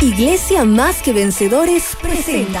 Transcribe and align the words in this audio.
Iglesia 0.00 0.64
Más 0.64 1.02
que 1.02 1.12
Vencedores 1.12 1.96
presenta 2.00 2.60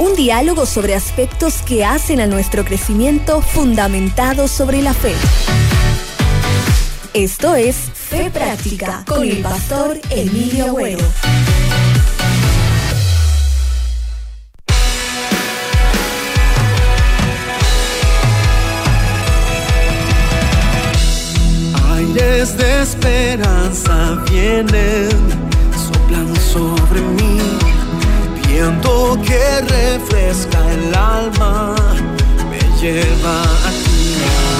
un 0.00 0.16
diálogo 0.16 0.66
sobre 0.66 0.96
aspectos 0.96 1.62
que 1.62 1.84
hacen 1.84 2.20
a 2.20 2.26
nuestro 2.26 2.64
crecimiento 2.64 3.40
fundamentado 3.40 4.48
sobre 4.48 4.82
la 4.82 4.92
fe. 4.92 5.14
Esto 7.14 7.54
es 7.54 7.76
Fe 7.76 8.28
Práctica 8.32 9.04
con 9.06 9.22
el 9.22 9.38
pastor 9.38 10.00
Emilio 10.10 10.66
Agüero. 10.66 11.06
Esperanza 22.86 24.16
vienen, 24.30 25.08
soplan 25.86 26.36
sobre 26.36 27.00
mí, 27.00 27.38
viento 28.46 29.18
que 29.26 29.60
refresca 29.62 30.58
el 30.72 30.94
alma, 30.94 31.74
me 32.48 32.60
lleva 32.80 33.42
a 33.42 33.70
ti. 33.84 34.55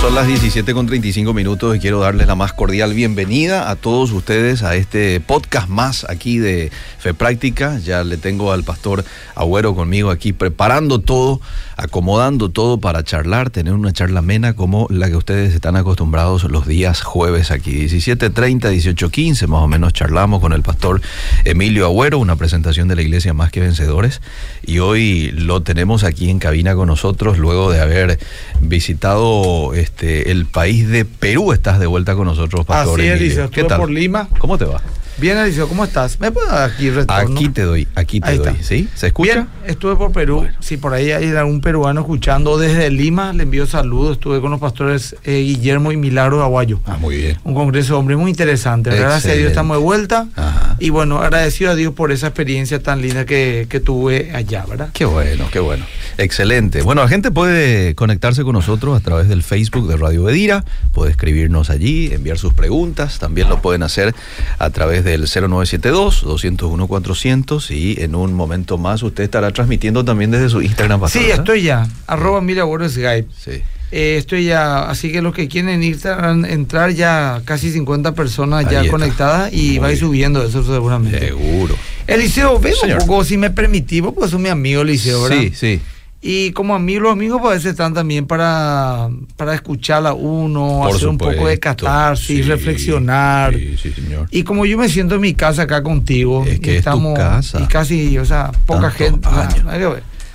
Son 0.00 0.14
las 0.14 0.26
17 0.26 0.72
con 0.72 0.86
35 0.86 1.34
minutos 1.34 1.76
y 1.76 1.78
quiero 1.78 2.00
darles 2.00 2.26
la 2.26 2.34
más 2.34 2.54
cordial 2.54 2.94
bienvenida 2.94 3.68
a 3.68 3.76
todos 3.76 4.12
ustedes 4.12 4.62
a 4.62 4.74
este 4.74 5.20
podcast 5.20 5.68
más 5.68 6.06
aquí 6.08 6.38
de 6.38 6.72
Fe 6.98 7.12
Práctica. 7.12 7.78
Ya 7.80 8.02
le 8.02 8.16
tengo 8.16 8.50
al 8.50 8.64
pastor 8.64 9.04
Agüero 9.34 9.74
conmigo 9.74 10.08
aquí 10.10 10.32
preparando 10.32 11.00
todo, 11.02 11.42
acomodando 11.80 12.50
todo 12.50 12.78
para 12.78 13.02
charlar, 13.02 13.50
tener 13.50 13.72
una 13.72 13.92
charla 13.92 14.18
amena 14.18 14.54
como 14.54 14.86
la 14.90 15.08
que 15.08 15.16
ustedes 15.16 15.54
están 15.54 15.76
acostumbrados 15.76 16.44
los 16.44 16.66
días 16.66 17.00
jueves 17.02 17.50
aquí. 17.50 17.86
17.30, 17.86 18.60
18.15 18.60 19.46
más 19.46 19.62
o 19.62 19.68
menos 19.68 19.92
charlamos 19.92 20.40
con 20.40 20.52
el 20.52 20.62
pastor 20.62 21.00
Emilio 21.44 21.86
Agüero, 21.86 22.18
una 22.18 22.36
presentación 22.36 22.88
de 22.88 22.96
la 22.96 23.02
iglesia 23.02 23.32
Más 23.32 23.50
que 23.50 23.60
Vencedores. 23.60 24.20
Y 24.62 24.78
hoy 24.80 25.30
lo 25.32 25.62
tenemos 25.62 26.04
aquí 26.04 26.28
en 26.28 26.38
cabina 26.38 26.74
con 26.74 26.88
nosotros 26.88 27.38
luego 27.38 27.70
de 27.70 27.80
haber 27.80 28.18
visitado 28.60 29.72
este, 29.74 30.30
el 30.30 30.46
país 30.46 30.88
de 30.88 31.04
Perú. 31.04 31.52
Estás 31.52 31.80
de 31.80 31.86
vuelta 31.86 32.14
con 32.14 32.26
nosotros, 32.26 32.66
pastor 32.66 33.00
Así 33.00 33.08
es, 33.08 33.14
Emilio. 33.14 33.26
Eliseo. 33.26 33.44
Estuve 33.46 33.76
por 33.76 33.90
Lima. 33.90 34.28
¿Cómo 34.38 34.58
te 34.58 34.66
va? 34.66 34.82
Bien, 35.20 35.36
Eliseo, 35.36 35.68
¿cómo 35.68 35.84
estás? 35.84 36.18
¿Me 36.18 36.30
puedo 36.30 36.46
dar 36.46 36.70
aquí 36.70 36.88
retorno? 36.88 37.36
Aquí 37.36 37.50
te 37.50 37.62
doy, 37.62 37.86
aquí 37.94 38.20
te 38.20 38.28
Ahí 38.30 38.38
doy. 38.38 38.48
está. 38.48 38.62
¿Sí? 38.64 38.88
¿Se 38.94 39.08
escucha? 39.08 39.34
Bien, 39.34 39.48
estuve 39.66 39.94
por 39.96 40.12
Perú. 40.12 40.36
Bueno. 40.36 40.56
Si 40.60 40.78
por 40.78 40.94
ahí 40.94 41.10
hay 41.10 41.28
algún 41.32 41.60
peruano 41.60 42.00
escuchando 42.00 42.56
desde 42.56 42.88
Lima, 42.88 43.34
le 43.34 43.42
envío 43.42 43.66
saludos. 43.66 44.12
Estuve 44.12 44.40
con 44.40 44.50
los 44.50 44.60
pastores 44.60 45.14
eh, 45.24 45.42
Guillermo 45.42 45.92
y 45.92 45.98
Milagro 45.98 46.42
Aguayo. 46.42 46.80
Ah, 46.86 46.96
muy 46.98 47.16
bien. 47.18 47.36
Un 47.44 47.54
congreso, 47.54 47.98
hombre, 47.98 48.16
muy 48.16 48.30
interesante. 48.30 48.88
Gracias 48.88 49.34
a. 49.34 49.36
Dios 49.36 49.50
estamos 49.50 49.76
de 49.76 49.82
vuelta. 49.82 50.26
Ajá. 50.36 50.76
Y 50.78 50.88
bueno, 50.88 51.18
agradecido 51.18 51.70
a 51.72 51.74
Dios 51.74 51.92
por 51.92 52.12
esa 52.12 52.28
experiencia 52.28 52.82
tan 52.82 53.02
linda 53.02 53.26
que, 53.26 53.66
que 53.68 53.78
tuve 53.78 54.30
allá, 54.34 54.64
¿verdad? 54.66 54.88
Qué 54.94 55.04
bueno, 55.04 55.44
qué 55.52 55.60
bueno. 55.60 55.84
Excelente. 56.16 56.80
Bueno, 56.80 57.02
la 57.02 57.08
gente 57.08 57.30
puede 57.30 57.94
conectarse 57.94 58.42
con 58.42 58.54
nosotros 58.54 58.96
a 58.96 59.00
través 59.00 59.28
del 59.28 59.42
Facebook 59.42 59.86
de 59.86 59.98
Radio 59.98 60.24
Bedira, 60.24 60.64
puede 60.92 61.10
escribirnos 61.10 61.68
allí, 61.68 62.10
enviar 62.12 62.38
sus 62.38 62.54
preguntas, 62.54 63.18
también 63.18 63.50
lo 63.50 63.60
pueden 63.60 63.82
hacer 63.82 64.14
a 64.58 64.70
través 64.70 65.04
del 65.10 65.26
0972-201-400 65.26 67.70
y 67.70 68.00
en 68.02 68.14
un 68.14 68.32
momento 68.34 68.78
más 68.78 69.02
usted 69.02 69.24
estará 69.24 69.50
transmitiendo 69.52 70.04
también 70.04 70.30
desde 70.30 70.48
su 70.48 70.62
Instagram. 70.62 71.00
pastor, 71.00 71.20
Sí, 71.22 71.28
¿verdad? 71.28 71.44
estoy 71.44 71.62
ya. 71.62 71.88
Arroba 72.06 72.40
Mira 72.40 72.64
Skype. 72.88 73.26
Sí. 73.36 73.62
Eh, 73.92 74.16
estoy 74.18 74.44
ya, 74.44 74.88
así 74.88 75.10
que 75.10 75.20
los 75.20 75.34
que 75.34 75.48
quieren 75.48 75.82
Instagram, 75.82 76.44
entrar 76.44 76.90
ya 76.92 77.42
casi 77.44 77.72
50 77.72 78.14
personas 78.14 78.64
Ahí 78.64 78.72
ya 78.72 78.80
está. 78.82 78.90
conectadas 78.92 79.52
y 79.52 79.70
Muy 79.70 79.78
va 79.78 79.86
a 79.88 79.92
ir 79.92 79.96
bien. 79.98 80.06
subiendo 80.08 80.44
eso 80.44 80.62
seguramente. 80.62 81.18
Seguro. 81.26 81.74
Eliseo, 82.06 82.60
Señor. 82.62 83.00
un 83.00 83.06
poco, 83.08 83.24
si 83.24 83.36
me 83.36 83.50
permitís, 83.50 84.02
pues 84.14 84.30
sos 84.30 84.38
mi 84.40 84.48
amigo 84.48 84.82
Eliseo, 84.82 85.22
¿verdad? 85.22 85.38
Sí, 85.40 85.52
sí. 85.54 85.80
Y 86.22 86.52
como 86.52 86.74
amigos, 86.74 87.04
los 87.04 87.12
amigos 87.12 87.40
pues, 87.40 87.50
a 87.50 87.54
veces 87.54 87.70
están 87.70 87.94
también 87.94 88.26
para, 88.26 89.08
para 89.36 89.54
escuchar 89.54 90.06
a 90.06 90.12
uno, 90.12 90.80
Por 90.84 90.94
hacer 90.96 91.08
un 91.08 91.16
poco 91.16 91.30
de 91.30 91.36
supuesto. 91.54 91.60
catarsis, 91.60 92.26
Sí, 92.26 92.42
reflexionar. 92.42 93.54
Sí, 93.54 93.76
sí, 93.80 93.90
señor. 93.92 94.28
Y 94.30 94.42
como 94.42 94.66
yo 94.66 94.76
me 94.76 94.88
siento 94.90 95.14
en 95.14 95.22
mi 95.22 95.32
casa 95.32 95.62
acá 95.62 95.82
contigo, 95.82 96.44
Es 96.46 96.60
que 96.60 96.74
y 96.74 96.76
es 96.76 96.84
tu 96.84 97.14
casa. 97.14 97.60
y 97.62 97.66
casi, 97.66 98.18
o 98.18 98.24
sea, 98.26 98.52
poca 98.66 98.90
gente. 98.90 99.26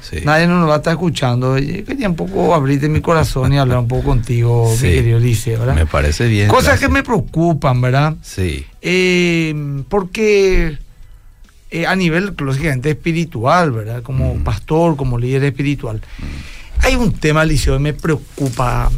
Sí. 0.01 0.18
nadie 0.24 0.45
nos 0.45 0.69
va 0.69 0.75
a 0.75 0.78
estar 0.78 0.94
escuchando. 0.94 1.57
Yo 1.57 1.84
quería 1.84 2.07
un 2.09 2.16
poco 2.16 2.53
abrirte 2.53 2.88
mi 2.90 3.01
corazón 3.01 3.53
y 3.53 3.57
hablar 3.57 3.79
un 3.79 3.88
poco 3.88 4.03
contigo, 4.03 4.72
Sí. 4.79 4.88
mi 4.88 4.94
querido 4.94 5.18
Eliseo, 5.18 5.59
¿verdad? 5.59 5.75
Me 5.75 5.85
parece 5.88 6.28
bien. 6.28 6.47
Cosas 6.47 6.66
gracias. 6.66 6.88
que 6.90 6.94
me 6.94 7.03
preocupan, 7.03 7.81
¿verdad? 7.81 8.16
Sí. 8.22 8.66
Eh, 8.84 9.84
porque 9.90 10.78
eh, 11.81 11.86
a 11.88 11.96
nivel, 11.96 12.34
lógicamente, 12.38 12.90
espiritual, 12.91 13.72
¿verdad? 13.72 14.02
Como 14.03 14.36
Mm. 14.36 14.44
pastor, 14.44 14.96
como 14.96 15.18
líder 15.18 15.44
espiritual. 15.44 16.02
Hay 16.80 16.96
un 16.96 17.12
tema, 17.13 17.44
Liceo, 17.46 17.74
que 17.75 17.80
me 17.80 17.94
preocupa. 17.94 18.90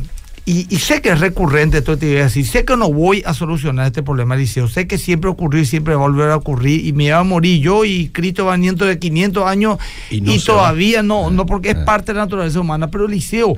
Y, 0.45 0.65
y 0.73 0.77
sé 0.77 1.01
que 1.01 1.09
es 1.09 1.19
recurrente, 1.19 1.79
esto 1.79 1.97
te 1.97 2.05
voy 2.07 2.17
a 2.17 2.23
decir. 2.23 2.45
Sé 2.47 2.63
que 2.63 2.77
no 2.77 2.91
voy 2.91 3.21
a 3.25 3.33
solucionar 3.33 3.88
este 3.88 4.01
problema, 4.01 4.35
Liceo. 4.38 4.67
Sé 4.69 4.88
que 4.88 4.97
siempre 4.97 5.29
ocurrió 5.29 5.61
y 5.61 5.65
siempre 5.65 5.93
va 5.95 6.05
a 6.05 6.07
volver 6.07 6.29
a 6.31 6.38
ocurrir. 6.38 6.85
Y 6.85 6.93
me 6.93 7.11
va 7.11 7.19
a 7.19 7.23
morir 7.23 7.59
yo 7.61 7.83
y 7.83 8.07
Cristo 8.09 8.45
va 8.45 8.57
dentro 8.57 8.88
de 8.88 8.97
500 8.97 9.45
años. 9.45 9.77
Y 10.09 10.21
no 10.21 10.31
todavía 10.45 10.97
va. 10.99 11.03
no, 11.03 11.27
Eh, 11.29 11.33
no 11.33 11.45
porque 11.45 11.71
es 11.71 11.75
eh. 11.77 11.83
parte 11.85 12.13
de 12.13 12.19
la 12.19 12.25
naturaleza 12.25 12.59
humana. 12.61 12.89
Pero, 12.89 13.07
Liceo, 13.09 13.55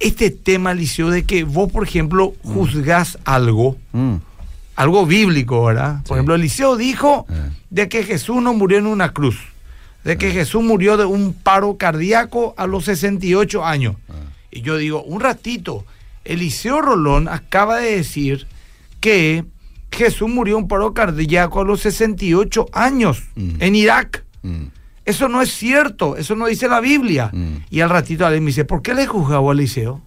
este 0.00 0.30
tema, 0.30 0.74
Liceo, 0.74 1.10
de 1.10 1.22
que 1.24 1.44
vos, 1.44 1.70
por 1.70 1.84
ejemplo, 1.86 2.34
juzgás 2.42 3.18
algo 3.24 3.76
Mm. 3.92 4.16
Algo 4.78 5.06
bíblico, 5.06 5.64
¿verdad? 5.64 5.98
Por 6.04 6.06
Sí. 6.06 6.12
ejemplo, 6.14 6.34
Eliseo 6.36 6.76
dijo 6.76 7.26
Eh. 7.28 7.34
de 7.70 7.88
que 7.88 8.04
Jesús 8.04 8.40
no 8.42 8.54
murió 8.54 8.78
en 8.78 8.86
una 8.86 9.12
cruz, 9.12 9.36
de 10.04 10.16
que 10.16 10.30
Jesús 10.30 10.62
murió 10.62 10.96
de 10.96 11.04
un 11.04 11.32
paro 11.34 11.76
cardíaco 11.76 12.54
a 12.56 12.66
los 12.66 12.84
68 12.84 13.64
años. 13.66 13.96
Ah. 14.08 14.12
Y 14.50 14.62
yo 14.62 14.76
digo, 14.76 15.02
un 15.02 15.20
ratito, 15.20 15.84
Eliseo 16.24 16.80
Rolón 16.80 17.28
acaba 17.28 17.78
de 17.78 17.96
decir 17.96 18.46
que 19.00 19.44
Jesús 19.90 20.28
murió 20.28 20.56
de 20.56 20.62
un 20.62 20.68
paro 20.68 20.94
cardíaco 20.94 21.60
a 21.60 21.64
los 21.64 21.80
68 21.80 22.66
años 22.72 23.24
Mm. 23.34 23.50
en 23.60 23.74
Irak. 23.74 24.24
Mm. 24.42 24.64
Eso 25.04 25.28
no 25.28 25.40
es 25.40 25.50
cierto, 25.54 26.16
eso 26.16 26.36
no 26.36 26.46
dice 26.46 26.68
la 26.68 26.80
Biblia. 26.80 27.30
Mm. 27.32 27.54
Y 27.70 27.80
al 27.80 27.88
ratito 27.90 28.26
alguien 28.26 28.44
me 28.44 28.48
dice, 28.50 28.64
¿por 28.66 28.82
qué 28.82 28.92
le 28.94 29.06
juzgaba 29.06 29.50
a 29.50 29.54
Eliseo? 29.54 30.02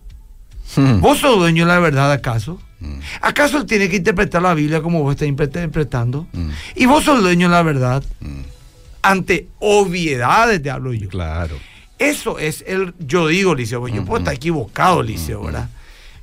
¿Vos 0.99 1.19
sos 1.19 1.37
dueño 1.37 1.65
de 1.65 1.73
la 1.73 1.79
verdad 1.79 2.11
acaso? 2.11 2.61
Mm. 2.79 2.99
¿Acaso 3.21 3.57
él 3.57 3.65
tiene 3.65 3.89
que 3.89 3.97
interpretar 3.97 4.41
la 4.41 4.53
Biblia 4.53 4.81
como 4.81 5.03
vos 5.03 5.13
estás 5.13 5.27
interpretando? 5.27 6.27
Mm. 6.33 6.49
Y 6.75 6.85
vos 6.85 7.03
sos 7.03 7.21
dueño 7.21 7.47
de 7.47 7.55
la 7.55 7.63
verdad. 7.63 8.03
Mm. 8.19 8.41
Ante 9.03 9.47
obviedades 9.59 10.61
te 10.61 10.69
hablo 10.69 10.93
yo. 10.93 11.09
Claro. 11.09 11.57
Eso 11.97 12.39
es 12.39 12.63
el, 12.67 12.95
yo 12.99 13.27
digo, 13.27 13.53
Liceo, 13.53 13.79
porque 13.79 13.95
yo 13.95 14.05
puedo 14.05 14.19
estar 14.19 14.33
equivocado, 14.33 15.03
Liceo. 15.03 15.43
¿verdad? 15.43 15.69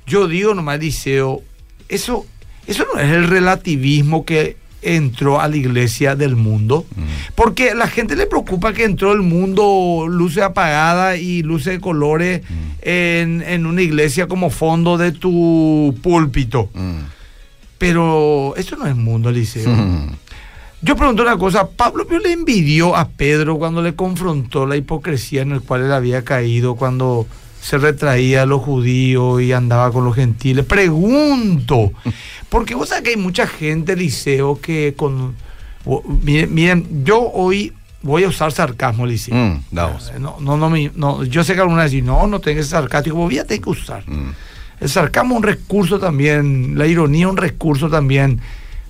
Yo 0.05 0.27
digo 0.27 0.53
nomás, 0.53 0.79
Liceo, 0.79 1.41
eso, 1.87 2.25
eso 2.67 2.85
no 2.93 2.99
es 2.99 3.09
el 3.09 3.27
relativismo 3.27 4.25
que 4.25 4.57
entró 4.81 5.41
a 5.41 5.47
la 5.47 5.57
iglesia 5.57 6.15
del 6.15 6.35
mundo. 6.35 6.85
Mm. 6.95 7.01
Porque 7.35 7.73
la 7.75 7.87
gente 7.87 8.15
le 8.15 8.25
preocupa 8.25 8.73
que 8.73 8.83
entró 8.83 9.11
el 9.11 9.21
mundo 9.21 10.05
luces 10.09 10.43
apagadas 10.43 11.19
y 11.19 11.43
luces 11.43 11.73
de 11.73 11.79
colores 11.79 12.41
Mm. 12.49 12.53
en, 12.81 13.41
en 13.41 13.65
una 13.65 13.81
iglesia 13.81 14.27
como 14.27 14.49
fondo 14.49 14.97
de 14.97 15.11
tu 15.11 15.95
púlpito. 16.01 16.69
Mm. 16.73 16.99
Pero 17.77 18.53
eso 18.57 18.75
no 18.75 18.87
es 18.87 18.95
mundo. 18.95 19.31
Mm. 19.31 20.11
Yo 20.81 20.95
pregunto 20.95 21.23
una 21.23 21.37
cosa, 21.37 21.67
Pablo 21.69 22.05
¿vio 22.05 22.19
le 22.19 22.31
envidió 22.31 22.95
a 22.95 23.07
Pedro 23.09 23.57
cuando 23.57 23.81
le 23.81 23.95
confrontó 23.95 24.65
la 24.65 24.77
hipocresía 24.77 25.41
en 25.41 25.51
el 25.51 25.61
cual 25.61 25.83
él 25.83 25.91
había 25.91 26.23
caído 26.23 26.75
cuando 26.75 27.27
se 27.69 27.77
retraía 27.77 28.41
a 28.41 28.45
los 28.47 28.63
judíos 28.63 29.43
y 29.43 29.53
andaba 29.53 29.91
con 29.91 30.03
los 30.03 30.15
gentiles. 30.15 30.65
Pregunto, 30.65 31.91
porque 32.49 32.73
vos 32.73 32.89
sabés 32.89 33.03
que 33.03 33.09
hay 33.11 33.17
mucha 33.17 33.45
gente, 33.45 33.95
Liceo, 33.95 34.59
que 34.59 34.95
con... 34.97 35.35
Miren, 36.23 36.51
miren, 36.51 37.03
yo 37.05 37.21
hoy 37.21 37.71
voy 38.01 38.23
a 38.23 38.29
usar 38.29 38.51
sarcasmo, 38.51 39.05
Liceo. 39.05 39.35
Mm, 39.35 39.61
vamos. 39.69 40.11
No, 40.19 40.37
no, 40.39 40.57
no, 40.57 40.71
no, 40.95 41.23
yo 41.25 41.43
sé 41.43 41.53
que 41.53 41.61
alguna 41.61 41.83
vez 41.83 41.91
dicen, 41.91 42.07
no, 42.07 42.25
no 42.25 42.39
tengas 42.39 42.65
sarcástico, 42.65 43.15
voy 43.17 43.37
a 43.37 43.45
tener 43.45 43.61
que 43.61 43.69
usar. 43.69 44.03
Mm. 44.07 44.31
El 44.79 44.89
sarcasmo 44.89 45.35
es 45.35 45.37
un 45.37 45.43
recurso 45.43 45.99
también, 45.99 46.75
la 46.75 46.87
ironía 46.87 47.27
es 47.27 47.31
un 47.31 47.37
recurso 47.37 47.87
también 47.87 48.41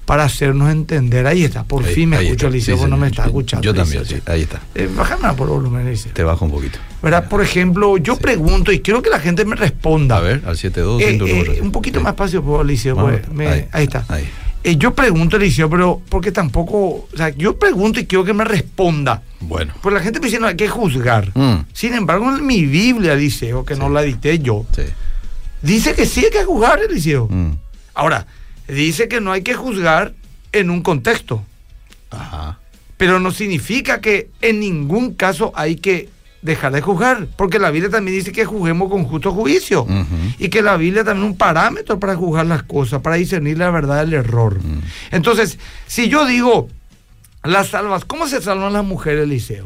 para 0.10 0.24
hacernos 0.24 0.72
entender. 0.72 1.28
Ahí 1.28 1.44
está, 1.44 1.64
por 1.64 1.86
Ahí- 1.86 1.94
fin 1.94 2.10
me 2.10 2.18
ahí 2.18 2.26
escucho, 2.26 2.48
está. 2.48 2.56
Liceo, 2.58 2.76
Sí, 2.78 2.82
vos 2.82 2.90
no 2.90 2.98
me 2.98 3.06
estás 3.10 3.28
escuchando. 3.28 3.64
Yo 3.64 3.74
Liceo, 3.74 4.02
también, 4.02 4.22
sí. 4.26 4.32
Ahí 4.32 4.42
está. 4.42 4.60
Eh, 4.74 4.90
bájame 4.98 5.32
por 5.36 5.50
volumen, 5.50 5.88
Liceo. 5.88 6.12
Te 6.14 6.24
bajo 6.24 6.46
un 6.46 6.50
poquito. 6.52 6.80
¿Verdad? 7.04 7.30
Por 7.30 7.44
ejemplo, 7.44 7.96
yo 7.98 8.16
pregunto 8.16 8.72
y 8.72 8.80
quiero 8.80 9.04
que 9.04 9.12
la 9.12 9.20
gente 9.20 9.46
me 9.46 9.56
responda. 9.56 10.18
A 10.18 10.22
ver, 10.22 10.42
al 10.48 10.58
72. 10.58 11.00
Eh, 11.04 11.10
101. 11.10 11.52
eh, 11.54 11.62
un 11.62 11.72
poquito 11.72 12.02
más 12.02 12.14
espacio, 12.14 12.44
por 12.44 12.66
Liceo. 12.66 12.96
Vamos, 12.96 13.20
pues, 13.20 13.30
me- 13.32 13.48
ahí, 13.48 13.66
ahí, 13.72 13.84
está. 13.84 14.04
ahí. 14.08 14.28
Eh, 14.64 14.78
yo 14.78 14.96
pregunto, 14.96 15.38
Liceo, 15.38 15.70
pero 15.70 16.02
porque 16.10 16.32
tampoco. 16.32 17.08
O 17.14 17.16
sea, 17.16 17.30
yo 17.30 17.60
pregunto 17.60 18.00
y 18.00 18.08
quiero 18.08 18.26
que 18.26 18.34
me 18.34 18.46
responda. 18.46 19.22
Bueno. 19.42 19.76
Pues 19.80 19.94
la 19.94 20.02
gente 20.02 20.20
me 20.20 20.26
dice, 20.26 20.40
no 20.40 20.48
hay 20.48 20.56
que 20.56 20.68
juzgar. 20.68 21.30
Mm, 21.38 21.66
Sin 21.72 21.94
embargo, 21.94 22.36
en 22.36 22.44
mi 22.48 22.66
Biblia, 22.66 23.14
Liceo, 23.14 23.64
que 23.64 23.76
no 23.76 23.90
la 23.90 24.02
dicté 24.02 24.40
yo, 24.40 24.66
sí. 24.76 24.82
dice 25.62 25.94
que 25.94 26.08
sí 26.08 26.26
hay 26.26 26.32
que 26.32 26.44
juzgar, 26.46 26.80
Liceo. 26.92 27.28
Mm. 27.30 27.52
Ahora, 27.94 28.26
dice 28.69 29.07
que 29.07 29.21
no 29.21 29.31
hay 29.31 29.42
que 29.42 29.54
juzgar 29.54 30.13
en 30.51 30.69
un 30.69 30.81
contexto, 30.81 31.44
Ajá. 32.12 32.60
pero 32.98 33.19
no 33.19 33.31
significa 33.31 34.01
que 34.01 34.30
en 34.42 34.60
ningún 34.60 35.13
caso 35.13 35.51
hay 35.56 35.75
que 35.75 36.10
dejar 36.42 36.71
de 36.71 36.81
juzgar, 36.81 37.27
porque 37.36 37.60
la 37.60 37.69
Biblia 37.69 37.92
también 37.92 38.18
dice 38.18 38.31
que 38.31 38.45
juzguemos 38.45 38.89
con 38.89 39.04
justo 39.04 39.33
juicio 39.33 39.86
y 40.38 40.48
que 40.50 40.62
la 40.62 40.77
Biblia 40.77 41.04
también 41.04 41.25
es 41.25 41.31
un 41.31 41.38
parámetro 41.38 42.00
para 42.00 42.16
juzgar 42.16 42.45
las 42.45 42.63
cosas, 42.63 43.01
para 43.01 43.18
discernir 43.18 43.57
la 43.57 43.69
verdad 43.71 44.00
del 44.06 44.13
error. 44.13 44.57
Entonces, 45.12 45.60
si 45.86 46.07
yo 46.07 46.25
digo, 46.25 46.69
las 47.44 47.68
salvas, 47.68 48.06
¿cómo 48.06 48.27
se 48.27 48.42
salvan 48.42 48.71
las 48.74 48.86
mujeres, 48.86 49.27
Liceo? 49.27 49.66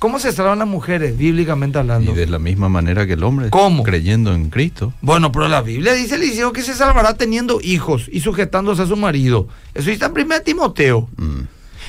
¿Cómo 0.00 0.18
se 0.18 0.32
salvan 0.32 0.58
las 0.58 0.66
mujeres, 0.66 1.16
bíblicamente 1.16 1.78
Y 1.78 1.80
hablando? 1.80 2.12
de 2.14 2.26
la 2.26 2.38
misma 2.40 2.68
manera 2.68 3.06
que 3.06 3.12
el 3.12 3.22
hombre. 3.22 3.50
¿Cómo? 3.50 3.82
Creyendo 3.84 4.34
en 4.34 4.50
Cristo. 4.50 4.92
Bueno, 5.02 5.30
pero 5.30 5.46
la 5.46 5.60
Biblia 5.62 5.92
dice, 5.92 6.16
Eliseo, 6.16 6.52
que 6.52 6.62
se 6.62 6.74
salvará 6.74 7.14
teniendo 7.14 7.60
hijos 7.62 8.08
y 8.10 8.20
sujetándose 8.20 8.82
a 8.82 8.86
su 8.86 8.96
marido. 8.96 9.46
Eso 9.74 9.90
está 9.90 10.06
en 10.06 10.12
1 10.12 10.40
Timoteo. 10.42 11.08
Mm, 11.16 11.40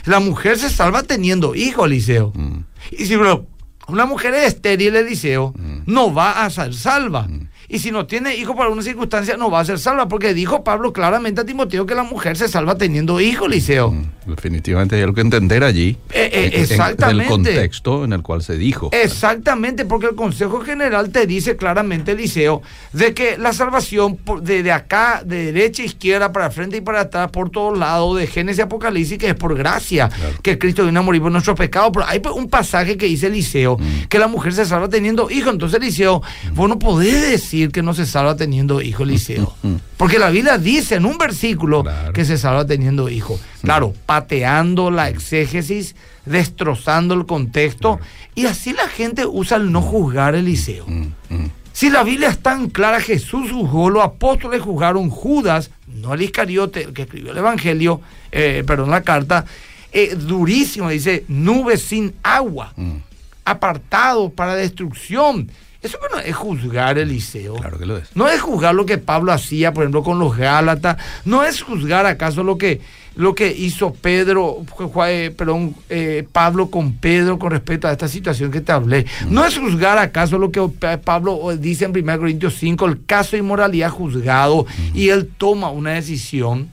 La 0.05 0.19
mujer 0.19 0.57
se 0.59 0.69
salva 0.69 1.03
teniendo 1.03 1.55
hijos, 1.55 1.85
Eliseo. 1.85 2.31
mm, 2.35 2.57
Y 2.91 3.05
si 3.05 3.15
bro, 3.15 3.45
una 3.87 4.05
mujer 4.05 4.33
es 4.33 4.47
estéril, 4.55 4.95
Eliseo, 4.95 5.53
Mm. 5.57 5.83
no 5.85 6.13
va 6.13 6.43
a 6.43 6.49
ser 6.49 6.73
salva. 6.73 7.27
Y 7.73 7.79
si 7.79 7.89
no 7.91 8.05
tiene 8.05 8.35
hijos 8.35 8.55
por 8.55 8.65
alguna 8.65 8.81
circunstancia, 8.83 9.37
no 9.37 9.49
va 9.49 9.61
a 9.61 9.65
ser 9.65 9.79
salva. 9.79 10.07
Porque 10.07 10.33
dijo 10.33 10.63
Pablo 10.63 10.91
claramente 10.91 11.41
a 11.41 11.45
Timoteo 11.45 11.85
que 11.85 11.95
la 11.95 12.03
mujer 12.03 12.35
se 12.37 12.47
salva 12.49 12.77
teniendo 12.77 13.19
hijos, 13.21 13.47
Eliseo. 13.47 13.91
mm. 13.91 14.05
Definitivamente 14.27 14.95
hay 14.97 15.01
algo 15.01 15.15
que 15.15 15.21
entender 15.21 15.63
allí. 15.63 15.97
Eh, 16.11 16.29
eh, 16.31 16.45
en- 16.47 16.53
en- 16.53 16.61
exactamente. 16.61 17.23
el 17.23 17.29
contexto 17.29 18.03
en 18.03 18.13
el 18.13 18.21
cual 18.21 18.43
se 18.43 18.55
dijo. 18.57 18.89
Exactamente, 18.91 19.85
porque 19.85 20.07
el 20.07 20.15
Consejo 20.15 20.61
General 20.61 21.09
te 21.11 21.25
dice 21.25 21.55
claramente, 21.55 22.11
Eliseo, 22.11 22.61
de 22.93 23.13
que 23.13 23.37
la 23.37 23.53
salvación 23.53 24.19
de, 24.41 24.63
de 24.63 24.71
acá, 24.71 25.21
de 25.25 25.51
derecha, 25.51 25.83
izquierda, 25.83 26.31
para 26.31 26.51
frente 26.51 26.77
y 26.77 26.81
para 26.81 27.01
atrás, 27.01 27.29
por 27.31 27.49
todos 27.49 27.77
lados, 27.77 28.17
de 28.17 28.27
Génesis 28.27 28.59
y 28.59 28.61
Apocalipsis, 28.63 29.17
que 29.17 29.29
es 29.29 29.35
por 29.35 29.55
gracia, 29.55 30.09
Claro. 30.09 30.35
que 30.41 30.57
Cristo 30.59 30.85
vino 30.85 30.99
a 30.99 31.03
morir 31.03 31.21
por 31.21 31.31
nuestros 31.31 31.57
pecados. 31.57 31.91
Pero 31.93 32.05
hay 32.07 32.21
un 32.35 32.49
pasaje 32.49 32.97
que 32.97 33.05
dice 33.05 33.27
Eliseo, 33.27 33.77
Mm. 33.77 34.07
que 34.09 34.19
la 34.19 34.27
mujer 34.27 34.53
se 34.53 34.65
salva 34.65 34.89
teniendo 34.89 35.29
hijos. 35.31 35.53
Entonces, 35.53 35.79
Eliseo, 35.81 36.21
vos 36.53 36.67
no 36.69 36.77
podés 36.79 37.29
decir 37.29 37.60
que 37.69 37.83
no 37.83 37.93
se 37.93 38.05
salva 38.07 38.35
teniendo 38.35 38.81
hijos, 38.81 39.07
Eliseo. 39.07 39.55
Mm. 39.61 39.75
Porque 39.97 40.17
la 40.17 40.29
Biblia 40.31 40.57
dice 40.57 40.95
en 40.95 41.05
un 41.05 41.17
versículo 41.19 41.83
Claro. 41.83 42.13
que 42.13 42.25
se 42.25 42.37
salva 42.37 42.65
teniendo 42.65 43.07
hijos. 43.09 43.39
Claro, 43.61 43.93
pateando 44.07 44.89
la 44.89 45.09
exégesis, 45.09 45.95
destrozando 46.25 47.13
el 47.13 47.25
contexto. 47.25 47.99
Y 48.33 48.45
así 48.47 48.73
la 48.73 48.87
gente 48.87 49.25
usa 49.25 49.57
el 49.57 49.71
no 49.71 49.81
juzgar, 49.81 50.33
Eliseo. 50.33 50.85
Mm, 50.87 51.01
mm. 51.29 51.49
Si 51.73 51.89
la 51.89 52.03
Biblia 52.03 52.29
es 52.29 52.39
tan 52.39 52.69
clara, 52.69 52.99
Jesús 52.99 53.51
juzgó, 53.51 53.89
los 53.89 54.03
apóstoles 54.03 54.61
juzgaron, 54.61 55.09
Judas, 55.09 55.69
no 55.87 56.13
el 56.13 56.21
Iscariote, 56.23 56.83
el 56.83 56.93
que 56.93 57.03
escribió 57.03 57.31
el 57.31 57.37
Evangelio, 57.37 58.01
eh, 58.31 58.63
perdón, 58.65 58.89
la 58.89 59.03
carta, 59.03 59.45
eh, 59.93 60.15
durísimo, 60.15 60.89
dice, 60.89 61.23
nubes 61.27 61.81
sin 61.81 62.13
agua, 62.23 62.73
Mm. 62.75 62.97
apartados 63.45 64.31
para 64.33 64.55
destrucción. 64.55 65.49
Eso 65.81 65.97
no 66.13 66.19
es 66.19 66.35
juzgar, 66.35 66.99
Eliseo. 66.99 67.55
Claro 67.55 67.79
que 67.79 67.85
lo 67.87 67.97
es. 67.97 68.15
No 68.15 68.27
es 68.29 68.39
juzgar 68.39 68.75
lo 68.75 68.85
que 68.85 68.99
Pablo 68.99 69.31
hacía, 69.33 69.73
por 69.73 69.83
ejemplo, 69.83 70.03
con 70.03 70.19
los 70.19 70.37
Gálatas. 70.37 70.97
No 71.25 71.43
es 71.43 71.61
juzgar 71.63 72.05
acaso 72.05 72.43
lo 72.43 72.57
que, 72.59 72.81
lo 73.15 73.33
que 73.33 73.51
hizo 73.51 73.91
Pedro, 73.91 74.63
eh, 75.07 75.33
perdón, 75.35 75.75
eh, 75.89 76.23
Pablo 76.31 76.69
con 76.69 76.93
Pedro 76.93 77.39
con 77.39 77.49
respecto 77.49 77.87
a 77.87 77.91
esta 77.93 78.07
situación 78.07 78.51
que 78.51 78.61
te 78.61 78.71
hablé. 78.71 79.07
No 79.27 79.43
es 79.43 79.57
juzgar 79.57 79.97
acaso 79.97 80.37
lo 80.37 80.51
que 80.51 80.61
Pa- 80.79 80.97
Pablo 80.97 81.51
eh, 81.51 81.57
dice 81.57 81.85
en 81.85 81.97
1 81.97 82.19
Corintios 82.19 82.55
5, 82.59 82.85
el 82.85 83.03
caso 83.05 83.31
de 83.31 83.39
inmoralidad 83.39 83.89
juzgado 83.89 84.67
y 84.93 85.09
él 85.09 85.31
toma 85.35 85.71
una 85.71 85.93
decisión. 85.93 86.69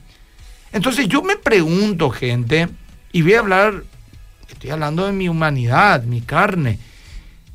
Entonces 0.71 1.07
yo 1.07 1.23
me 1.23 1.35
pregunto, 1.35 2.11
gente, 2.11 2.69
y 3.11 3.23
voy 3.23 3.33
a 3.33 3.39
hablar, 3.39 3.83
estoy 4.47 4.69
hablando 4.69 5.07
de 5.07 5.13
mi 5.13 5.27
humanidad, 5.29 6.03
mi 6.03 6.21
carne. 6.21 6.77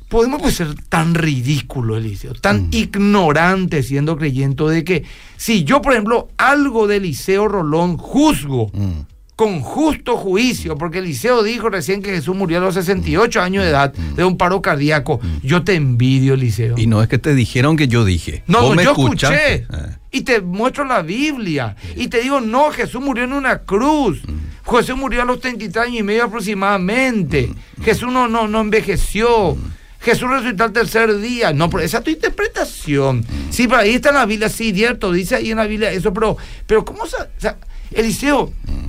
Podemos 0.09 0.41
pues, 0.41 0.55
ser 0.55 0.75
tan 0.89 1.15
ridículos, 1.15 1.97
Eliseo, 1.97 2.33
tan 2.35 2.67
ignorantes 2.71 3.87
siendo 3.87 4.17
creyentes 4.17 4.67
de 4.69 4.83
que 4.83 5.03
si 5.37 5.63
yo, 5.63 5.81
por 5.81 5.93
ejemplo, 5.93 6.29
algo 6.37 6.87
de 6.87 6.97
Eliseo 6.97 7.47
Rolón 7.47 7.97
juzgo 7.97 8.69
Mm. 8.73 9.01
con 9.35 9.59
justo 9.61 10.15
juicio, 10.15 10.77
porque 10.77 10.99
Eliseo 10.99 11.43
dijo 11.43 11.69
recién 11.69 12.01
que 12.01 12.11
Jesús 12.11 12.35
murió 12.35 12.59
a 12.59 12.61
los 12.61 12.75
68 12.75 13.41
años 13.41 13.63
de 13.63 13.69
edad 13.71 13.91
de 13.93 14.23
un 14.23 14.37
paro 14.37 14.61
cardíaco, 14.61 15.19
yo 15.43 15.63
te 15.63 15.73
envidio, 15.75 16.35
Eliseo. 16.35 16.75
Y 16.77 16.87
no 16.87 17.01
es 17.01 17.09
que 17.09 17.17
te 17.17 17.33
dijeron 17.35 17.75
que 17.75 17.87
yo 17.89 18.05
dije. 18.05 18.43
No, 18.47 18.61
Vos 18.61 18.69
no, 18.69 18.75
me 18.75 18.83
yo 18.85 18.91
escuchaste. 18.91 19.55
escuché. 19.55 19.77
Eh. 19.89 19.95
Y 20.11 20.21
te 20.21 20.39
muestro 20.39 20.85
la 20.85 21.01
Biblia. 21.01 21.75
Y 21.97 22.07
te 22.07 22.21
digo, 22.21 22.39
no, 22.39 22.71
Jesús 22.71 23.01
murió 23.01 23.25
en 23.25 23.33
una 23.33 23.57
cruz. 23.63 24.21
Mm. 24.25 24.71
Jesús 24.73 24.95
murió 24.95 25.23
a 25.23 25.25
los 25.25 25.41
33 25.41 25.85
años 25.87 25.99
y 25.99 26.03
medio 26.03 26.23
aproximadamente. 26.23 27.49
Mm. 27.77 27.83
Jesús 27.83 28.11
no, 28.13 28.27
no, 28.29 28.47
no 28.47 28.61
envejeció. 28.61 29.57
Jesús 30.05 30.29
resucitó 30.29 30.63
al 30.63 30.71
tercer 30.71 31.17
día. 31.19 31.51
No, 31.51 31.69
pero 31.69 31.83
esa 31.83 31.97
es 31.97 32.03
tu 32.03 32.11
interpretación. 32.11 33.17
Mm. 33.19 33.51
Sí, 33.51 33.67
pero 33.67 33.81
ahí 33.81 33.95
está 33.95 34.09
en 34.09 34.15
la 34.15 34.25
Biblia, 34.25 34.47
sí, 34.49 34.71
cierto, 34.73 35.11
dice 35.11 35.35
ahí 35.35 35.51
en 35.51 35.57
la 35.57 35.65
Biblia 35.65 35.91
eso, 35.91 36.13
pero, 36.13 36.37
pero 36.67 36.85
¿cómo 36.85 37.05
se, 37.07 37.17
o 37.17 37.27
sea, 37.39 37.57
Eliseo, 37.91 38.53
Mm. 38.67 38.87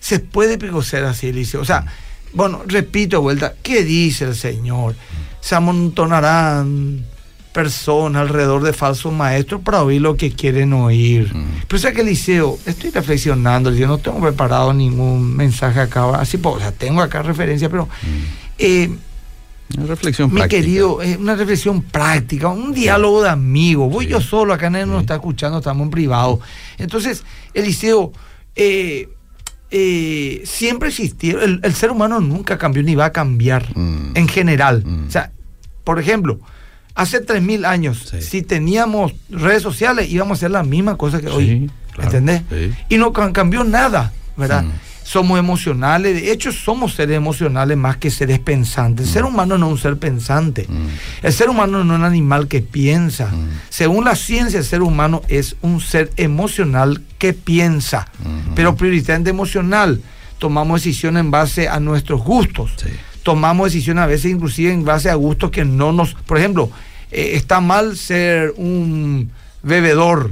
se 0.00 0.18
puede 0.20 0.58
ser 0.82 1.04
así, 1.04 1.28
Eliseo? 1.28 1.60
O 1.60 1.64
sea, 1.64 1.84
bueno, 2.32 2.62
repito 2.66 3.16
de 3.16 3.20
vuelta, 3.22 3.54
¿qué 3.62 3.84
dice 3.84 4.24
el 4.24 4.34
Señor? 4.34 4.94
Se 5.40 5.54
amontonarán 5.54 7.04
personas 7.52 8.22
alrededor 8.22 8.62
de 8.62 8.72
falsos 8.72 9.12
maestros 9.12 9.60
para 9.62 9.82
oír 9.82 10.00
lo 10.00 10.16
que 10.16 10.30
quieren 10.30 10.72
oír. 10.72 11.32
Pero 11.66 11.76
o 11.76 11.80
sea 11.80 11.92
que 11.92 12.02
Eliseo, 12.02 12.58
estoy 12.64 12.90
reflexionando, 12.90 13.72
yo 13.74 13.88
no 13.88 13.98
tengo 13.98 14.20
preparado 14.20 14.72
ningún 14.72 15.34
mensaje 15.36 15.80
acá, 15.80 16.08
así, 16.20 16.38
pues, 16.38 16.56
o 16.56 16.60
sea, 16.60 16.70
tengo 16.72 17.00
acá 17.02 17.22
referencia, 17.22 17.68
pero 17.68 17.88
eh, 18.58 18.90
Una 19.76 19.86
reflexión 19.86 20.30
mi 20.30 20.36
práctica. 20.40 20.60
querido, 20.62 21.00
es 21.02 21.16
una 21.16 21.36
reflexión 21.36 21.82
práctica, 21.82 22.48
un 22.48 22.72
diálogo 22.74 23.22
de 23.22 23.30
amigos. 23.30 23.90
Voy 23.92 24.06
Sí. 24.06 24.10
yo 24.12 24.20
solo, 24.20 24.52
acá 24.52 24.68
nadie 24.70 24.86
nos 24.86 25.00
está 25.02 25.14
escuchando, 25.14 25.58
estamos 25.58 25.84
en 25.84 25.90
privado. 25.90 26.40
Entonces, 26.78 27.24
Eliseo, 27.54 28.12
eh, 28.56 29.08
eh, 29.70 30.42
siempre 30.44 30.88
existieron, 30.88 31.42
el, 31.42 31.60
el 31.62 31.74
ser 31.74 31.90
humano 31.92 32.20
nunca 32.20 32.58
cambió 32.58 32.82
ni 32.82 32.94
va 32.96 33.06
a 33.06 33.12
cambiar 33.12 33.66
Mm. 33.76 34.12
en 34.16 34.28
general. 34.28 34.82
Mm. 34.84 35.06
O 35.06 35.10
sea, 35.10 35.30
por 35.84 36.00
ejemplo, 36.00 36.40
hace 36.96 37.20
3.000 37.20 37.64
años, 37.64 38.08
Sí. 38.10 38.20
si 38.22 38.42
teníamos 38.42 39.14
redes 39.30 39.62
sociales, 39.62 40.10
íbamos 40.10 40.36
a 40.36 40.38
hacer 40.40 40.50
la 40.50 40.64
misma 40.64 40.96
cosa 40.96 41.20
que 41.20 41.28
hoy. 41.28 41.70
Claro, 41.92 42.10
¿Entendés? 42.10 42.42
Y 42.88 42.96
no 42.98 43.12
ca- 43.12 43.32
cambió 43.32 43.62
nada, 43.64 44.12
¿verdad? 44.36 44.64
Mm. 44.64 44.70
Somos 45.10 45.40
emocionales, 45.40 46.14
de 46.14 46.30
hecho 46.30 46.52
somos 46.52 46.94
seres 46.94 47.16
emocionales 47.16 47.76
más 47.76 47.96
que 47.96 48.12
seres 48.12 48.38
pensantes. 48.38 49.08
El 49.08 49.12
ser 49.12 49.24
humano 49.24 49.58
no 49.58 49.66
es 49.66 49.72
un 49.72 49.78
ser 49.78 49.96
pensante. 49.96 50.66
Mm. 50.68 51.26
El 51.26 51.32
ser 51.32 51.48
humano 51.48 51.82
no 51.82 51.94
es 51.94 51.98
un 51.98 52.04
animal 52.04 52.46
que 52.46 52.60
piensa. 52.60 53.26
Mm. 53.26 53.48
Según 53.70 54.04
la 54.04 54.14
ciencia, 54.14 54.60
el 54.60 54.64
ser 54.64 54.82
humano 54.82 55.22
es 55.26 55.56
un 55.62 55.80
ser 55.80 56.12
emocional 56.16 57.02
que 57.18 57.32
piensa, 57.32 58.06
Ujú. 58.20 58.54
pero 58.54 58.76
prioritariamente 58.76 59.30
emocional. 59.30 60.00
Tomamos 60.38 60.84
decisiones 60.84 61.22
en 61.22 61.32
base 61.32 61.68
a 61.68 61.80
nuestros 61.80 62.22
gustos. 62.22 62.70
Sí. 62.76 62.90
Tomamos 63.24 63.72
decisiones 63.72 64.04
a 64.04 64.06
veces 64.06 64.30
inclusive 64.30 64.72
en 64.72 64.84
base 64.84 65.10
a 65.10 65.16
gustos 65.16 65.50
que 65.50 65.64
no 65.64 65.90
nos... 65.90 66.14
Por 66.14 66.38
ejemplo, 66.38 66.70
eh, 67.10 67.32
está 67.34 67.60
mal 67.60 67.96
ser 67.96 68.54
un 68.56 69.32
bebedor. 69.64 70.30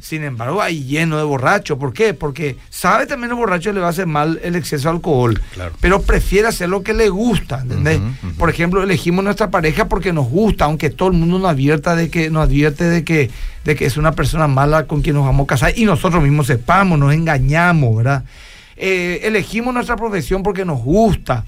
Sin 0.00 0.24
embargo, 0.24 0.62
hay 0.62 0.84
lleno 0.84 1.18
de 1.18 1.24
borrachos. 1.24 1.78
¿Por 1.78 1.92
qué? 1.92 2.14
Porque 2.14 2.56
sabe 2.68 3.06
también 3.06 3.30
el 3.30 3.36
borracho 3.36 3.72
le 3.72 3.80
va 3.80 3.88
a 3.88 3.90
hacer 3.90 4.06
mal 4.06 4.40
el 4.42 4.56
exceso 4.56 4.88
de 4.88 4.96
alcohol. 4.96 5.40
Claro. 5.54 5.72
Pero 5.80 6.02
prefiere 6.02 6.48
hacer 6.48 6.68
lo 6.68 6.82
que 6.82 6.94
le 6.94 7.08
gusta. 7.08 7.60
¿entendés? 7.60 8.00
Por 8.38 8.50
ejemplo, 8.50 8.82
elegimos 8.82 9.24
nuestra 9.24 9.50
pareja 9.50 9.88
porque 9.88 10.12
nos 10.12 10.28
gusta, 10.28 10.64
aunque 10.64 10.90
todo 10.90 11.08
el 11.08 11.14
mundo 11.14 11.38
nos 11.38 11.50
advierta 11.50 11.94
de 11.96 12.10
que, 12.10 12.30
nos 12.30 12.44
advierte 12.44 12.84
de 12.84 13.04
que, 13.04 13.30
de 13.64 13.76
que 13.76 13.86
es 13.86 13.96
una 13.96 14.12
persona 14.12 14.46
mala 14.46 14.86
con 14.86 15.02
quien 15.02 15.16
nos 15.16 15.24
vamos 15.24 15.44
a 15.44 15.48
casar 15.48 15.72
y 15.76 15.84
nosotros 15.84 16.22
mismos 16.22 16.46
sepamos, 16.46 16.98
nos 16.98 17.12
engañamos, 17.12 17.96
¿verdad? 17.96 18.24
eh, 18.80 19.20
elegimos 19.24 19.72
nuestra 19.74 19.96
profesión 19.96 20.42
porque 20.42 20.64
nos 20.64 20.82
gusta. 20.82 21.44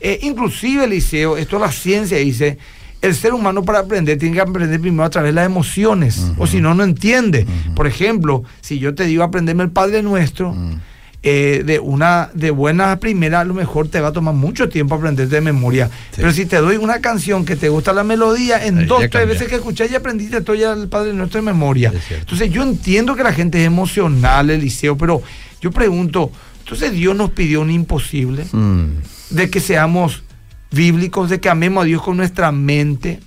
Eh, 0.00 0.18
inclusive, 0.22 0.84
Eliseo, 0.84 1.36
esto 1.36 1.58
la 1.58 1.70
ciencia 1.70 2.16
dice, 2.16 2.58
el 3.02 3.14
ser 3.14 3.32
humano 3.32 3.64
para 3.64 3.78
aprender 3.80 4.18
tiene 4.18 4.34
que 4.34 4.40
aprender 4.42 4.80
primero 4.80 5.04
a 5.04 5.10
través 5.10 5.30
de 5.30 5.34
las 5.34 5.46
emociones, 5.46 6.22
o 6.38 6.46
si 6.46 6.60
no, 6.60 6.74
no 6.74 6.84
entiende. 6.84 7.46
Por 7.74 7.86
ejemplo, 7.86 8.42
si 8.60 8.78
yo 8.78 8.94
te 8.94 9.04
digo 9.04 9.22
aprenderme 9.22 9.62
el 9.64 9.70
Padre 9.70 10.02
Nuestro, 10.02 10.54
eh, 11.22 11.62
de 11.66 11.78
una 11.78 12.30
de 12.32 12.50
buena 12.50 12.98
primera, 12.98 13.40
a 13.40 13.44
lo 13.44 13.52
mejor 13.52 13.88
te 13.88 14.00
va 14.00 14.08
a 14.08 14.12
tomar 14.12 14.34
mucho 14.34 14.70
tiempo 14.70 14.94
aprender 14.94 15.28
de 15.28 15.40
memoria. 15.42 15.90
Pero 16.16 16.32
si 16.32 16.46
te 16.46 16.56
doy 16.56 16.76
una 16.76 17.00
canción 17.00 17.44
que 17.44 17.56
te 17.56 17.68
gusta 17.68 17.92
la 17.92 18.04
melodía, 18.04 18.64
en 18.64 18.78
Ahí 18.78 18.86
dos, 18.86 19.02
tres 19.10 19.28
veces 19.28 19.48
que 19.48 19.56
escuchás 19.56 19.90
ya 19.90 19.98
aprendiste 19.98 20.40
todo 20.40 20.56
ya 20.56 20.72
el 20.72 20.88
Padre 20.88 21.12
Nuestro 21.12 21.40
de 21.40 21.44
memoria. 21.46 21.92
Entonces 22.10 22.50
yo 22.50 22.62
entiendo 22.62 23.16
que 23.16 23.22
la 23.22 23.32
gente 23.34 23.60
es 23.60 23.66
emocional, 23.66 24.48
Eliseo, 24.48 24.96
pero 24.96 25.22
yo 25.60 25.70
pregunto, 25.70 26.30
entonces 26.60 26.92
Dios 26.92 27.14
nos 27.14 27.30
pidió 27.32 27.60
un 27.60 27.70
imposible 27.70 28.44
Mm. 28.52 28.84
de 29.30 29.50
que 29.50 29.60
seamos 29.60 30.22
bíblicos, 30.70 31.30
de 31.30 31.40
que 31.40 31.48
amemos 31.48 31.82
a 31.82 31.86
Dios 31.86 32.02
con 32.02 32.16
nuestra 32.16 32.52
mente. 32.52 33.20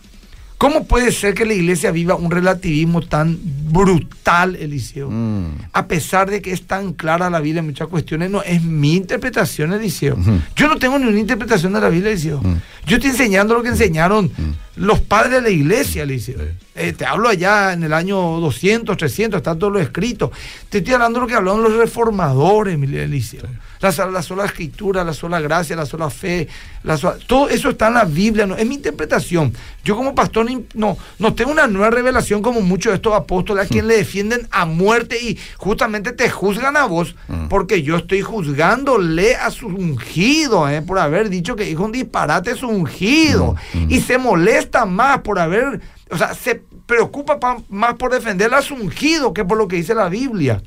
¿Cómo 0.58 0.86
puede 0.86 1.12
ser 1.12 1.34
que 1.34 1.46
la 1.46 1.54
iglesia 1.54 1.92
viva 1.92 2.16
un 2.16 2.32
relativismo 2.32 3.02
tan 3.02 3.38
brutal, 3.70 4.56
Eliseo? 4.56 5.10
Mm. 5.12 5.58
A 5.74 5.88
pesar 5.88 6.30
de 6.30 6.42
que 6.42 6.54
es 6.54 6.66
tan 6.66 6.94
clara 6.94 7.30
la 7.30 7.42
Biblia 7.42 7.60
en 7.60 7.66
muchas 7.66 7.90
cuestiones, 7.90 8.32
no 8.32 8.42
es 8.44 8.64
mi 8.64 8.96
interpretación, 8.96 9.74
Eliseo. 9.74 10.16
Ujú. 10.16 10.40
Yo 10.56 10.70
no 10.70 10.78
tengo 10.78 10.98
ni 11.00 11.06
una 11.06 11.20
interpretación 11.20 11.74
de 11.74 11.82
la 11.82 11.90
Biblia, 11.90 12.12
Eliseo. 12.12 12.42
Mm. 12.42 12.62
Yo 12.88 12.96
estoy 12.96 13.12
enseñando 13.12 13.56
lo 13.56 13.62
que 13.62 13.70
enseñaron 13.70 14.32
los 14.76 15.00
padres 15.02 15.34
de 15.34 15.42
la 15.42 15.50
iglesia. 15.50 16.06
Sí. 16.20 16.36
Eh, 16.76 16.94
te 16.94 17.06
hablo 17.06 17.30
allá 17.30 17.74
en 17.74 17.84
el 17.84 17.94
año 17.94 18.18
200, 18.18 18.98
300, 18.98 19.38
está 19.38 19.56
todo 19.56 19.70
lo 19.70 19.80
escrito. 19.80 20.32
Te 20.70 20.80
estoy 20.80 20.94
hablando 20.96 21.20
de 21.20 21.22
lo 21.22 21.28
que 21.28 21.36
hablaron 21.36 21.62
los 21.62 21.74
reformadores, 21.74 22.78
mi 22.80 22.88
Eliseo. 22.98 23.44
La, 23.80 23.92
la 24.10 24.22
sola 24.24 24.46
escritura, 24.46 25.04
la 25.04 25.14
sola 25.14 25.42
gracia, 25.42 25.76
la 25.76 25.86
sola 25.86 26.10
fe, 26.10 26.48
la 26.84 26.96
sola- 26.98 27.18
todo 27.28 27.50
eso 27.50 27.70
está 27.70 27.90
en 27.90 27.96
la 27.96 28.06
Biblia, 28.06 28.46
no, 28.48 28.56
es 28.56 28.66
mi 28.66 28.76
interpretación. 28.76 29.54
Yo 29.84 29.98
como 29.98 30.16
pastor 30.16 30.48
no, 30.74 30.98
no 31.20 31.34
tengo 31.34 31.52
una 31.52 31.68
nueva 31.68 31.90
revelación 31.90 32.42
como 32.42 32.62
muchos 32.62 32.92
de 32.92 32.96
estos 32.96 33.14
apóstoles 33.14 33.66
a 33.66 33.68
quien 33.68 33.88
le 33.90 33.98
defienden 33.98 34.48
a 34.52 34.66
muerte 34.66 35.22
y 35.22 35.38
justamente 35.58 36.14
te 36.14 36.30
juzgan 36.30 36.78
a 36.78 36.86
vos 36.86 37.14
porque 37.50 37.84
yo 37.84 37.98
estoy 37.98 38.22
juzgándole 38.22 39.36
a 39.36 39.52
su 39.52 39.68
ungido 39.68 40.70
eh, 40.70 40.82
por 40.82 40.98
haber 41.00 41.30
dicho 41.30 41.58
que 41.58 41.66
dijo 41.66 41.84
un 41.84 41.92
disparate 41.92 42.56
su 42.56 42.70
ungido 42.70 43.56
y 43.90 44.00
se 44.00 44.18
molesta 44.18 44.63
más 44.86 45.20
por 45.20 45.40
haber, 45.40 45.82
o 46.10 46.18
sea, 46.18 46.34
se 46.34 46.62
preocupa 46.86 47.40
pa- 47.40 47.62
más 47.70 47.96
por 47.96 48.12
defender 48.12 48.54
a 48.54 48.62
su 48.62 48.74
ungido 48.76 49.34
que 49.34 49.46
por 49.46 49.58
lo 49.58 49.68
que 49.68 49.78
dice 49.78 49.96
la 49.96 50.10
Biblia. 50.10 50.62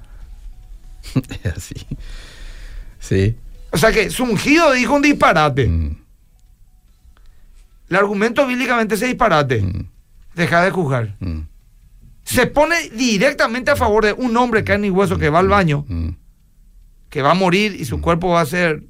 Es 1.45 1.53
así. 1.57 1.75
Sí. 2.99 3.37
O 3.73 3.79
sea 3.79 3.93
que 3.93 4.11
su 4.11 4.25
ungido 4.25 4.73
dijo 4.73 4.95
un 4.95 5.03
disparate. 5.03 5.67
Mm. 5.69 5.97
El 7.91 7.97
argumento 7.97 8.47
bíblicamente 8.47 8.95
es 8.97 9.01
disparate. 9.01 9.61
Mm. 9.63 9.89
Deja 10.35 10.63
de 10.65 10.71
juzgar. 10.71 11.15
Mm. 11.21 11.41
Se 12.25 12.47
pone 12.47 12.91
directamente 12.91 13.71
a 13.71 13.77
favor 13.77 14.05
de 14.05 14.13
un 14.13 14.37
hombre 14.37 14.65
carne 14.65 14.89
y 14.89 14.91
hueso 14.91 15.19
que 15.19 15.31
va 15.31 15.39
al 15.39 15.49
baño, 15.49 15.85
Mm. 15.89 16.09
que 17.11 17.23
va 17.23 17.31
a 17.31 17.35
morir 17.35 17.77
y 17.81 17.85
su 17.85 18.01
cuerpo 18.01 18.29
va 18.31 18.41
a 18.41 18.47
ser 18.47 18.83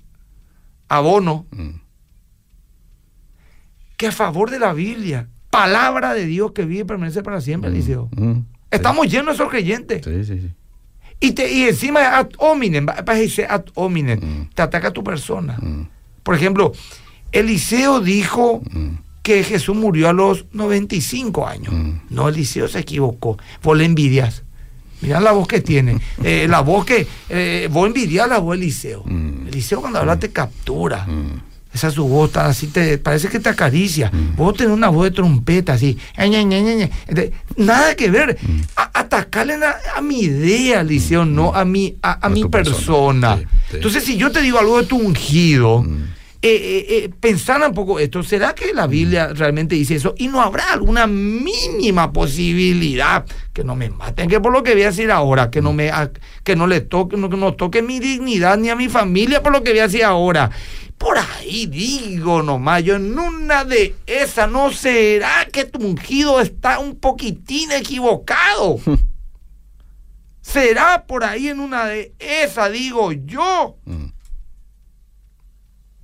abono. 0.88 1.46
Que 3.96 4.06
a 4.08 4.12
favor 4.12 4.50
de 4.50 4.58
la 4.58 4.72
Biblia. 4.72 5.28
Palabra 5.50 6.12
de 6.12 6.26
Dios 6.26 6.52
que 6.52 6.64
vive 6.66 6.80
y 6.82 6.84
permanece 6.84 7.22
para 7.22 7.40
siempre, 7.40 7.70
Eliseo. 7.70 8.08
Mm. 8.16 8.40
Estamos 8.70 9.06
llenos 9.06 9.26
de 9.28 9.32
esos 9.42 9.48
creyentes. 9.50 10.04
Sí, 10.04 10.24
sí, 10.24 10.40
sí. 10.40 10.50
Y, 11.20 11.32
te, 11.32 11.50
y 11.50 11.62
encima 11.62 12.02
es 12.02 12.08
ad 12.08 12.28
hominem, 12.38 12.86
ad 12.90 13.64
hominem, 13.74 14.18
Mm. 14.20 14.50
te 14.54 14.60
ataca 14.62 14.88
a 14.88 14.92
tu 14.92 15.02
persona. 15.02 15.56
Mm. 15.60 15.88
Por 16.22 16.34
ejemplo, 16.34 16.72
Eliseo 17.32 18.00
dijo 18.00 18.60
Mm. 18.70 18.98
que 19.22 19.42
Jesús 19.44 19.74
murió 19.76 20.08
a 20.08 20.12
los 20.12 20.44
95 20.52 21.46
años. 21.46 21.72
Mm. 21.72 22.00
No, 22.10 22.28
Eliseo 22.28 22.68
se 22.68 22.80
equivocó. 22.80 23.38
Vos 23.62 23.78
le 23.78 23.84
envidias. 23.86 24.42
Mirá 25.00 25.20
la 25.20 25.32
voz 25.32 25.46
que 25.48 25.60
tiene. 25.60 25.98
Eh, 26.24 26.46
la 26.48 26.60
voz 26.60 26.84
que. 26.84 27.06
eh, 27.30 27.68
vos 27.72 27.86
envidias 27.86 28.28
la 28.28 28.38
voz 28.38 28.58
de 28.58 28.64
Eliseo. 28.64 29.02
Mm. 29.06 29.48
Eliseo 29.48 29.80
cuando 29.80 30.00
habla 30.00 30.18
te 30.18 30.30
captura. 30.30 31.06
Mm. 31.76 31.78
Esa 31.78 31.88
es 31.88 31.94
su 31.94 32.08
voz, 32.08 32.32
tan 32.32 32.46
así 32.46 32.68
te, 32.68 32.98
parece 32.98 33.28
que 33.28 33.38
te 33.38 33.48
acaricia. 33.50 34.10
Vos 34.36 34.54
tenés 34.56 34.72
una 34.72 34.88
voz 34.88 35.04
de 35.04 35.10
trompeta 35.10 35.74
así. 35.74 35.96
Ña, 36.16 36.42
Ña, 36.42 36.60
Ña, 36.60 36.90
Nada 37.56 37.94
que 37.94 38.10
ver. 38.10 38.38
A- 38.76 38.90
atacarle 39.00 39.54
a, 39.54 39.76
a 39.96 40.00
mi 40.00 40.20
idea, 40.20 40.80
Eliseo, 40.80 41.24
no 41.24 41.54
a 41.54 41.64
mi, 41.64 41.96
a, 42.02 42.28
mi 42.28 42.44
persona. 42.44 43.36
persona. 43.36 43.36
Sí, 43.36 43.44
sí. 43.70 43.76
Entonces, 43.76 44.04
si 44.04 44.16
yo 44.16 44.30
te 44.32 44.40
digo 44.40 44.58
algo 44.58 44.80
de 44.80 44.86
tu 44.86 44.96
ungido, 44.96 45.82
Mm. 45.82 46.02
eh, 46.42 46.48
eh, 46.54 46.86
eh, 46.88 47.10
pensar 47.20 47.60
un 47.66 47.74
poco 47.74 47.98
esto, 47.98 48.22
¿será 48.22 48.54
que 48.54 48.72
la 48.72 48.86
Biblia 48.86 49.28
realmente 49.34 49.74
dice 49.74 49.96
eso? 49.96 50.14
Y 50.16 50.28
no 50.28 50.40
habrá 50.40 50.72
alguna 50.72 51.06
mínima 51.06 52.12
posibilidad 52.12 53.24
que 53.52 53.64
no 53.64 53.74
me 53.74 53.90
maten, 53.90 54.28
que 54.28 54.40
por 54.40 54.52
lo 54.52 54.62
que 54.62 54.72
voy 54.74 54.82
a 54.82 54.86
decir 54.90 55.10
ahora, 55.10 55.50
que 55.50 55.60
no 55.62 55.72
me 55.72 55.90
que 56.44 56.54
no 56.56 56.66
le 56.66 56.80
toque, 56.82 57.16
no, 57.16 57.28
que 57.28 57.36
no 57.36 57.54
toque 57.54 57.82
mi 57.82 57.98
dignidad 58.00 58.58
ni 58.58 58.68
a 58.68 58.76
mi 58.76 58.88
familia 58.88 59.42
por 59.42 59.52
lo 59.52 59.62
que 59.62 59.70
voy 59.70 59.80
a 59.80 59.88
decir 59.88 60.04
ahora. 60.04 60.50
Por 60.98 61.18
ahí 61.18 61.66
digo 61.66 62.42
nomás, 62.42 62.82
yo 62.82 62.96
en 62.96 63.18
una 63.18 63.64
de 63.64 63.94
esas, 64.06 64.50
¿no 64.50 64.72
será 64.72 65.46
que 65.52 65.64
tu 65.66 65.78
ungido 65.86 66.40
está 66.40 66.78
un 66.78 66.96
poquitín 66.96 67.70
equivocado? 67.72 68.78
¿Será 70.40 71.04
por 71.06 71.24
ahí 71.24 71.48
en 71.48 71.60
una 71.60 71.86
de 71.86 72.14
esas, 72.18 72.72
digo 72.72 73.12
yo? 73.12 73.76
Mm. 73.84 74.06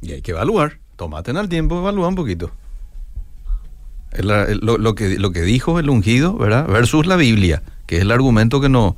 Y 0.03 0.13
hay 0.13 0.23
que 0.23 0.33
evaluar. 0.33 0.79
Tómate 0.97 1.31
en 1.31 1.37
el 1.37 1.49
tiempo, 1.49 1.79
evalúa 1.79 2.09
un 2.09 2.15
poquito. 2.17 2.51
El- 4.11 4.31
el- 4.31 4.59
lo, 4.59 4.79
lo 4.79 4.95
que, 4.95 5.19
lo 5.19 5.31
que 5.33 5.43
dijo 5.43 5.79
el 5.79 5.89
ungido, 5.89 6.37
¿verdad? 6.37 6.67
Versus 6.67 7.07
la 7.07 7.17
Biblia, 7.17 7.63
que 7.87 7.97
es 7.97 8.03
el 8.03 8.11
argumento 8.11 8.61
que 8.61 8.69
no, 8.69 8.97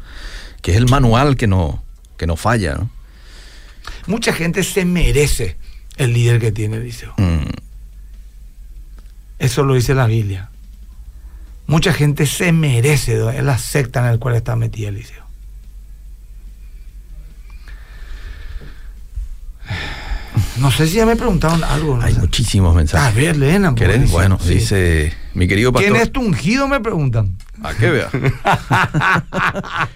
que 0.60 0.72
es 0.72 0.76
el 0.76 0.88
manual 0.88 1.36
que 1.36 1.46
no, 1.46 1.84
que 2.16 2.26
no 2.26 2.36
falla, 2.36 2.74
¿no? 2.74 2.90
Mucha 4.06 4.32
gente 4.32 4.64
se 4.64 4.84
merece 4.84 5.56
el 5.96 6.12
líder 6.12 6.40
que 6.40 6.52
tiene 6.52 6.76
Eliseo. 6.78 7.14
Mm. 7.16 7.50
Eso 9.38 9.62
lo 9.64 9.74
dice 9.74 9.94
la 9.94 10.06
Biblia. 10.06 10.50
Mucha 11.66 11.92
gente 11.92 12.26
se 12.26 12.52
merece 12.52 13.16
la 13.42 13.58
secta 13.58 14.00
en 14.00 14.06
la 14.12 14.18
cual 14.18 14.34
está 14.36 14.54
metida 14.56 14.88
Eliseo. 14.88 15.24
No 20.58 20.70
sé 20.70 20.86
si 20.86 20.96
ya 20.96 21.06
me 21.06 21.16
preguntaron 21.16 21.62
algo. 21.64 21.96
no 21.96 22.02
Hay 22.04 22.14
muchísimos 22.14 22.72
A 22.74 22.76
mensajes. 22.76 23.14
ver, 23.14 23.36
Lena. 23.36 23.74
Bueno, 24.10 24.38
sí. 24.40 24.54
dice 24.54 25.12
mi 25.34 25.48
querido 25.48 25.72
pastor. 25.72 25.90
¿Quién 25.90 26.02
es 26.02 26.12
tu 26.12 26.20
ungido? 26.20 26.68
Me 26.68 26.80
preguntan. 26.80 27.36
A 27.62 27.74
que 27.74 27.90
vea. 27.90 28.10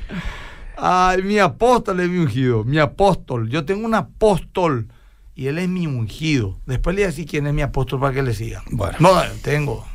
Ay, 0.77 1.23
mi 1.23 1.39
apóstol 1.39 2.01
es 2.01 2.09
mi 2.09 2.19
ungido. 2.19 2.65
Mi 2.65 2.79
apóstol. 2.79 3.49
Yo 3.51 3.65
tengo 3.65 3.85
un 3.87 3.95
apóstol. 3.95 4.89
Y 5.39 5.47
él 5.47 5.57
es 5.59 5.69
mi 5.69 5.87
ungido. 5.87 6.59
Después 6.67 6.97
le 6.97 7.03
voy 7.03 7.05
a 7.05 7.07
decir 7.11 7.25
quién 7.25 7.47
es 7.47 7.55
mi 7.55 7.63
apóstol 7.63 8.01
para 8.01 8.13
que 8.13 8.23
le 8.25 8.35
sigan. 8.35 8.63
Bueno. 8.73 8.97
No, 8.99 9.23
tengo. 9.41 9.87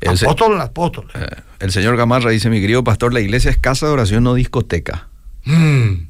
El 0.00 0.16
se- 0.16 0.24
apóstol, 0.24 0.58
apóstol. 0.58 1.06
Eh, 1.14 1.26
el 1.58 1.70
señor 1.70 1.98
Gamarra 1.98 2.30
dice, 2.30 2.48
mi 2.48 2.62
querido 2.62 2.82
pastor, 2.82 3.12
la 3.12 3.20
iglesia 3.20 3.50
es 3.50 3.58
casa 3.58 3.84
de 3.86 3.92
oración, 3.92 4.24
no 4.24 4.32
discoteca. 4.32 5.08
Mm, 5.44 6.06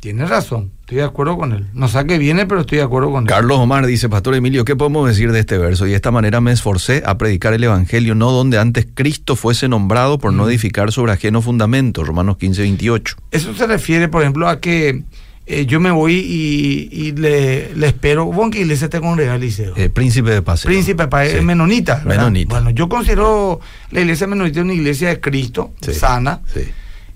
Tiene 0.00 0.26
razón. 0.26 0.72
Estoy 0.80 0.96
de 0.98 1.04
acuerdo 1.04 1.38
con 1.38 1.52
él. 1.52 1.68
No 1.72 1.88
sé 1.88 1.96
a 1.96 2.04
qué 2.04 2.18
viene, 2.18 2.44
pero 2.44 2.60
estoy 2.62 2.78
de 2.78 2.84
acuerdo 2.84 3.10
con 3.12 3.22
él. 3.22 3.28
Carlos 3.28 3.56
Omar 3.58 3.86
dice, 3.86 4.08
Pastor 4.10 4.34
Emilio, 4.34 4.64
¿qué 4.66 4.76
podemos 4.76 5.08
decir 5.08 5.32
de 5.32 5.38
este 5.40 5.56
verso? 5.56 5.86
Y 5.86 5.90
de 5.90 5.96
esta 5.96 6.10
manera 6.10 6.40
me 6.42 6.52
esforcé 6.52 7.02
a 7.06 7.16
predicar 7.16 7.54
el 7.54 7.64
Evangelio, 7.64 8.14
no 8.14 8.30
donde 8.32 8.58
antes 8.58 8.86
Cristo 8.92 9.36
fuese 9.36 9.68
nombrado 9.68 10.18
por 10.18 10.32
Mm. 10.32 10.36
no 10.36 10.48
edificar 10.50 10.92
sobre 10.92 11.12
ajeno 11.12 11.40
fundamento, 11.40 12.04
Romanos 12.04 12.36
15, 12.36 12.60
28. 12.60 13.16
Eso 13.30 13.54
se 13.54 13.66
refiere, 13.66 14.08
por 14.08 14.20
ejemplo, 14.22 14.48
a 14.48 14.60
que 14.60 15.04
eh, 15.46 15.66
yo 15.66 15.80
me 15.80 15.90
voy 15.90 16.14
y, 16.14 16.88
y 16.92 17.12
le, 17.12 17.74
le 17.74 17.86
espero. 17.88 18.26
¿Vos 18.26 18.44
en 18.46 18.50
qué 18.52 18.60
iglesia 18.60 18.88
te 18.88 19.00
Liceo? 19.38 19.74
Eh, 19.76 19.88
príncipe 19.88 20.30
de 20.30 20.42
Paseo. 20.42 20.68
Príncipe, 20.68 21.08
pa- 21.08 21.26
Sí. 21.26 21.36
eh, 21.38 21.42
menonita. 21.42 22.02
Menonita. 22.04 22.54
Bueno, 22.54 22.70
yo 22.70 22.88
considero 22.88 23.60
la 23.90 24.00
iglesia 24.00 24.26
menonita 24.26 24.60
una 24.62 24.74
iglesia 24.74 25.08
de 25.08 25.20
Cristo, 25.20 25.72
Sí. 25.80 25.94
sana. 25.94 26.40
Sí. 26.52 26.60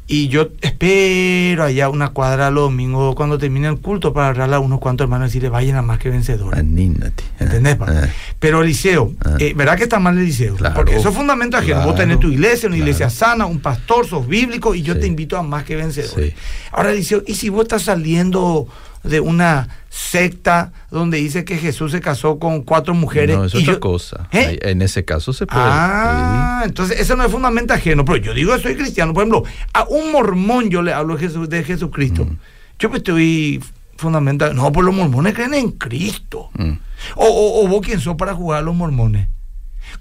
Y 0.09 0.29
yo 0.29 0.51
espero 0.61 1.65
allá 1.65 1.89
una 1.89 2.11
cuadra 2.11 2.51
los 2.53 2.65
domingos 2.65 3.17
cuando 3.17 3.39
termine 3.39 3.67
el 3.67 3.79
culto 3.79 4.13
para 4.13 4.29
agarrarle 4.29 4.55
a 4.55 4.59
unos 4.61 4.79
cuantos 4.79 5.05
hermanos 5.05 5.27
y 5.27 5.29
decirle, 5.31 5.49
vayan 5.49 5.77
a 5.77 5.83
más 5.83 5.99
que 5.99 6.11
vencedores. 6.11 6.61
Anímate. 6.61 7.25
¿Entendés? 7.41 7.75
pa? 7.75 7.87
Eh, 7.93 8.13
Pero 8.39 8.63
Eliseo, 8.63 9.13
Ah. 9.25 9.37
eh, 9.41 9.53
¿verdad 9.57 9.77
que 9.77 9.83
está 9.83 9.99
mal 9.99 10.17
Eliseo? 10.17 10.55
Claro. 10.55 10.77
Porque 10.77 10.95
eso 10.95 11.09
es 11.09 11.15
fundamento 11.17 11.57
ajeno. 11.57 11.77
Vos 11.79 11.87
Claro, 11.95 11.99
tenés 11.99 12.21
tu 12.21 12.29
iglesia, 12.31 12.69
una 12.69 12.77
iglesia 12.79 13.07
claro. 13.09 13.15
sana, 13.33 13.47
un 13.47 13.59
pastor, 13.59 14.07
sos 14.07 14.29
bíblico 14.29 14.77
y 14.77 14.83
yo 14.83 14.95
Sí. 14.95 15.01
te 15.01 15.07
invito 15.09 15.37
a 15.37 15.43
más 15.43 15.65
que 15.65 15.75
vencedores. 15.75 16.31
Sí. 16.35 16.37
Ahora 16.71 16.93
Eliseo, 16.93 17.25
¿y 17.27 17.35
si 17.35 17.49
vos 17.49 17.63
estás 17.63 17.83
saliendo 17.83 18.69
de 19.07 19.21
una 19.21 19.69
secta 19.89 20.73
donde 20.91 21.19
dice 21.19 21.45
que 21.45 21.57
Jesús 21.57 21.93
se 21.93 22.01
casó 22.01 22.39
con 22.39 22.63
cuatro 22.63 22.95
mujeres? 22.95 23.37
No, 23.37 23.45
es 23.45 23.55
y 23.55 23.59
otra 23.63 23.75
yo- 23.75 23.81
cosa. 23.81 24.29
¿Eh? 24.33 24.59
En 24.63 24.83
ese 24.83 25.05
caso 25.05 25.33
se 25.33 25.47
puede. 25.47 25.63
Ah, 25.65 26.63
entonces 26.65 27.01
eso 27.01 27.17
no 27.17 27.25
es 27.25 27.31
fundamento 27.33 27.73
ajeno. 27.75 28.05
Pero 28.05 28.19
yo 28.19 28.35
digo 28.35 28.55
que 28.57 28.63
soy 28.63 28.75
cristiano. 28.77 29.15
Por 29.15 29.23
ejemplo, 29.23 29.45
a 29.73 29.85
un 29.85 30.13
mormón 30.13 30.69
yo 30.71 30.83
le 30.83 30.93
hablo 30.93 31.17
de 31.17 31.65
Jesucristo. 31.65 32.25
Mm. 32.25 32.37
Yo 32.79 32.91
pues 32.91 32.99
estoy 33.01 33.63
fundamental. 33.97 34.55
No, 34.55 34.71
pues 34.73 34.85
los 34.85 34.95
mormones 34.95 35.35
creen 35.35 35.55
en 35.55 35.71
Cristo. 35.73 36.51
Mm. 36.59 36.73
O, 37.17 37.27
o, 37.27 37.65
o 37.65 37.69
vos 37.69 37.81
quién 37.85 38.01
sos 38.01 38.17
para 38.17 38.35
jugar 38.35 38.59
a 38.61 38.63
los 38.63 38.75
mormones. 38.75 39.29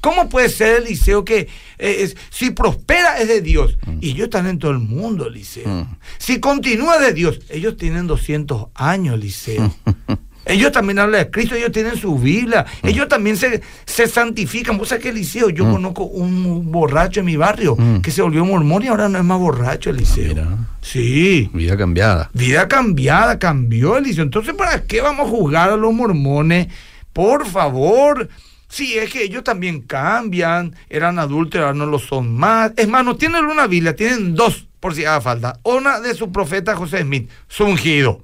¿Cómo 0.01 0.29
puede 0.29 0.49
ser, 0.49 0.83
Eliseo, 0.83 1.23
que 1.25 1.47
eh, 1.77 1.95
es- 1.99 2.15
si 2.29 2.51
prospera 2.51 3.17
es 3.19 3.27
de 3.27 3.41
Dios? 3.41 3.77
Y 4.01 4.11
ellos 4.11 4.25
están 4.25 4.47
en 4.47 4.59
todo 4.59 4.71
el 4.71 4.79
mundo, 4.79 5.27
Eliseo. 5.27 5.67
Mm. 5.67 5.95
Si 6.17 6.39
continúa 6.39 6.99
de 6.99 7.13
Dios, 7.13 7.39
ellos 7.49 7.77
tienen 7.77 8.07
200 8.07 8.67
años, 8.75 9.15
Eliseo. 9.15 9.73
ellos 10.45 10.71
también 10.71 10.99
hablan 10.99 11.21
de 11.23 11.31
Cristo, 11.31 11.55
ellos 11.55 11.71
tienen 11.71 11.97
su 11.97 12.17
Biblia. 12.19 12.65
Mm. 12.83 12.87
Ellos 12.87 13.07
también 13.07 13.35
se, 13.37 13.61
se 13.85 14.07
santifican. 14.07 14.77
¿Vos 14.77 14.89
sabés 14.89 15.03
que, 15.03 15.09
Eliseo? 15.09 15.49
Yo 15.49 15.69
conozco 15.71 16.03
un 16.03 16.71
borracho 16.71 17.21
en 17.21 17.25
mi 17.25 17.35
barrio 17.35 17.75
Mm. 17.75 18.01
que 18.01 18.11
se 18.11 18.21
volvió 18.21 18.45
mormón 18.45 18.83
y 18.83 18.87
ahora 18.87 19.09
no 19.09 19.17
es 19.17 19.23
más 19.23 19.39
borracho, 19.39 19.89
Eliseo. 19.89 20.29
Mira. 20.35 20.47
Sí. 20.81 21.49
Vida 21.53 21.75
cambiada. 21.75 22.29
Vida 22.33 22.67
cambiada, 22.67 23.39
cambió, 23.39 23.97
Eliseo. 23.97 24.23
Entonces, 24.23 24.53
¿para 24.53 24.83
qué 24.83 25.01
vamos 25.01 25.25
a 25.27 25.29
jugar 25.29 25.69
a 25.71 25.75
los 25.77 25.93
mormones? 25.93 26.67
Por 27.11 27.47
favor. 27.47 28.29
Si 28.67 28.97
es 28.97 29.11
que 29.11 29.23
ellos 29.23 29.43
también 29.43 29.81
cambian, 29.81 30.75
eran 30.89 31.19
adultos, 31.19 31.61
ahora 31.61 31.73
no 31.73 31.85
lo 31.85 31.99
son 31.99 32.35
más. 32.35 32.71
Es 32.77 32.87
más, 32.87 33.05
no 33.05 33.15
tienen 33.15 33.45
una 33.45 33.67
Biblia, 33.67 33.95
tienen 33.95 34.35
dos, 34.35 34.67
por 34.79 34.95
si 34.95 35.05
haga 35.05 35.21
falta. 35.21 35.59
Una 35.63 35.99
de 35.99 36.13
su 36.13 36.31
profeta 36.31 36.75
José 36.75 37.01
Smith, 37.01 37.29
su 37.47 37.65
ungido, 37.65 38.21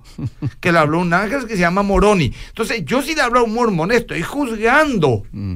que 0.59 0.71
le 0.71 0.79
habló 0.79 0.99
un 0.99 1.13
ángel 1.13 1.47
que 1.47 1.55
se 1.55 1.61
llama 1.61 1.83
Moroni. 1.83 2.33
Entonces, 2.49 2.83
yo 2.85 3.01
si 3.01 3.15
le 3.15 3.21
hablo 3.21 3.39
a 3.39 3.43
un 3.43 3.53
mormón, 3.53 3.91
estoy 3.91 4.21
juzgando. 4.21 5.23
Mm. 5.31 5.55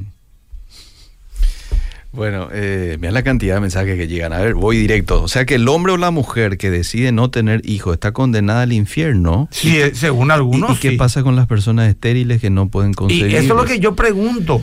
Bueno, 2.16 2.48
eh, 2.50 2.96
mira 2.98 3.12
la 3.12 3.22
cantidad 3.22 3.54
de 3.56 3.60
mensajes 3.60 3.96
que 3.96 4.08
llegan. 4.08 4.32
A 4.32 4.38
ver, 4.40 4.54
voy 4.54 4.78
directo. 4.78 5.22
O 5.22 5.28
sea 5.28 5.44
que 5.44 5.56
el 5.56 5.68
hombre 5.68 5.92
o 5.92 5.96
la 5.98 6.10
mujer 6.10 6.56
que 6.58 6.70
decide 6.70 7.12
no 7.12 7.30
tener 7.30 7.60
hijos 7.68 7.92
está 7.94 8.12
condenada 8.12 8.62
al 8.62 8.72
infierno. 8.72 9.48
Sí, 9.52 9.78
según 9.92 10.28
¿Y, 10.28 10.32
algunos. 10.32 10.76
y 10.78 10.80
qué 10.80 10.90
sí. 10.90 10.96
pasa 10.96 11.22
con 11.22 11.36
las 11.36 11.46
personas 11.46 11.88
estériles 11.88 12.40
que 12.40 12.48
no 12.50 12.68
pueden 12.68 12.92
Y 12.92 12.94
conseguir? 12.94 13.26
eso 13.36 13.54
es 13.54 13.60
lo 13.62 13.64
que 13.64 13.78
yo 13.78 13.94
pregunto. 13.94 14.62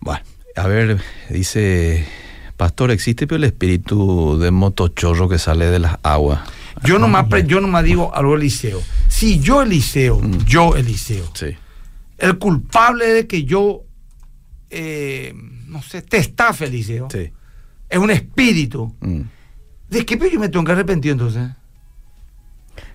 Bueno, 0.00 0.20
a 0.56 0.66
ver, 0.66 0.98
dice, 1.30 2.06
pastor, 2.56 2.90
¿existe 2.90 3.26
el 3.34 3.44
espíritu 3.44 4.38
de 4.38 4.50
motochorro 4.50 5.28
que 5.28 5.38
sale 5.38 5.66
de 5.66 5.78
las 5.78 5.96
aguas? 6.02 6.40
Yo 6.84 6.98
nomás, 6.98 7.26
pre- 7.28 7.46
yo 7.46 7.60
nomás 7.60 7.84
digo 7.84 8.14
algo, 8.14 8.36
Eliseo. 8.36 8.80
Si 9.08 9.40
yo, 9.40 9.62
Eliseo, 9.62 10.18
Mm. 10.18 10.44
yo, 10.46 10.76
Eliseo, 10.76 11.30
Sí. 11.34 11.46
el 12.18 12.38
culpable 12.38 13.06
de 13.06 13.26
que 13.26 13.44
yo, 13.44 13.82
eh, 14.70 15.34
no 15.70 15.82
sé, 15.82 16.02
te 16.02 16.18
estafe, 16.18 16.66
Eliseo, 16.66 17.08
Sí. 17.10 17.32
es 17.88 17.98
un 17.98 18.10
espíritu. 18.10 18.94
Mm. 19.00 19.20
¿De 19.88 20.04
qué 20.06 20.18
yo 20.30 20.38
me 20.40 20.48
tengo 20.48 20.64
que 20.64 20.72
arrepentir 20.72 21.12
entonces? 21.12 21.48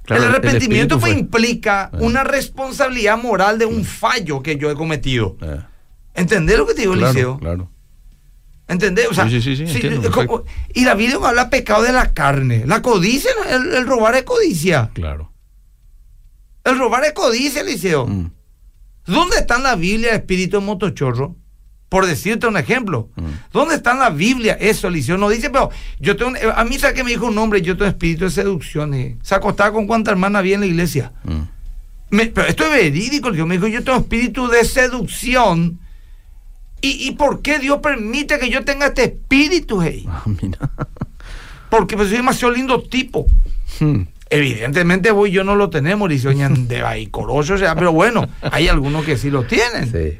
Claro, 0.03 0.23
el 0.23 0.29
arrepentimiento 0.29 0.99
fue- 0.99 1.11
fue- 1.11 1.19
implica 1.19 1.89
Eh. 1.93 1.97
una 2.01 2.23
responsabilidad 2.23 3.17
moral 3.17 3.57
de 3.59 3.65
un 3.65 3.83
fallo 3.85 4.41
que 4.43 4.57
yo 4.57 4.69
he 4.69 4.75
cometido. 4.75 5.35
Eh, 5.41 5.59
¿Entendés 6.13 6.57
lo 6.57 6.65
que 6.67 6.73
te 6.73 6.81
digo, 6.81 6.93
Eliseo? 6.93 7.37
claro. 7.39 7.69
¿Entendés? 8.67 9.07
O 9.09 9.13
sea, 9.13 9.29
Sí, 9.29 9.41
sí, 9.41 9.55
sí, 9.55 9.63
entiendo, 9.63 10.09
como- 10.11 10.43
y 10.73 10.85
la 10.85 10.95
Biblia 10.95 11.19
habla 11.23 11.49
pecado 11.51 11.83
de 11.83 11.91
la 11.91 12.13
carne. 12.13 12.63
La 12.65 12.81
codicia, 12.81 13.29
el, 13.49 13.73
el 13.75 13.85
robar 13.85 14.15
es 14.15 14.23
codicia. 14.23 14.89
Claro. 14.93 15.31
El 16.63 16.79
robar 16.79 17.03
es 17.05 17.13
codicia, 17.13 17.61
Eliseo. 17.61 18.07
Mm. 18.07 18.31
¿Dónde 19.05 19.37
está 19.37 19.57
en 19.57 19.63
la 19.63 19.75
Biblia 19.75 20.09
el 20.11 20.15
espíritu 20.15 20.59
de 20.59 20.65
motochorro? 20.65 21.35
Por 21.89 22.05
decirte 22.07 22.47
un 22.47 22.57
ejemplo. 22.57 23.09
Mm. 23.15 23.25
¿Dónde 23.53 23.75
está 23.75 23.91
en 23.91 23.99
la 23.99 24.09
Biblia 24.09 24.57
eso, 24.59 24.87
Eliseo? 24.87 25.17
No 25.17 25.29
dice, 25.29 25.49
pero 25.49 25.69
yo 25.99 26.15
tengo, 26.15 26.31
un- 26.31 26.37
a 26.55 26.63
mí 26.65 26.77
sabe 26.79 26.93
que 26.95 27.03
me 27.03 27.11
dijo 27.11 27.27
un 27.27 27.37
hombre, 27.37 27.61
yo 27.61 27.77
tengo 27.77 27.89
espíritu 27.89 28.25
de 28.25 28.31
seducción. 28.31 28.93
eh. 28.95 29.17
Se 29.21 29.35
acostaba 29.35 29.71
con 29.71 29.85
cuánta 29.87 30.11
hermana 30.11 30.39
había 30.39 30.55
en 30.55 30.61
la 30.61 30.65
iglesia. 30.67 31.11
Mm. 31.23 31.41
Me- 32.09 32.25
pero 32.27 32.47
esto 32.47 32.63
es 32.65 32.71
verídico, 32.71 33.31
Dios 33.31 33.47
me 33.47 33.55
dijo, 33.55 33.67
yo 33.67 33.83
tengo 33.83 33.99
espíritu 33.99 34.47
de 34.47 34.63
seducción. 34.65 35.79
¿Y, 36.81 37.07
y 37.07 37.11
por 37.11 37.41
qué 37.41 37.59
Dios 37.59 37.79
permite 37.81 38.37
que 38.39 38.49
yo 38.49 38.63
tenga 38.65 38.87
este 38.87 39.03
espíritu, 39.05 39.81
hey? 39.81 40.05
Ah, 40.09 40.23
mira. 40.41 40.57
Porque 41.69 41.95
pues, 41.95 42.09
soy 42.09 42.17
demasiado 42.17 42.53
lindo 42.53 42.81
tipo. 42.81 43.25
Mm. 43.79 44.01
Evidentemente 44.29 45.11
vos 45.11 45.29
y 45.29 45.31
yo 45.31 45.43
no 45.43 45.55
lo 45.55 45.69
tenemos, 45.69 46.09
Eliseo, 46.09 46.31
de 46.33 46.81
ahí 46.83 47.07
coroso, 47.07 47.53
o 47.53 47.57
sea, 47.57 47.75
pero 47.75 47.91
bueno, 47.91 48.27
hay 48.41 48.67
algunos 48.67 49.05
que 49.05 49.17
sí 49.17 49.29
lo 49.29 49.43
tienen. 49.43 49.91
Sí. 49.91 50.19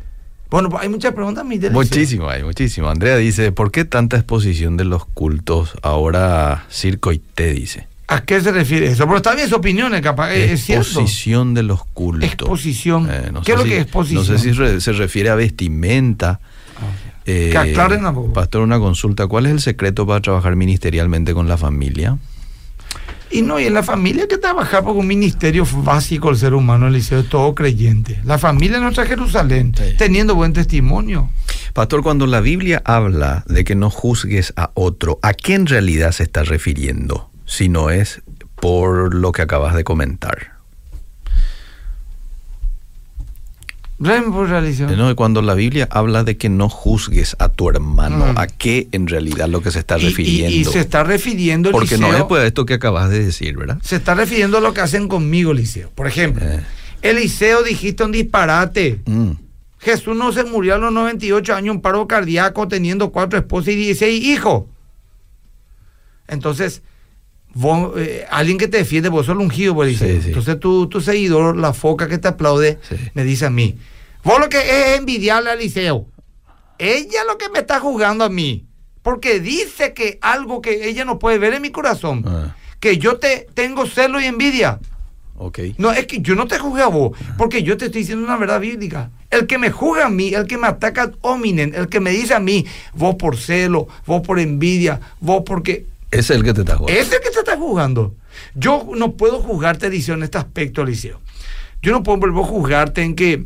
Bueno, 0.50 0.70
hay 0.80 0.90
muchas 0.90 1.14
preguntas. 1.14 1.44
Muchísimo, 1.72 2.30
hay 2.30 2.44
muchísimo. 2.44 2.90
Andrea 2.90 3.18
dice, 3.18 3.52
¿por 3.52 3.72
qué 3.72 3.84
tanta 3.86 4.18
exposición 4.18 4.78
de 4.78 4.86
los 4.86 5.06
cultos 5.06 5.72
ahora 5.82 6.66
circo 6.70 7.12
y 7.12 7.20
té, 7.20 7.52
dice? 7.54 7.88
¿A 8.08 8.22
qué 8.24 8.40
se 8.40 8.52
refiere 8.52 8.86
eso? 8.88 9.06
Pero 9.06 9.18
está 9.18 9.34
bien 9.34 9.50
su 9.50 9.56
opinión, 9.56 9.96
es 9.96 10.02
capaz, 10.02 10.32
es, 10.34 10.62
cierto. 10.64 10.84
Exposición 10.86 11.56
de 11.56 11.64
los 11.64 11.84
cultos. 11.86 12.30
Exposición. 12.32 13.10
Eh, 13.10 13.32
no 13.34 13.42
¿Qué 13.42 13.54
es 13.54 13.58
lo 13.58 13.64
si- 13.64 13.70
que 13.70 13.76
es 13.78 13.82
exposición? 13.84 14.24
No 14.28 14.38
sé 14.38 14.38
si 14.38 14.52
re- 14.52 14.80
se 14.80 14.92
refiere 14.94 15.30
a 15.30 15.36
vestimenta. 15.36 16.40
Eh, 17.26 17.50
Que 17.52 17.58
aclaren 17.58 18.06
a. 18.06 18.14
Pastor, 18.34 18.62
una 18.62 18.78
consulta. 18.78 19.26
¿Cuál 19.26 19.48
es 19.48 19.52
el 19.54 19.60
secreto 19.60 20.06
para 20.06 20.22
trabajar 20.22 20.56
ministerialmente 20.56 21.34
con 21.34 21.48
la 21.48 21.58
familia? 21.58 22.20
Y 23.36 23.42
no, 23.42 23.60
y 23.60 23.66
en 23.66 23.74
la 23.74 23.84
familia 23.84 24.28
que 24.30 24.38
trabajar 24.38 24.84
por 24.86 24.96
un 24.96 25.06
ministerio 25.08 25.68
básico 25.84 26.30
del 26.30 26.38
ser 26.38 26.54
humano, 26.54 26.88
Eliseo, 26.88 27.20
es 27.20 27.28
todo 27.28 27.54
creyente. 27.54 28.22
La 28.24 28.38
familia 28.38 28.78
es 28.78 28.82
nuestra 28.84 29.06
Jerusalén, 29.06 29.74
Sí. 29.78 29.84
teniendo 29.98 30.36
buen 30.36 30.54
testimonio. 30.54 31.30
Pastor, 31.74 32.02
cuando 32.02 32.28
la 32.28 32.40
Biblia 32.40 32.82
habla 32.86 33.44
de 33.48 33.66
que 33.66 33.76
no 33.76 33.90
juzgues 33.90 34.54
a 34.56 34.72
otro, 34.74 35.20
¿a 35.22 35.34
qué 35.34 35.54
en 35.56 35.66
realidad 35.66 36.14
se 36.14 36.24
está 36.24 36.44
refiriendo? 36.44 37.30
Si 37.46 37.68
no 37.68 37.90
es 37.90 38.22
por 38.56 39.14
lo 39.14 39.34
que 39.34 39.42
acabas 39.42 39.76
de 39.76 39.84
comentar. 39.84 40.55
Eliseo. 44.00 44.90
No, 44.96 45.16
cuando 45.16 45.42
la 45.42 45.54
Biblia 45.54 45.88
habla 45.90 46.24
de 46.24 46.38
que 46.38 46.50
no 46.50 46.68
juzgues 46.70 47.36
a 47.40 47.50
tu 47.50 47.70
hermano, 47.70 48.34
Mm. 48.34 48.38
¿a 48.38 48.48
qué 48.48 48.88
en 48.92 49.08
realidad 49.08 49.48
lo 49.48 49.62
que 49.62 49.72
se 49.72 49.80
está 49.80 49.98
Y- 49.98 50.06
refiriendo? 50.10 50.56
Y, 50.56 50.66
se 50.66 50.80
está 50.80 51.04
refiriendo, 51.04 51.72
Porque 51.72 51.98
no 51.98 52.08
Eliseo, 52.08 52.24
es 52.24 52.28
pues 52.28 52.44
esto 52.44 52.66
que 52.66 52.74
acabas 52.74 53.10
de 53.10 53.24
decir, 53.24 53.56
¿verdad? 53.58 53.78
se 53.84 53.96
está 53.96 54.14
refiriendo 54.14 54.58
a 54.58 54.62
lo 54.62 54.74
que 54.74 54.82
hacen 54.82 55.08
conmigo, 55.08 55.52
Eliseo. 55.52 55.90
Por 55.96 56.08
ejemplo, 56.08 56.44
Eh. 56.46 56.62
Eliseo 57.02 57.64
dijiste 57.64 58.04
un 58.04 58.12
disparate. 58.12 59.00
Mm, 59.06 59.32
Jesús 59.80 60.16
no 60.18 60.32
se 60.34 60.44
murió 60.44 60.76
a 60.76 60.78
los 60.78 60.92
98 60.92 61.54
años 61.56 61.76
en 61.76 61.82
paro 61.82 62.08
cardíaco 62.08 62.68
teniendo 62.68 63.12
cuatro 63.12 63.38
esposas 63.40 63.70
y 63.70 63.76
16 63.76 64.24
hijos. 64.26 64.64
Entonces, 66.28 66.82
vos, 67.56 67.94
eh, 67.98 68.26
alguien 68.30 68.60
que 68.60 68.68
te 68.68 68.78
defiende, 68.78 69.10
vos 69.10 69.26
sos 69.26 69.36
ungido, 69.36 69.74
pues, 69.74 69.90
dice. 69.90 70.16
Sí, 70.18 70.22
sí. 70.22 70.28
Entonces 70.28 70.60
tu, 70.60 70.88
tu 70.88 71.02
seguidor, 71.02 71.58
la 71.58 71.74
foca 71.74 72.08
que 72.08 72.20
te 72.20 72.28
aplaude, 72.28 72.78
Sí. 72.88 72.96
me 73.16 73.24
dice 73.24 73.48
a 73.48 73.50
mí, 73.50 73.76
vos 74.24 74.40
lo 74.40 74.48
que 74.50 74.60
es 74.60 75.00
envidiarle 75.00 75.50
a 75.50 75.54
Eliseo. 75.54 76.06
Ella 76.78 77.24
lo 77.28 77.38
que 77.38 77.50
me 77.50 77.60
está 77.60 77.80
jugando 77.80 78.24
a 78.24 78.30
mí. 78.30 78.66
Porque 79.02 79.40
dice 79.40 79.94
que 79.94 80.18
algo 80.22 80.62
que 80.62 80.88
ella 80.90 81.06
no 81.06 81.20
puede 81.20 81.38
ver 81.38 81.54
en 81.54 81.62
mi 81.62 81.70
corazón. 81.70 82.24
Ah. 82.28 82.56
Que 82.80 82.98
yo 82.98 83.18
te 83.18 83.48
tengo 83.54 83.86
celo 83.86 84.20
y 84.20 84.26
envidia. 84.26 84.80
ok. 85.38 85.60
No, 85.78 85.92
es 85.92 86.08
que 86.08 86.22
yo 86.22 86.34
no 86.36 86.48
te 86.48 86.58
juzgué 86.58 86.82
a 86.82 86.88
vos, 86.88 87.16
porque 87.38 87.62
yo 87.64 87.78
te 87.78 87.86
estoy 87.86 88.02
diciendo 88.02 88.26
una 88.26 88.36
verdad 88.38 88.60
bíblica. 88.60 89.12
El 89.30 89.46
que 89.48 89.58
me 89.60 89.70
juzga 89.70 90.08
a 90.08 90.10
mí, 90.10 90.34
el 90.34 90.48
que 90.48 90.58
me 90.58 90.68
ataca 90.68 91.04
ad 91.04 91.14
hominem, 91.22 91.72
el 91.76 91.88
que 91.88 92.00
me 92.00 92.10
dice 92.12 92.34
a 92.34 92.40
mí, 92.40 92.66
vos 92.94 93.16
por 93.16 93.38
celo, 93.38 93.88
vos 94.06 94.22
por 94.26 94.40
envidia, 94.40 95.00
vos 95.20 95.44
porque... 95.46 95.86
Ese 96.20 96.34
es 96.34 96.40
el 96.40 96.44
que 96.44 96.54
te 96.54 96.62
está 96.62 96.76
jugando. 96.78 97.00
Es 97.02 97.12
el 97.12 97.20
que 97.22 97.30
te 97.30 97.40
está 97.40 97.58
juzgando. 97.58 98.16
Yo 98.56 98.88
no 98.96 99.14
puedo 99.16 99.40
juzgarte, 99.42 99.88
Eliseo, 99.88 100.16
en 100.16 100.24
este 100.24 100.38
aspecto, 100.38 100.82
Eliseo. 100.82 101.22
Yo 101.82 101.92
no 101.92 102.04
puedo 102.04 102.18
volver 102.20 102.44
a 102.44 102.48
juzgarte 102.48 103.02
en 103.04 103.16
que, 103.16 103.46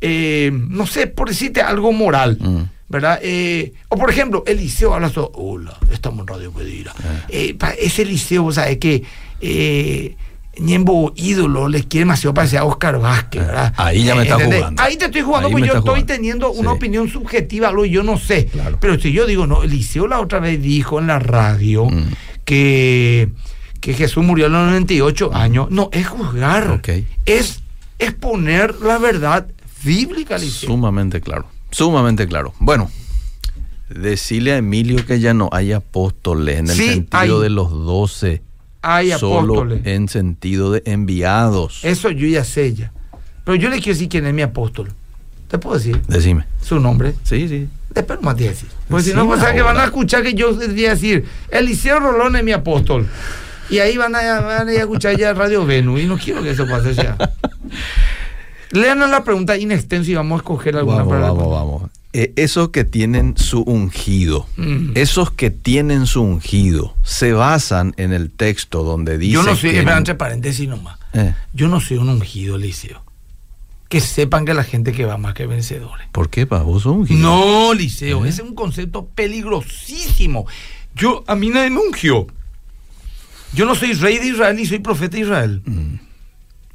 eh, 0.00 0.50
no 0.52 0.86
sé, 0.86 1.06
por 1.06 1.28
decirte 1.28 1.60
algo 1.60 1.92
moral. 1.92 2.38
Mm. 2.40 2.62
¿Verdad? 2.88 3.18
Eh, 3.22 3.72
o 3.88 3.96
por 3.96 4.10
ejemplo, 4.10 4.44
Eliseo 4.46 4.94
habla 4.94 5.08
sobre, 5.10 5.30
hola, 5.34 5.76
estamos 5.90 6.20
en 6.20 6.26
Radio 6.28 6.52
Pedira. 6.52 6.94
Eh, 7.28 7.54
pa- 7.54 7.72
ese 7.72 8.02
Eliseo, 8.02 8.52
¿sabes 8.52 8.78
que 8.78 9.02
Ñembo 10.58 11.12
ídolo 11.16 11.68
le 11.68 11.84
quiere 11.84 12.04
demasiado 12.06 12.32
parecer 12.34 12.60
a 12.60 12.64
Oscar 12.64 12.98
Vázquez, 12.98 13.46
¿verdad? 13.46 13.74
Ah, 13.76 13.86
ahí 13.86 14.04
ya 14.04 14.14
me 14.14 14.22
está 14.22 14.34
¿entendés? 14.34 14.58
jugando. 14.60 14.82
Ahí 14.82 14.96
te 14.96 15.04
estoy 15.06 15.20
jugando 15.22 15.48
Ahí 15.48 15.52
porque 15.52 15.66
yo 15.66 15.72
estoy 15.74 15.88
jugando. 15.90 16.06
teniendo 16.06 16.50
una 16.52 16.70
Sí. 16.70 16.76
opinión 16.76 17.08
subjetiva, 17.08 17.68
algo 17.68 17.84
yo 17.84 18.02
no 18.02 18.18
sé. 18.18 18.46
Claro. 18.46 18.78
Pero 18.80 18.98
si 18.98 19.12
yo 19.12 19.26
digo, 19.26 19.46
no, 19.46 19.62
Eliseo 19.62 20.06
la 20.06 20.20
otra 20.20 20.38
vez 20.40 20.62
dijo 20.62 20.98
en 20.98 21.08
la 21.08 21.18
radio 21.18 21.84
Mm. 21.86 22.08
que, 22.44 23.30
que 23.80 23.94
Jesús 23.94 24.24
murió 24.24 24.46
a 24.46 24.48
los 24.48 24.66
98 24.66 25.34
años. 25.34 25.68
No, 25.70 25.90
es 25.92 26.06
juzgar. 26.08 26.70
Ok. 26.70 26.88
Es, 27.26 27.60
es 27.98 28.14
poner 28.14 28.76
la 28.80 28.98
verdad 28.98 29.46
bíblica, 29.84 30.36
Eliseo. 30.36 30.70
Sumamente 30.70 31.20
claro. 31.20 31.46
Sumamente 31.70 32.26
claro. 32.26 32.54
Bueno, 32.60 32.90
decirle 33.90 34.52
a 34.52 34.56
Emilio 34.56 35.04
que 35.06 35.20
ya 35.20 35.34
no 35.34 35.48
hay 35.52 35.72
apóstoles 35.72 36.58
en 36.58 36.70
el 36.70 36.76
Sí, 36.76 36.88
sentido 36.88 37.36
hay. 37.36 37.42
de 37.42 37.50
los 37.50 37.70
doce. 37.70 38.42
Hay 38.88 39.10
solo 39.12 39.54
apóstoles. 39.54 39.86
en 39.86 40.08
sentido 40.08 40.70
de 40.70 40.82
enviados. 40.86 41.80
Eso 41.82 42.10
yo 42.10 42.26
ya 42.28 42.44
sé 42.44 42.74
ya. 42.74 42.92
Pero 43.44 43.56
yo 43.56 43.68
le 43.68 43.76
quiero 43.76 43.94
decir 43.94 44.08
quién 44.08 44.26
es 44.26 44.34
mi 44.34 44.42
apóstol. 44.42 44.92
¿Te 45.48 45.58
puedo 45.58 45.76
decir 45.76 46.00
Decime. 46.08 46.44
su 46.62 46.80
nombre? 46.80 47.14
Sí, 47.22 47.48
sí. 47.48 47.68
Después 47.94 48.18
no 48.18 48.26
más 48.26 48.36
te 48.36 48.44
decir. 48.44 48.68
Porque 48.88 49.04
si 49.04 49.14
no, 49.14 49.26
pues, 49.26 49.40
¿sabes 49.40 49.54
que 49.54 49.62
van 49.62 49.76
a 49.78 49.84
escuchar 49.84 50.22
que 50.22 50.34
yo 50.34 50.54
voy 50.54 50.84
a 50.86 50.90
decir, 50.90 51.24
Eliseo 51.50 51.98
Rolón 51.98 52.36
es 52.36 52.44
mi 52.44 52.52
apóstol. 52.52 53.06
Y 53.70 53.78
ahí 53.78 53.96
van 53.96 54.14
a, 54.14 54.40
van 54.40 54.68
a 54.68 54.72
escuchar 54.72 55.16
ya 55.16 55.32
Radio 55.32 55.64
Venus. 55.64 56.00
Y 56.00 56.04
no 56.04 56.18
quiero 56.18 56.42
que 56.42 56.50
eso 56.50 56.66
pase 56.66 56.94
ya. 56.94 57.16
Leanos 58.72 59.10
la 59.10 59.24
pregunta 59.24 59.56
in 59.56 59.72
extenso 59.72 60.10
y 60.10 60.14
vamos 60.14 60.38
a 60.38 60.42
escoger 60.42 60.76
alguna 60.76 60.98
Vamos, 60.98 61.12
para 61.12 61.30
vamos, 61.30 61.50
vamos. 61.50 61.82
Eh, 62.18 62.32
esos 62.36 62.70
que 62.70 62.84
tienen 62.84 63.36
su 63.36 63.60
ungido, 63.60 64.46
Mm. 64.56 64.92
esos 64.94 65.30
que 65.30 65.50
tienen 65.50 66.06
su 66.06 66.22
ungido, 66.22 66.94
se 67.02 67.34
basan 67.34 67.92
en 67.98 68.14
el 68.14 68.30
texto 68.30 68.84
donde 68.84 69.18
dice 69.18 69.34
Yo 69.34 69.42
no 69.42 69.54
soy, 69.54 69.72
que... 69.72 69.78
espera, 69.80 69.98
entre 69.98 70.14
paréntesis 70.14 70.66
nomás. 70.66 70.98
Eh, 71.12 71.34
Yo 71.52 71.68
no 71.68 71.78
soy 71.78 71.98
un 71.98 72.08
ungido, 72.08 72.56
Liceo. 72.56 73.02
Que 73.90 74.00
sepan 74.00 74.46
que 74.46 74.54
la 74.54 74.64
gente 74.64 74.92
que 74.92 75.04
va 75.04 75.18
más 75.18 75.34
que 75.34 75.46
vencedores. 75.46 76.08
¿Por 76.10 76.30
qué, 76.30 76.46
pa? 76.46 76.62
¿Vos 76.62 76.84
sos 76.84 76.96
ungido? 76.96 77.20
No, 77.20 77.74
Liceo, 77.74 78.24
¿Eh? 78.24 78.30
ese 78.30 78.40
es 78.40 78.48
un 78.48 78.54
concepto 78.54 79.04
peligrosísimo. 79.14 80.46
Yo, 80.94 81.22
a 81.26 81.34
mí 81.36 81.50
nadie 81.50 81.68
me 81.68 81.80
ungió. 81.80 82.26
Yo 83.52 83.66
no 83.66 83.74
soy 83.74 83.92
rey 83.92 84.16
de 84.18 84.28
Israel 84.28 84.56
ni 84.56 84.64
soy 84.64 84.78
profeta 84.78 85.16
de 85.18 85.22
Israel. 85.22 85.60
Mm. 85.66 85.94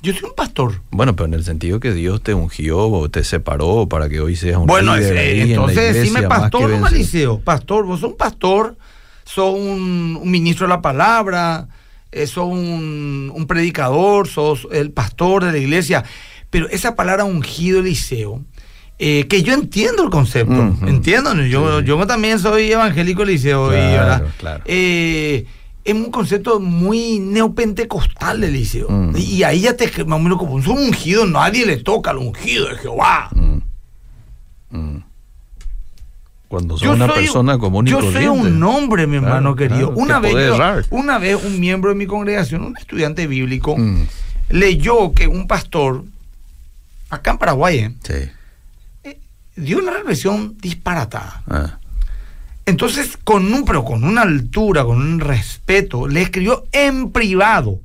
Yo 0.04 0.14
soy 0.14 0.24
un 0.30 0.36
pastor. 0.36 0.82
Bueno, 0.90 1.16
pero 1.16 1.28
en 1.28 1.36
el 1.36 1.44
sentido 1.44 1.80
que 1.80 1.94
Dios 1.94 2.22
te 2.24 2.34
ungió 2.34 2.80
o 2.88 3.10
te 3.10 3.24
separó 3.24 3.88
para 3.88 4.10
que 4.10 4.20
hoy 4.20 4.36
seas 4.36 4.58
un 4.58 4.66
Bueno, 4.66 4.96
líder 4.98 5.16
eh, 5.18 5.32
en 5.32 5.38
la 5.38 5.54
entonces 5.54 5.78
iglesia, 5.78 6.02
decime 6.02 6.22
pastor 6.28 6.72
o. 6.72 7.40
Pastor, 7.40 7.86
vos 7.86 8.00
sos 8.00 8.12
un 8.12 8.18
pastor, 8.18 8.78
sos 9.24 9.54
un, 9.54 10.18
un 10.22 10.32
ministro 10.32 10.66
de 10.66 10.74
la 10.74 10.82
palabra, 10.82 11.68
eh, 12.12 12.26
sos 12.26 12.46
un, 12.46 13.32
un 13.34 13.46
predicador, 13.48 14.28
sos 14.28 14.68
el 14.72 14.92
pastor 14.92 15.46
de 15.46 15.52
la 15.52 15.58
iglesia. 15.60 16.04
Pero 16.50 16.68
esa 16.70 16.96
palabra 16.96 17.24
ungido, 17.24 17.80
Eliseo, 17.80 18.42
eh, 18.98 19.28
que 19.28 19.44
yo 19.44 19.54
entiendo 19.54 20.04
el 20.04 20.10
concepto, 20.10 20.76
entiendo, 20.88 21.34
yo, 21.46 21.80
Sí. 21.80 21.86
yo 21.86 22.08
también 22.08 22.40
soy 22.40 22.72
evangélico, 22.72 23.22
Eliseo, 23.24 23.68
y, 23.68 23.76
Claro, 23.76 23.92
¿verdad? 23.98 24.24
claro. 24.38 24.64
Eh, 24.66 25.46
es 25.84 25.94
un 25.94 26.12
concepto 26.12 26.60
muy 26.60 27.20
neopentecostal, 27.20 28.44
Eliseo. 28.44 28.88
Mm. 28.90 29.16
Y, 29.18 29.44
ahí 29.44 29.62
ya 29.62 29.76
te 29.76 29.88
más 30.06 30.20
o 30.20 30.22
menos 30.22 30.38
como 30.38 30.54
un 30.54 30.68
ungido, 30.68 31.26
nadie 31.26 31.66
le 31.66 31.78
toca 31.78 32.12
al 32.12 32.18
ungido 32.18 32.70
de 32.70 32.76
Jehová. 32.78 33.30
Mm. 33.34 33.58
Mm. 34.72 35.04
Cuando 36.48 36.78
sos 36.78 36.84
Yo 36.86 36.94
una 36.94 37.08
soy- 37.08 37.16
persona 37.24 37.58
común 37.58 37.88
y 37.88 37.92
Yo 37.92 38.02
soy 38.12 38.28
un 38.28 38.62
hombre, 38.64 39.08
mi 39.08 39.14
Claro, 39.18 39.28
hermano 39.36 39.56
querido. 39.56 39.94
claro, 39.94 40.02
una, 40.02 40.20
vez, 40.20 40.34
yo- 40.34 40.82
una 40.98 41.18
vez 41.18 41.38
un 41.44 41.60
miembro 41.60 41.90
de 41.92 41.96
mi 41.96 42.06
congregación, 42.08 42.64
un 42.64 42.78
estudiante 42.78 43.26
bíblico, 43.26 43.76
leyó 44.50 45.14
que 45.14 45.28
un 45.28 45.48
pastor, 45.48 46.04
acá 47.10 47.32
en 47.32 47.38
Paraguay, 47.38 47.78
eh, 47.80 48.32
Sí. 49.04 49.12
dio 49.56 49.80
una 49.80 49.92
reflexión 49.92 50.58
disparatada. 50.58 51.42
Ah. 51.50 51.80
Entonces, 52.66 53.18
con 53.24 53.52
un, 53.54 53.66
pero 53.66 53.84
con 53.84 54.04
una 54.04 54.22
altura, 54.22 54.84
con 54.86 54.98
un 54.98 55.20
respeto, 55.20 56.08
le 56.08 56.22
escribió 56.22 56.64
en 56.72 57.12
privado, 57.12 57.80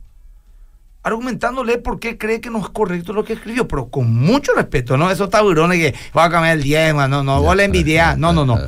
argumentándole 1.03 1.79
por 1.79 2.01
qué 2.01 2.19
cree 2.19 2.41
que 2.41 2.51
no 2.51 2.59
es 2.61 2.69
correcto 2.69 3.13
lo 3.13 3.25
que 3.25 3.35
escribió, 3.35 3.69
pero 3.69 3.89
con 3.89 4.13
mucho 4.13 4.53
respeto, 4.55 4.97
¿no? 4.97 5.11
Esos 5.11 5.31
taburones 5.31 5.79
que 5.79 5.95
va 6.17 6.25
a 6.25 6.31
cambiar 6.31 6.57
el 6.57 6.63
diezmo, 6.65 7.07
no, 7.07 7.23
no, 7.23 7.41
vos 7.41 7.57
le 7.57 7.65
envidias, 7.65 8.19
no, 8.19 8.33
no, 8.33 8.45
no. 8.45 8.59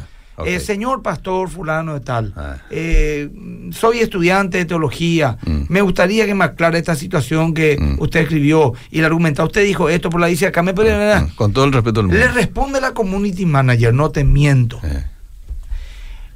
Eh, 0.46 0.60
señor 0.60 1.02
pastor 1.02 1.48
fulano 1.50 1.94
de 1.94 2.00
tal, 2.00 2.32
Ah. 2.36 2.58
eh, 2.70 3.28
soy 3.72 3.98
estudiante 3.98 4.58
de 4.58 4.66
teología, 4.66 5.36
Mm. 5.44 5.62
me 5.68 5.80
gustaría 5.82 6.26
que 6.26 6.34
me 6.36 6.44
aclare 6.44 6.78
esta 6.78 6.94
situación 6.94 7.52
que 7.54 7.76
Mm. 7.76 7.96
usted 8.00 8.20
escribió 8.20 8.72
y 8.92 9.00
le 9.00 9.06
argumentó, 9.06 9.42
usted 9.44 9.64
dijo 9.64 9.88
esto, 9.88 10.08
por 10.10 10.20
la 10.20 10.28
dice 10.28 10.46
acá, 10.46 10.62
me 10.62 10.70
Ah, 10.78 11.26
Con 11.34 11.52
todo 11.52 11.64
el 11.64 11.72
respeto 11.72 12.02
del 12.02 12.06
mundo. 12.06 12.20
le 12.20 12.28
responde 12.28 12.80
la 12.80 12.94
community 12.94 13.46
manager, 13.46 13.92
no 13.92 14.10
te 14.12 14.22
miento. 14.22 14.78
Eh, 14.84 15.04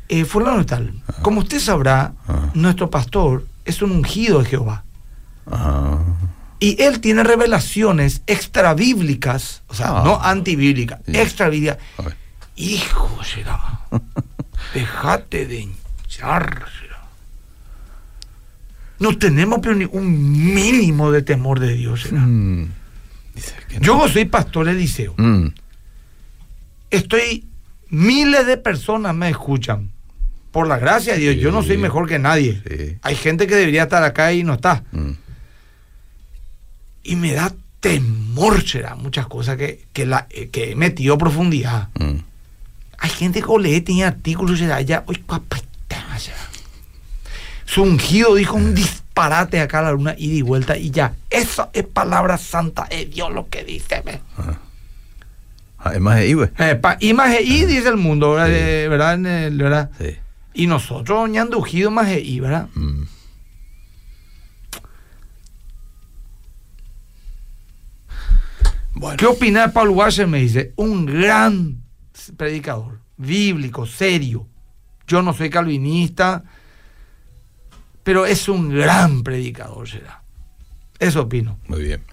Eh, 0.08 0.24
fulano 0.24 0.58
de 0.58 0.64
tal, 0.64 0.92
como 1.22 1.40
usted 1.40 1.58
sabrá, 1.60 2.12
Ah. 2.28 2.50
nuestro 2.54 2.90
pastor 2.90 3.46
es 3.64 3.80
un 3.82 3.92
ungido 3.92 4.40
de 4.42 4.48
Jehová. 4.48 4.84
ah. 5.50 5.98
Y 6.60 6.80
él 6.80 7.00
tiene 7.00 7.24
revelaciones 7.24 8.22
extrabíblicas, 8.28 9.62
o 9.68 9.74
sea, 9.74 9.88
Ah. 10.00 10.02
no 10.04 10.20
antibíblicas, 10.22 11.00
Sí. 11.06 11.16
extrabíblicas. 11.16 11.78
Hijo, 12.56 13.18
será. 13.24 13.80
Déjate 14.74 15.46
de 15.46 15.60
hinchar, 15.60 16.66
será. 16.80 17.00
No 19.00 19.16
tenemos 19.18 19.58
pero 19.60 19.74
ni 19.74 19.86
un 19.90 20.54
mínimo 20.54 21.10
de 21.10 21.22
temor 21.22 21.58
de 21.58 21.74
Dios, 21.74 22.02
será. 22.02 22.20
Mm. 22.20 22.68
Dice 23.34 23.54
que 23.68 23.80
no. 23.80 23.86
Yo 23.86 24.08
soy 24.08 24.26
pastor 24.26 24.68
Eliseo. 24.68 25.14
Mm. 25.16 25.46
Estoy, 26.90 27.46
miles 27.88 28.46
de 28.46 28.56
personas 28.58 29.14
me 29.14 29.30
escuchan. 29.30 29.90
Por 30.52 30.68
la 30.68 30.78
gracia 30.78 31.14
de 31.14 31.18
Dios, 31.20 31.36
yo 31.36 31.50
no 31.50 31.62
soy 31.62 31.78
mejor 31.78 32.06
que 32.06 32.18
nadie. 32.18 32.62
Sí. 32.68 32.98
Hay 33.02 33.16
gente 33.16 33.46
que 33.46 33.54
debería 33.56 33.84
estar 33.84 34.04
acá 34.04 34.32
y 34.32 34.44
no 34.44 34.54
está. 34.54 34.84
Mm. 34.92 35.12
Y 37.04 37.16
me 37.16 37.32
da 37.32 37.52
temor, 37.80 38.62
será, 38.66 38.94
muchas 38.94 39.26
cosas 39.26 39.56
que, 39.56 39.84
que, 39.92 40.06
la, 40.06 40.26
eh, 40.30 40.50
que 40.50 40.72
he 40.72 40.76
metido 40.76 41.14
a 41.14 41.18
profundidad. 41.18 41.88
Mm. 41.98 42.18
Hay 42.98 43.10
gente 43.10 43.42
que 43.42 43.58
lee, 43.58 43.80
tiene 43.80 44.04
artículos, 44.04 44.58
será, 44.58 44.80
ya, 44.82 45.02
uy, 45.08 45.16
cuapetá, 45.16 46.18
será. 46.18 46.36
Su 47.64 47.82
ungido 47.82 48.34
dijo 48.34 48.54
un 48.54 48.74
disparate 48.74 49.58
acá 49.60 49.78
a 49.78 49.82
la 49.82 49.92
luna, 49.92 50.14
ida 50.18 50.34
y 50.34 50.42
vuelta, 50.42 50.76
y 50.76 50.90
ya. 50.90 51.14
Eso 51.30 51.70
es 51.72 51.84
palabra 51.84 52.36
santa, 52.38 52.86
es 52.90 53.10
Dios 53.10 53.32
lo 53.32 53.48
que 53.48 53.64
dice. 53.64 54.02
ve. 54.04 54.20
Además 55.78 56.18
de 56.18 56.28
Ibe. 56.28 56.52
Eh, 56.58 56.76
pa- 56.76 56.98
y 57.00 57.12
más 57.14 57.34
y 57.40 57.64
dice 57.64 57.88
el 57.88 57.96
mundo, 57.96 58.32
¿verdad? 58.32 58.46
Sí. 58.46 58.52
Eh, 58.54 58.86
¿verdad? 58.88 59.90
Sí. 59.98 60.16
Y 60.54 60.66
nosotros, 60.66 61.28
ñando 61.30 61.58
ungido 61.58 61.90
más 61.90 62.08
y, 62.10 62.40
¿verdad? 62.40 62.68
Mm. 62.74 63.04
Bueno. 68.94 69.16
¿Qué 69.16 69.26
opina 69.26 69.66
de 69.66 69.72
Paul 69.72 69.90
Washer? 69.90 70.26
Me 70.26 70.40
dice, 70.40 70.74
un 70.76 71.06
gran 71.06 71.82
predicador, 72.36 73.00
bíblico, 73.16 73.86
serio. 73.86 74.46
Yo 75.06 75.22
no 75.22 75.32
soy 75.32 75.50
calvinista, 75.50 76.44
pero 78.02 78.26
es 78.26 78.48
un 78.48 78.68
gran 78.68 79.22
predicador, 79.22 79.88
será. 79.88 80.22
Eso 80.98 81.22
opino. 81.22 81.58
Muy 81.66 81.82
bien. 81.82 82.04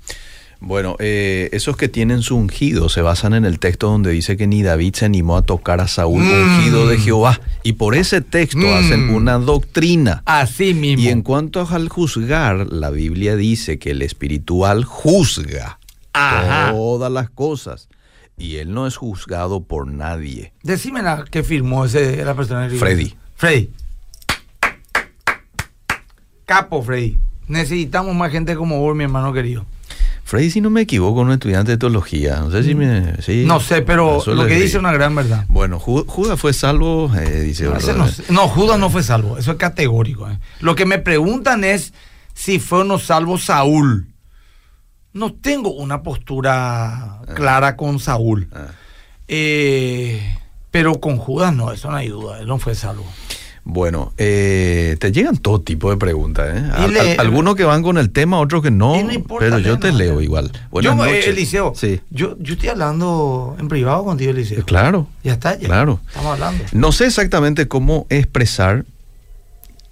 Bueno, 0.61 0.97
eh, 0.99 1.47
esos 1.53 1.77
que 1.77 1.87
tienen 1.87 2.21
su 2.21 2.35
ungido 2.35 2.89
se 2.89 3.01
basan 3.01 3.33
en 3.33 3.45
el 3.45 3.59
texto 3.59 3.87
donde 3.89 4.11
dice 4.11 4.35
que 4.35 4.45
ni 4.45 4.61
David 4.61 4.93
se 4.95 5.05
animó 5.05 5.37
a 5.37 5.41
tocar 5.41 5.79
a 5.79 5.87
Saúl, 5.87 6.21
Mm. 6.21 6.57
ungido 6.57 6.87
de 6.87 6.97
Jehová. 6.97 7.39
Y 7.63 7.73
por 7.73 7.95
ese 7.95 8.19
texto 8.21 8.57
Mm. 8.59 8.73
hacen 8.73 9.09
una 9.09 9.37
doctrina. 9.39 10.21
Así 10.25 10.73
mismo. 10.73 11.03
Y 11.05 11.07
en 11.07 11.21
cuanto 11.21 11.65
al 11.69 11.87
juzgar, 11.87 12.67
la 12.71 12.89
Biblia 12.89 13.37
dice 13.37 13.79
que 13.79 13.91
el 13.91 14.01
espiritual 14.01 14.83
juzga 14.83 15.79
Ajá. 16.11 16.71
todas 16.71 17.11
las 17.11 17.29
cosas. 17.29 17.87
Y 18.37 18.57
él 18.57 18.73
no 18.73 18.85
es 18.85 18.97
juzgado 18.97 19.63
por 19.63 19.87
nadie. 19.87 20.51
Decime 20.63 21.01
la 21.01 21.23
que 21.23 21.41
firmó 21.43 21.85
ese, 21.85 22.23
la 22.25 22.35
persona. 22.35 22.69
Freddy. 22.69 23.13
Freddy. 23.35 23.69
Capo, 26.45 26.81
Freddy. 26.83 27.17
Necesitamos 27.47 28.13
más 28.15 28.31
gente 28.31 28.55
como 28.55 28.79
vos, 28.79 28.95
mi 28.95 29.03
hermano 29.05 29.31
querido. 29.33 29.65
Freddy, 30.29 30.51
si 30.51 30.61
no 30.61 30.69
me 30.69 30.81
equivoco, 30.81 31.21
un 31.21 31.31
estudiante 31.31 31.71
de 31.71 31.77
teología. 31.79 32.39
No 32.41 32.51
sé 32.51 32.61
si 32.63 32.75
me... 32.75 33.19
sí. 33.21 33.45
No 33.47 33.59
sé, 33.59 33.81
pero 33.81 34.19
Eso 34.21 34.35
lo 34.35 34.45
que 34.45 34.53
dice 34.53 34.67
es 34.67 34.75
una 34.75 34.91
gran 34.93 35.15
verdad. 35.15 35.45
Bueno, 35.49 35.79
Ju- 35.79 36.05
Judas 36.05 36.39
fue 36.39 36.53
salvo, 36.53 37.11
eh, 37.15 37.41
dice... 37.41 37.65
No, 37.65 38.07
no, 38.29 38.47
Judas 38.47 38.77
no 38.77 38.91
fue 38.91 39.01
salvo, 39.01 39.39
eso 39.39 39.51
es 39.53 39.57
categórico. 39.57 40.29
eh. 40.29 40.37
Lo 40.59 40.75
que 40.75 40.85
me 40.85 40.99
preguntan 40.99 41.63
es 41.63 41.93
si 42.35 42.59
fue 42.59 42.81
o 42.81 42.83
no 42.83 42.99
salvo 42.99 43.39
Saúl. 43.39 44.13
No 45.13 45.33
tengo 45.33 45.73
una 45.73 46.03
postura 46.03 47.21
clara 47.35 47.75
con 47.75 47.99
Saúl. 47.99 48.47
Ah. 48.53 48.67
Eh, 49.27 50.37
pero 50.69 50.99
con 50.99 51.17
Judas 51.17 51.55
no, 51.55 51.71
eso 51.71 51.89
no 51.89 51.97
hay 51.97 52.09
duda, 52.09 52.39
él 52.39 52.45
no 52.47 52.59
fue 52.59 52.75
salvo. 52.75 53.05
Bueno, 53.71 54.13
eh, 54.17 54.97
te 54.99 55.11
llegan 55.11 55.37
todo 55.37 55.61
tipo 55.61 55.91
de 55.91 55.97
preguntas. 55.97 56.49
¿eh? 56.55 56.63
Y 56.79 56.81
Al- 56.85 56.93
le- 56.93 56.99
al- 57.13 57.19
algunos 57.19 57.55
que 57.55 57.63
van 57.63 57.83
con 57.83 57.99
el 57.99 58.09
tema, 58.09 58.39
otros 58.39 58.63
que 58.63 58.71
no, 58.71 58.99
importa, 59.11 59.45
pero 59.45 59.59
yo 59.59 59.73
lee, 59.75 59.79
te 59.79 59.91
no, 59.91 59.97
leo 59.99 60.17
lee. 60.19 60.23
igual. 60.25 60.51
Buenas 60.71 60.95
yo, 60.97 61.05
eh, 61.05 61.07
noches. 61.07 61.27
Eliseo, 61.27 61.73
Sí, 61.75 62.01
yo, 62.09 62.35
yo 62.39 62.53
estoy 62.55 62.69
hablando 62.69 63.55
en 63.59 63.67
privado 63.67 64.03
contigo, 64.03 64.31
Eliseo. 64.31 64.65
claro. 64.65 65.07
Ya 65.23 65.33
está, 65.33 65.57
ya. 65.59 65.67
Claro. 65.67 65.99
Estamos 66.07 66.33
hablando. 66.33 66.63
No 66.71 66.91
sé 66.91 67.05
exactamente 67.05 67.67
cómo 67.67 68.07
expresar 68.09 68.85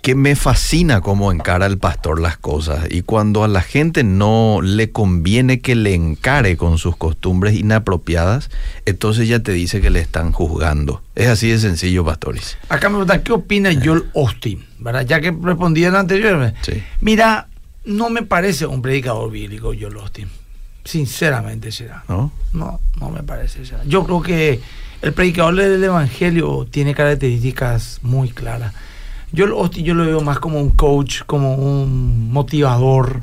que 0.01 0.15
me 0.15 0.35
fascina 0.35 1.01
cómo 1.01 1.31
encara 1.31 1.65
el 1.65 1.77
pastor 1.77 2.21
las 2.21 2.37
cosas 2.37 2.87
y 2.89 3.01
cuando 3.01 3.43
a 3.43 3.47
la 3.47 3.61
gente 3.61 4.03
no 4.03 4.59
le 4.61 4.91
conviene 4.91 5.59
que 5.59 5.75
le 5.75 5.93
encare 5.93 6.55
con 6.55 6.77
sus 6.77 6.95
costumbres 6.95 7.55
inapropiadas, 7.55 8.49
entonces 8.85 9.27
ya 9.27 9.39
te 9.39 9.51
dice 9.51 9.81
que 9.81 9.89
le 9.89 9.99
están 9.99 10.31
juzgando. 10.31 11.01
Es 11.15 11.27
así 11.27 11.49
de 11.49 11.59
sencillo, 11.59 12.05
pastores. 12.05 12.57
Acá 12.69 12.89
me 12.89 12.95
preguntan, 12.95 13.21
¿qué 13.23 13.33
opina 13.33 13.69
Joel 13.83 14.05
Austin? 14.15 14.65
¿Verdad? 14.79 15.05
Ya 15.05 15.19
que 15.19 15.31
respondí 15.31 15.83
en 15.83 15.95
anterior. 15.95 16.53
Sí. 16.61 16.81
Mira, 17.01 17.47
no 17.83 18.09
me 18.09 18.23
parece 18.23 18.65
un 18.65 18.81
predicador 18.81 19.31
bíblico 19.31 19.73
Joel 19.77 19.97
Austin. 19.97 20.29
Sinceramente 20.83 21.71
será. 21.71 22.03
¿No? 22.07 22.31
No, 22.53 22.79
no 22.99 23.09
me 23.09 23.23
parece 23.23 23.65
será. 23.65 23.83
Yo 23.83 24.05
creo 24.05 24.21
que 24.21 24.61
el 25.01 25.13
predicador 25.13 25.55
del 25.55 25.83
Evangelio 25.83 26.65
tiene 26.69 26.95
características 26.95 27.99
muy 28.03 28.29
claras. 28.29 28.73
Yo, 29.31 29.69
yo 29.71 29.93
lo 29.93 30.05
veo 30.05 30.21
más 30.21 30.39
como 30.39 30.59
un 30.59 30.71
coach, 30.71 31.21
como 31.25 31.55
un 31.55 32.31
motivador. 32.31 33.19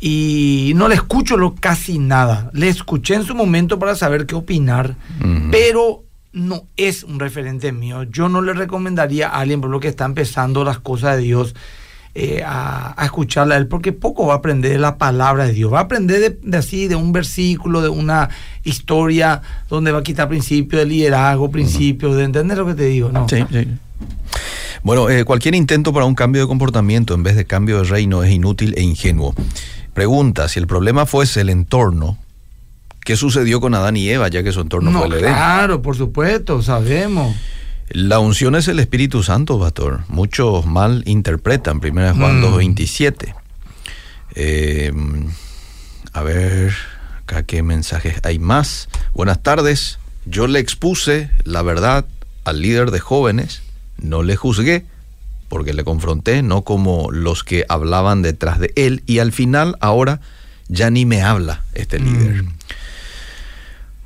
Y 0.00 0.72
no 0.76 0.88
le 0.88 0.96
escucho 0.96 1.36
lo, 1.36 1.54
casi 1.54 1.98
nada. 1.98 2.50
Le 2.52 2.68
escuché 2.68 3.14
en 3.14 3.24
su 3.24 3.34
momento 3.34 3.78
para 3.78 3.94
saber 3.94 4.26
qué 4.26 4.34
opinar, 4.34 4.96
pero 5.50 6.02
no 6.32 6.64
es 6.76 7.04
un 7.04 7.20
referente 7.20 7.72
mío. 7.72 8.02
Yo 8.02 8.28
no 8.28 8.42
le 8.42 8.52
recomendaría 8.52 9.28
a 9.28 9.40
alguien 9.40 9.60
por 9.60 9.70
lo 9.70 9.80
que 9.80 9.88
está 9.88 10.04
empezando 10.04 10.64
las 10.64 10.78
cosas 10.78 11.16
de 11.16 11.22
Dios 11.22 11.54
eh, 12.16 12.42
a, 12.44 13.00
a 13.00 13.04
escucharla 13.06 13.54
a 13.54 13.58
él, 13.58 13.66
porque 13.66 13.92
poco 13.92 14.26
va 14.26 14.34
a 14.34 14.36
aprender 14.36 14.72
de 14.72 14.78
la 14.78 14.98
palabra 14.98 15.46
de 15.46 15.52
Dios. 15.52 15.72
Va 15.72 15.78
a 15.78 15.82
aprender 15.82 16.20
de, 16.20 16.38
de 16.42 16.56
así, 16.58 16.86
de 16.86 16.96
un 16.96 17.12
versículo, 17.12 17.80
de 17.80 17.88
una 17.88 18.28
historia 18.62 19.42
donde 19.68 19.90
va 19.90 20.00
a 20.00 20.02
quitar 20.02 20.28
principios 20.28 20.82
de 20.82 20.86
liderazgo, 20.86 21.50
principios 21.50 22.16
de 22.16 22.24
entender 22.24 22.58
lo 22.58 22.66
que 22.66 22.74
te 22.74 22.84
digo. 22.84 23.10
No. 23.10 23.28
Sí, 23.28 23.44
sí. 23.50 23.68
Bueno, 24.84 25.08
eh, 25.10 25.24
cualquier 25.24 25.54
intento 25.54 25.92
para 25.92 26.04
un 26.04 26.14
cambio 26.14 26.42
de 26.42 26.46
comportamiento 26.46 27.14
en 27.14 27.22
vez 27.22 27.34
de 27.36 27.46
cambio 27.46 27.78
de 27.78 27.84
reino 27.84 28.22
es 28.22 28.30
inútil 28.30 28.74
e 28.76 28.82
ingenuo. 28.82 29.34
Pregunta, 29.94 30.48
si 30.48 30.60
el 30.60 30.66
problema 30.66 31.06
fuese 31.06 31.40
el 31.40 31.48
entorno, 31.50 32.18
¿qué 33.04 33.16
sucedió 33.16 33.60
con 33.60 33.74
Adán 33.74 33.96
y 33.96 34.08
Eva 34.10 34.28
ya 34.28 34.42
que 34.42 34.52
su 34.52 34.60
entorno 34.60 34.90
No, 34.90 34.98
fue 34.98 35.06
el 35.08 35.14
Edén? 35.14 35.32
claro, 35.32 35.80
por 35.82 35.96
supuesto, 35.96 36.62
sabemos. 36.62 37.34
La 37.88 38.18
unción 38.18 38.54
es 38.56 38.68
el 38.68 38.78
Espíritu 38.78 39.22
Santo, 39.22 39.58
pastor. 39.58 40.02
Muchos 40.08 40.64
mal 40.66 41.02
interpretan, 41.06 41.78
1 41.82 42.14
Juan 42.14 42.40
Mm. 42.40 42.44
2.27. 42.44 43.34
Eh, 44.34 44.92
a 46.12 46.22
ver, 46.22 46.74
acá 47.22 47.42
qué 47.44 47.62
mensajes 47.62 48.20
hay 48.22 48.38
más. 48.38 48.88
Buenas 49.14 49.42
tardes. 49.42 49.98
Yo 50.26 50.46
le 50.46 50.58
expuse 50.60 51.30
la 51.44 51.62
verdad 51.62 52.04
al 52.44 52.60
líder 52.62 52.90
de 52.90 53.00
jóvenes, 53.00 53.62
no 53.98 54.22
le 54.22 54.36
juzgué, 54.36 54.84
porque 55.48 55.72
le 55.72 55.84
confronté, 55.84 56.42
no 56.42 56.62
como 56.62 57.10
los 57.10 57.44
que 57.44 57.64
hablaban 57.68 58.22
detrás 58.22 58.58
de 58.58 58.72
él, 58.76 59.02
y 59.06 59.18
al 59.18 59.32
final 59.32 59.76
ahora 59.80 60.20
ya 60.68 60.90
ni 60.90 61.04
me 61.06 61.22
habla 61.22 61.62
este 61.74 61.98
líder. 61.98 62.42
Mm. 62.42 62.48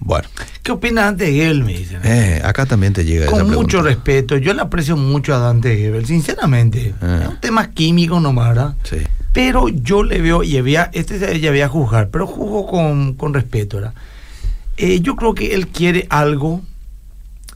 Bueno, 0.01 0.29
¿Qué 0.62 0.72
opinas 0.72 1.16
de 1.16 1.48
él? 1.51 1.64
Me 1.64 1.77
dicen. 1.77 2.01
eh, 2.05 2.40
acá 2.44 2.66
también 2.66 2.92
te 2.92 3.05
llega 3.05 3.27
Con 3.27 3.51
mucho 3.51 3.83
respeto, 3.83 4.37
yo 4.37 4.55
le 4.55 4.62
aprecio 4.62 4.96
mucho 4.96 5.35
a 5.35 5.38
Dante 5.38 5.77
Gebel, 5.77 6.07
sinceramente. 6.07 6.94
Ah. 7.01 7.20
Es 7.22 7.29
un 7.29 7.40
tema 7.40 7.70
químico 7.70 8.20
nomás, 8.20 8.48
¿verdad? 8.51 8.74
Sí. 8.85 8.98
Pero 9.33 9.68
yo 9.68 10.03
le 10.03 10.20
veo, 10.20 10.42
y 10.42 10.57
había, 10.57 10.90
este 10.92 11.40
ya 11.40 11.51
voy 11.51 11.61
a 11.62 11.68
juzgar, 11.68 12.11
pero 12.11 12.27
juzgo 12.27 12.66
con, 12.66 13.14
con 13.14 13.35
respeto, 13.35 13.79
¿verdad? 13.79 13.94
Eh, 14.77 15.01
yo 15.01 15.16
creo 15.16 15.35
que 15.35 15.55
él 15.55 15.66
quiere 15.68 16.07
algo. 16.11 16.62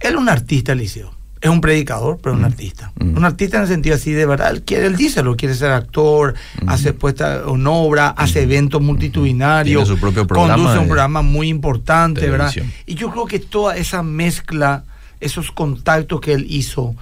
Él 0.01 0.15
es 0.15 0.19
un 0.19 0.29
artista, 0.29 0.75
Liceo. 0.75 1.15
Es 1.43 1.51
un 1.51 1.61
predicador, 1.61 2.19
pero 2.23 2.35
un 2.37 2.45
artista. 2.45 2.93
Mm. 3.01 3.17
Un 3.19 3.25
artista 3.25 3.57
en 3.59 3.63
el 3.65 3.69
sentido 3.69 3.97
así 3.97 4.13
de 4.13 4.25
verdad. 4.27 4.51
Él, 4.53 4.63
quiere, 4.63 4.87
él 4.87 4.97
dice 4.97 5.23
lo 5.25 5.37
quiere 5.37 5.55
ser 5.55 5.73
actor, 5.73 6.35
Mm. 6.63 6.69
hace 6.69 6.93
puesta 6.93 7.43
en 7.47 7.67
obra, 7.67 8.09
hace 8.11 8.43
eventos 8.43 8.81
multitudinarios. 8.81 9.89
Su 9.89 9.99
propio 9.99 10.25
programa 10.27 10.55
Conduce 10.55 10.79
un 10.79 10.87
programa 10.87 11.21
muy 11.23 11.49
importante, 11.49 12.31
¿verdad? 12.31 12.53
Y 12.87 12.95
yo 12.95 13.11
creo 13.11 13.27
que 13.27 13.41
toda 13.41 13.77
esa 13.77 14.03
mezcla, 14.05 14.85
esos 15.21 15.51
contactos 15.51 16.21
que 16.21 16.33
él 16.33 16.47
hizo, 16.49 16.95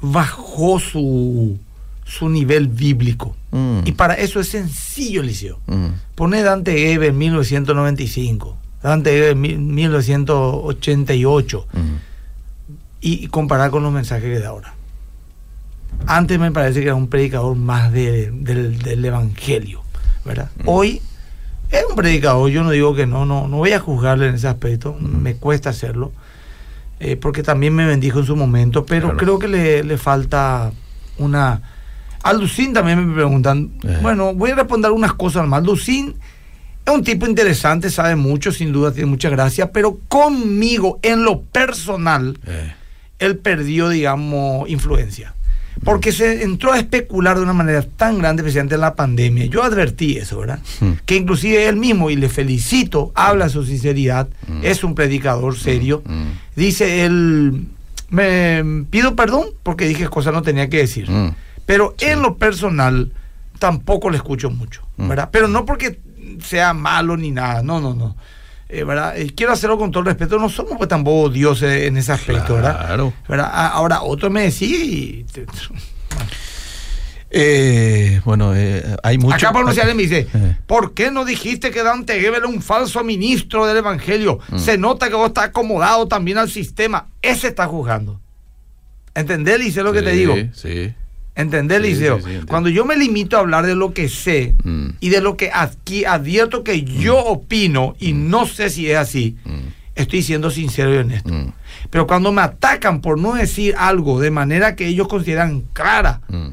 bajó 0.00 0.80
su, 0.80 1.58
su 2.06 2.28
nivel 2.30 2.68
bíblico. 2.68 3.36
Mm. 3.50 3.80
Y 3.84 3.92
para 3.92 4.14
eso 4.14 4.40
es 4.40 4.48
sencillo, 4.48 5.22
Liceo. 5.22 5.58
Mm. 5.66 5.88
Pone 6.14 6.42
Dante 6.42 6.92
Eve 6.92 7.08
en 7.08 7.18
1995, 7.18 8.56
Dante 8.82 9.16
Eve 9.16 9.30
en 9.30 9.40
mil- 9.40 9.58
1988 9.58 11.66
Mm. 11.72 11.78
Y, 13.08 13.28
comparar 13.28 13.70
con 13.70 13.82
los 13.82 13.92
mensajes 13.92 14.24
que 14.24 14.38
da 14.40 14.48
ahora. 14.48 14.74
Antes 16.06 16.38
me 16.38 16.50
parece 16.52 16.80
que 16.80 16.86
era 16.86 16.94
un 16.94 17.08
predicador 17.08 17.56
más 17.56 17.92
de- 17.92 18.30
del, 18.30 18.78
del 18.78 19.04
evangelio, 19.04 19.82
¿verdad? 20.24 20.50
Mm. 20.58 20.62
Hoy 20.68 21.00
es 21.70 21.84
un 21.88 21.96
predicador, 21.96 22.50
yo 22.50 22.62
no 22.62 22.70
digo 22.70 22.94
que 22.94 23.06
no, 23.06 23.24
no, 23.24 23.48
no 23.48 23.56
voy 23.58 23.72
a 23.72 23.80
juzgarle 23.80 24.28
en 24.28 24.34
ese 24.34 24.48
aspecto, 24.48 24.96
Mm. 24.98 25.22
me 25.22 25.34
cuesta 25.36 25.70
hacerlo, 25.70 26.12
eh, 27.00 27.16
porque 27.16 27.42
también 27.42 27.74
me 27.74 27.86
bendijo 27.86 28.18
en 28.20 28.26
su 28.26 28.36
momento, 28.36 28.84
pero 28.86 29.08
Claro. 29.08 29.16
creo 29.18 29.38
que 29.38 29.48
le, 29.48 29.84
le 29.84 29.98
falta 29.98 30.72
una... 31.18 31.62
A 32.22 32.32
Lucín 32.32 32.72
también 32.72 33.06
me 33.08 33.14
preguntan, 33.14 33.70
Eh. 33.84 33.98
bueno, 34.02 34.34
voy 34.34 34.50
a 34.50 34.56
responder 34.56 34.90
unas 34.90 35.12
cosas 35.14 35.46
más. 35.46 35.62
Lucín 35.62 36.14
es 36.84 36.92
un 36.94 37.04
tipo 37.04 37.26
interesante, 37.26 37.88
sabe 37.90 38.16
mucho, 38.16 38.50
sin 38.52 38.72
duda 38.72 38.92
tiene 38.92 39.08
mucha 39.10 39.28
gracia, 39.30 39.70
pero 39.70 39.98
conmigo, 40.08 40.98
en 41.02 41.24
lo 41.24 41.42
personal, 41.42 42.38
Eh. 42.46 42.72
Él 43.18 43.36
perdió, 43.38 43.88
digamos, 43.88 44.68
influencia. 44.68 45.34
Porque 45.84 46.10
se 46.10 46.42
entró 46.42 46.72
a 46.72 46.78
especular 46.78 47.36
de 47.36 47.42
una 47.42 47.52
manera 47.52 47.82
tan 47.82 48.16
grande, 48.18 48.40
especialmente 48.40 48.76
en 48.76 48.80
la 48.80 48.94
pandemia. 48.94 49.44
Yo 49.44 49.62
advertí 49.62 50.16
eso, 50.16 50.38
¿verdad? 50.38 50.58
Hmm. 50.80 50.92
Que 51.04 51.16
inclusive 51.16 51.68
él 51.68 51.76
mismo, 51.76 52.08
y 52.08 52.16
le 52.16 52.30
felicito, 52.30 53.12
habla 53.14 53.50
su 53.50 53.62
sinceridad, 53.64 54.28
Mm. 54.48 54.60
es 54.64 54.82
un 54.84 54.94
predicador 54.94 55.54
serio. 55.58 56.02
Mm. 56.06 56.24
Dice 56.56 57.04
él, 57.04 57.66
me 58.08 58.62
pido 58.88 59.14
perdón 59.16 59.48
porque 59.62 59.86
dije 59.86 60.08
cosas 60.08 60.30
que 60.32 60.36
no 60.36 60.42
tenía 60.42 60.70
que 60.70 60.78
decir. 60.78 61.08
Pero 61.66 61.94
Sí. 61.98 62.06
en 62.06 62.22
lo 62.22 62.36
personal 62.36 63.12
tampoco 63.58 64.08
le 64.10 64.16
escucho 64.16 64.48
mucho. 64.50 64.82
¿verdad? 64.96 65.28
Pero 65.30 65.46
no 65.46 65.66
porque 65.66 66.00
sea 66.42 66.72
malo 66.72 67.18
ni 67.18 67.30
nada, 67.32 67.62
no, 67.62 67.80
no, 67.82 67.94
no. 67.94 68.16
Eh, 68.68 68.82
¿verdad? 68.84 69.16
Eh, 69.16 69.32
quiero 69.36 69.52
hacerlo 69.52 69.78
con 69.78 69.90
todo 69.92 70.00
el 70.00 70.06
respeto, 70.06 70.38
no 70.38 70.48
somos 70.48 70.72
pues 70.76 70.88
tampoco 70.88 71.28
dioses 71.30 71.84
en 71.84 71.96
ese 71.96 72.10
aspecto, 72.12 72.54
¿verdad? 72.54 72.76
Claro. 72.86 73.12
¿verdad? 73.28 73.48
A- 73.52 73.68
Ahora 73.68 74.02
otro 74.02 74.28
me 74.28 74.42
decía 74.42 74.76
y... 74.84 75.24
Eh, 77.30 78.20
bueno, 78.24 78.54
eh, 78.54 78.82
hay 79.02 79.18
mucho. 79.18 79.34
Acá 79.34 79.52
Pablo 79.52 79.72
Ciales 79.72 79.94
me 79.94 80.02
dice, 80.04 80.26
Eh. 80.32 80.56
¿por 80.66 80.94
qué 80.94 81.10
no 81.10 81.24
dijiste 81.24 81.70
que 81.70 81.82
Dante 81.82 82.14
Gebel 82.20 82.36
era 82.38 82.46
un 82.46 82.62
falso 82.62 83.02
ministro 83.04 83.66
del 83.66 83.78
Evangelio? 83.78 84.38
Mm. 84.48 84.58
Se 84.58 84.78
nota 84.78 85.08
que 85.08 85.14
vos 85.16 85.28
estás 85.28 85.46
acomodado 85.46 86.06
también 86.06 86.38
al 86.38 86.48
sistema. 86.50 87.08
Ese 87.22 87.48
está 87.48 87.66
juzgando. 87.66 88.20
¿Entendés, 89.14 89.58
Liceo, 89.58 89.82
lo 89.82 89.92
que 89.92 90.02
te 90.02 90.12
Sí, 90.12 90.16
digo? 90.18 90.34
Sí. 90.54 90.94
¿Entendés, 91.36 91.82
Sí, 91.82 91.88
Liceo? 91.88 92.16
sí, 92.16 92.22
sí, 92.22 92.26
entiendo. 92.28 92.46
Cuando 92.48 92.68
yo 92.70 92.84
me 92.84 92.96
limito 92.96 93.36
a 93.36 93.40
hablar 93.40 93.66
de 93.66 93.74
lo 93.76 93.92
que 93.92 94.08
sé 94.08 94.54
Mm. 94.64 94.88
y 95.00 95.10
de 95.10 95.20
lo 95.20 95.36
que 95.36 95.50
aquí 95.52 96.04
advierto 96.04 96.64
que 96.64 96.82
yo 96.82 97.18
opino 97.18 97.94
y 98.00 98.12
no 98.14 98.46
sé 98.46 98.70
si 98.70 98.90
es 98.90 98.96
así, 98.96 99.36
Mm. 99.44 99.68
estoy 99.94 100.22
siendo 100.22 100.50
sincero 100.50 100.94
y 100.94 100.98
honesto. 100.98 101.32
Mm. 101.32 101.52
Pero 101.90 102.06
cuando 102.06 102.32
me 102.32 102.40
atacan 102.42 103.00
por 103.02 103.18
no 103.20 103.34
decir 103.34 103.74
algo 103.78 104.18
de 104.18 104.30
manera 104.30 104.74
que 104.76 104.86
ellos 104.86 105.08
consideran 105.08 105.60
clara 105.74 106.22
Mm. 106.28 106.48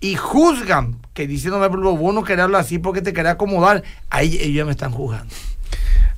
y 0.00 0.14
juzgan, 0.14 0.96
que 1.12 1.26
diciéndome, 1.26 1.68
vos 1.68 2.14
no 2.14 2.24
querés 2.24 2.44
hablar 2.44 2.60
así 2.62 2.78
porque 2.78 3.00
te 3.02 3.12
querés 3.12 3.32
acomodar, 3.32 3.82
ahí 4.10 4.38
ellos 4.40 4.54
ya 4.56 4.64
me 4.64 4.70
están 4.72 4.92
juzgando. 4.92 5.32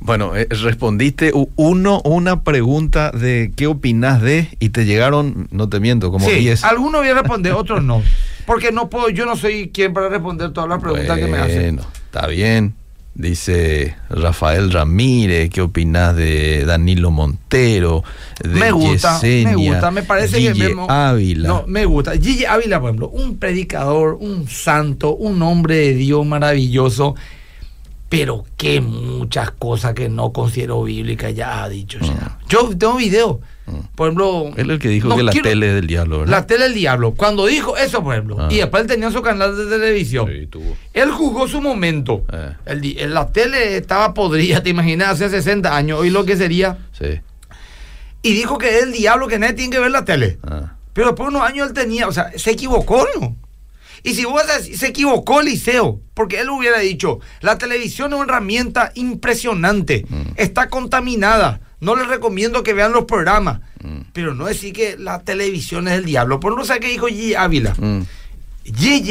Bueno, 0.01 0.37
eh, 0.37 0.47
respondiste 0.51 1.33
uno 1.57 2.01
una 2.05 2.45
pregunta 2.45 3.11
de 3.11 3.53
qué 3.57 3.67
opinás 3.67 4.23
de 4.23 4.49
y 4.61 4.69
te 4.71 4.85
llegaron, 4.85 5.49
no 5.51 5.69
te 5.69 5.81
miento, 5.81 6.13
como 6.13 6.29
sí, 6.29 6.37
10. 6.37 6.65
algunos 6.65 7.01
voy 7.01 7.11
a 7.11 7.15
responder, 7.15 7.53
otros 7.55 7.83
no. 7.83 8.03
Porque 8.47 8.73
no 8.73 8.89
puedo, 8.89 9.09
yo 9.11 9.27
no 9.27 9.37
soy 9.37 9.71
quien 9.71 9.93
para 9.93 10.09
responder 10.09 10.53
todas 10.53 10.71
las 10.71 10.81
preguntas 10.81 11.19
que 11.19 11.27
me 11.27 11.39
hacen. 11.39 11.77
Bueno, 11.77 11.91
está 12.07 12.27
bien. 12.27 12.75
Dice 13.19 13.97
Rafael 14.11 14.71
Ramírez, 14.71 15.51
¿qué 15.51 15.61
opinás 15.61 16.15
de 16.15 16.65
Danilo 16.65 17.11
Montero? 17.11 18.05
De 18.41 18.49
me 18.49 18.71
gusta, 18.71 19.19
me 19.21 19.57
gusta, 19.57 19.91
me 19.91 20.05
parece 20.05 20.39
Guille 20.39 20.69
que 20.69 20.75
me, 20.77 20.87
Ávila. 20.89 21.49
No, 21.49 21.65
me 21.67 21.85
gusta. 21.85 22.13
Gigi 22.13 22.45
Ávila, 22.45 22.79
por 22.79 22.91
ejemplo, 22.91 23.09
un 23.09 23.37
predicador, 23.39 24.19
un 24.21 24.47
santo, 24.47 25.17
un 25.17 25.43
hombre 25.43 25.79
de 25.79 25.95
Dios 25.95 26.25
maravilloso, 26.25 27.17
pero 28.09 28.45
que 28.57 28.81
muchas 28.81 29.51
cosas 29.51 29.95
que 29.95 30.09
no 30.09 30.33
considero 30.33 30.83
bíblicas 30.83 31.35
ya 31.35 31.63
ha 31.65 31.69
dicho. 31.69 31.99
ya. 32.01 32.39
Yo 32.49 32.71
tengo 32.77 32.97
video. 32.97 33.41
Por 33.95 34.07
ejemplo, 34.09 34.47
Mm. 34.47 34.61
Él 34.61 34.67
es 34.71 34.75
el 34.75 34.79
que 34.79 34.89
dijo 34.89 35.09
no 35.09 35.17
que 35.17 35.23
la 35.23 35.31
quiero- 35.33 35.47
tele 35.51 35.69
es 35.69 35.75
del 35.75 35.87
diablo, 35.87 36.21
¿verdad? 36.21 36.31
La 36.33 36.47
tele 36.47 36.65
del 36.65 36.75
diablo. 36.75 37.13
Cuando 37.15 37.45
dijo 37.45 37.77
eso, 37.77 38.03
por 38.03 38.15
ejemplo, 38.15 38.37
Ah. 38.41 38.49
y 38.51 38.57
después 38.57 38.81
él 38.81 38.87
tenía 38.89 39.11
su 39.11 39.21
canal 39.21 39.55
de 39.59 39.67
televisión. 39.67 40.27
Sí, 40.33 40.47
tuvo. 40.47 40.75
Él 40.95 41.11
jugó 41.11 41.47
su 41.49 41.61
momento. 41.61 42.25
Eh. 42.33 42.55
El 42.65 43.13
la 43.13 43.31
tele 43.31 43.77
estaba 43.77 44.15
podrida, 44.15 44.63
te 44.63 44.71
imaginas, 44.71 45.09
hace 45.09 45.29
60 45.29 45.77
años. 45.77 46.01
Hoy 46.01 46.09
lo 46.09 46.25
que 46.25 46.37
sería. 46.39 46.79
Sí. 46.99 47.21
Y 48.23 48.33
dijo 48.33 48.57
que 48.57 48.79
es 48.79 48.83
el 48.85 48.93
diablo, 48.93 49.29
que 49.29 49.39
nadie 49.39 49.53
tiene 49.53 49.71
que 49.71 49.81
ver 49.81 49.91
la 49.91 50.07
tele. 50.07 50.39
Ah. 50.43 50.73
Pero 50.95 51.09
después 51.09 51.29
de 51.31 51.37
unos 51.37 51.47
años 51.49 51.69
él 51.69 51.75
tenía, 51.75 52.09
o 52.09 52.13
sea, 52.13 52.33
se 52.37 52.53
equivocó, 52.53 53.07
¿no? 53.21 53.37
Y 54.03 54.15
si 54.15 54.25
vos 54.25 54.43
se 54.75 54.87
equivocó 54.87 55.43
Liceo, 55.43 56.01
porque 56.15 56.41
él 56.41 56.51
hubiera 56.51 56.79
dicho, 56.79 57.19
la 57.41 57.59
televisión 57.59 58.13
es 58.13 58.17
una 58.19 58.25
herramienta 58.25 58.93
impresionante, 58.95 60.05
Mm. 60.09 60.23
está 60.37 60.69
contaminada, 60.69 61.61
no 61.81 61.95
les 61.97 62.07
recomiendo 62.09 62.63
que 62.63 62.73
vean 62.75 62.93
los 62.93 63.05
programas, 63.05 63.61
Mm. 63.83 64.01
pero 64.13 64.35
no 64.35 64.47
decir 64.47 64.73
que 64.73 64.97
la 64.99 65.21
televisión 65.23 65.87
es 65.89 65.95
el 65.95 66.05
diablo. 66.05 66.41
Por 66.41 66.57
no 66.57 66.65
sé 66.65 66.81
qué 66.81 66.89
dijo 66.89 67.07
Gigi 67.07 67.35
Ávila. 67.35 67.75
Mm. 67.79 68.03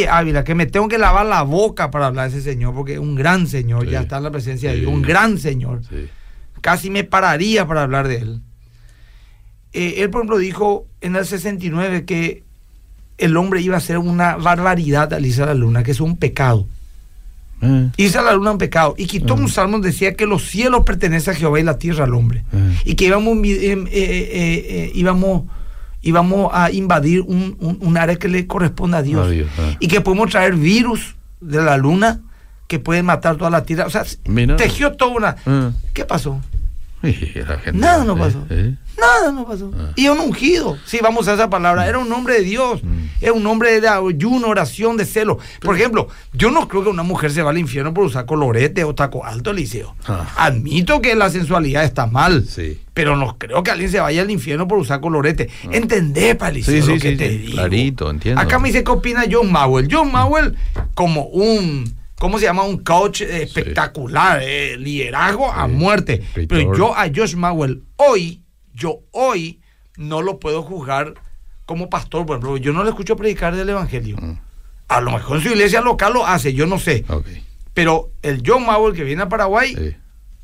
Ávila, 0.10 0.44
que 0.44 0.54
me 0.56 0.66
tengo 0.68 0.88
que 0.88 0.98
lavar 0.98 1.26
la 1.26 1.42
boca 1.42 1.90
para 1.90 2.08
hablar 2.08 2.30
de 2.32 2.38
ese 2.38 2.52
señor, 2.52 2.76
porque 2.76 2.94
es 2.94 3.00
un 3.00 3.16
gran 3.16 3.48
señor, 3.48 3.86
Sí. 3.86 3.92
ya 3.92 4.02
está 4.02 4.18
en 4.18 4.24
la 4.24 4.32
presencia 4.32 4.72
de. 4.72 4.82
Dios, 4.82 4.92
un 4.94 5.02
gran 5.02 5.38
señor 5.40 5.82
Sí. 5.90 6.08
casi 6.62 6.90
me 6.90 7.04
pararía 7.04 7.66
para 7.66 7.84
hablar 7.84 8.08
de 8.08 8.18
él. 8.18 8.42
Eh, 9.74 9.96
él, 9.98 10.10
por 10.10 10.22
ejemplo, 10.22 10.38
dijo 10.38 10.88
en 11.02 11.16
el 11.16 11.26
69 11.26 12.06
que 12.06 12.44
el 13.18 13.36
hombre 13.38 13.62
iba 13.62 13.76
a 13.76 13.78
hacer 13.80 13.98
una 13.98 14.36
barbaridad 14.38 15.14
al 15.14 15.26
irse 15.26 15.44
a 15.44 15.48
la 15.48 15.54
luna, 15.54 15.84
que 15.84 15.92
es 15.92 16.00
un 16.02 16.18
pecado. 16.18 16.68
Eh, 17.62 17.90
Irse 17.98 18.20
a 18.20 18.22
la 18.22 18.34
luna 18.34 18.52
es 18.52 18.54
un 18.54 18.58
pecado. 18.60 18.94
Y 18.98 19.08
quitó 19.08 19.36
Mm. 19.36 19.40
un 19.42 19.50
salmo 19.50 19.80
decía 19.80 20.14
que 20.14 20.28
los 20.28 20.44
cielos 20.48 20.84
pertenecen 20.86 21.34
a 21.34 21.38
Jehová 21.38 21.60
y 21.60 21.64
la 21.64 21.80
tierra 21.80 22.04
al 22.04 22.14
hombre. 22.14 22.44
Mm. 22.52 22.70
Y 22.86 22.94
que 22.96 23.06
íbamos, 23.06 23.36
eh, 23.44 23.72
eh, 23.72 23.86
eh, 23.92 24.92
íbamos, 24.94 25.44
íbamos 26.04 26.52
a 26.54 26.72
invadir 26.72 27.22
un, 27.22 27.58
un- 27.60 27.78
un 27.82 27.98
área 27.98 28.16
que 28.18 28.28
le 28.28 28.46
corresponde 28.46 28.98
a 28.98 29.02
Dios. 29.02 29.28
Ah. 29.58 29.76
Y 29.80 29.88
que 29.88 30.02
podemos 30.02 30.30
traer 30.30 30.54
virus 30.56 31.16
de 31.42 31.62
la 31.62 31.78
luna 31.78 32.20
que 32.68 32.78
pueden 32.80 33.06
matar 33.06 33.38
toda 33.38 33.50
la 33.50 33.64
tierra. 33.64 33.88
O 33.88 33.90
sea, 33.90 34.04
Mira. 34.28 34.56
tejió 34.58 34.92
toda 34.92 35.12
una... 35.16 35.36
eh. 35.48 35.72
¿Qué 35.94 36.06
pasó? 36.06 36.40
Nada 37.74 38.04
no 38.04 38.14
eh, 38.14 38.20
pasó. 38.20 38.46
eh. 38.50 38.74
Nada 39.00 39.32
no 39.32 39.48
pasó. 39.48 39.72
Ah. 39.78 39.92
Y 39.96 40.08
un 40.08 40.20
ungido, 40.20 40.78
si 40.86 40.98
vamos 41.00 41.28
a 41.28 41.36
esa 41.36 41.50
palabra, 41.50 41.88
era 41.88 42.00
un 42.00 42.12
hombre 42.12 42.36
de 42.36 42.42
Dios, 42.42 42.84
Mm. 42.84 43.06
era 43.22 43.34
un 43.34 43.46
hombre 43.46 43.80
de 43.80 43.88
ayuno, 43.88 44.48
oración, 44.48 44.98
de 44.98 45.06
celo. 45.06 45.38
Por 45.62 45.76
ejemplo, 45.76 46.08
yo 46.34 46.50
no 46.50 46.68
creo 46.68 46.84
que 46.84 46.90
una 46.90 47.04
mujer 47.04 47.32
se 47.32 47.44
va 47.44 47.52
al 47.52 47.58
infierno 47.60 47.94
por 47.94 48.06
usar 48.06 48.26
colorete 48.26 48.84
o 48.84 48.96
taco 48.96 49.24
alto, 49.24 49.52
Eliseo. 49.52 49.96
Ah. 50.08 50.28
Admito 50.38 51.00
que 51.02 51.16
la 51.16 51.30
sensualidad 51.30 51.84
está 51.84 52.08
mal, 52.08 52.46
Sí. 52.48 52.80
pero 52.96 53.16
no 53.16 53.38
creo 53.38 53.62
que 53.62 53.70
alguien 53.72 53.92
se 53.92 54.00
vaya 54.00 54.24
al 54.24 54.32
infierno 54.32 54.68
por 54.68 54.80
usar 54.80 55.00
colorete. 55.00 55.50
¿Entendés, 55.72 56.36
pa, 56.36 56.50
Eliseo, 56.50 56.74
Ah. 56.74 56.82
Sí, 56.82 56.82
sí, 56.88 56.94
lo 56.96 57.00
que 57.00 57.12
sí, 57.12 57.18
te 57.18 57.30
sí, 57.30 57.38
digo? 57.38 57.54
clarito, 57.54 58.10
entiendo. 58.10 58.42
Acá 58.42 58.58
me 58.58 58.70
dice 58.70 58.84
qué 58.84 58.92
opina 58.92 59.26
John 59.32 59.52
Mowell. 59.52 59.88
John 59.92 60.12
Mowell, 60.12 60.56
como 60.96 61.26
un, 61.28 61.94
¿cómo 62.20 62.40
se 62.40 62.46
llama? 62.46 62.64
Un 62.64 62.80
coach 62.84 63.22
espectacular, 63.22 64.40
eh, 64.44 64.78
liderazgo 64.78 65.52
a 65.52 65.68
Sí, 65.68 65.72
muerte. 65.74 66.24
Pero 66.48 66.76
yo 66.76 66.96
a 66.96 67.08
Josh 67.14 67.36
Mowell 67.36 67.84
hoy, 67.98 68.44
yo 68.74 69.00
hoy 69.12 69.62
no 69.98 70.22
lo 70.22 70.40
puedo 70.40 70.62
juzgar 70.64 71.14
como 71.66 71.90
pastor, 71.90 72.26
por 72.26 72.38
ejemplo, 72.38 72.58
yo 72.58 72.72
no 72.74 72.84
le 72.84 72.90
escucho 72.92 73.16
predicar 73.16 73.56
del 73.56 73.70
evangelio. 73.70 74.16
Mm. 74.18 74.40
A 74.88 75.02
lo 75.02 75.12
mejor 75.12 75.38
en 75.38 75.44
su 75.44 75.50
iglesia 75.50 75.82
local 75.82 76.14
lo 76.14 76.26
hace, 76.26 76.54
yo 76.54 76.66
no 76.66 76.80
sé. 76.80 77.04
Pero 77.74 78.12
el 78.22 78.42
John 78.46 78.64
Mowell 78.64 78.96
que 78.96 79.04
viene 79.04 79.24
a 79.24 79.30
Paraguay, 79.30 79.76
Sí. 79.76 79.96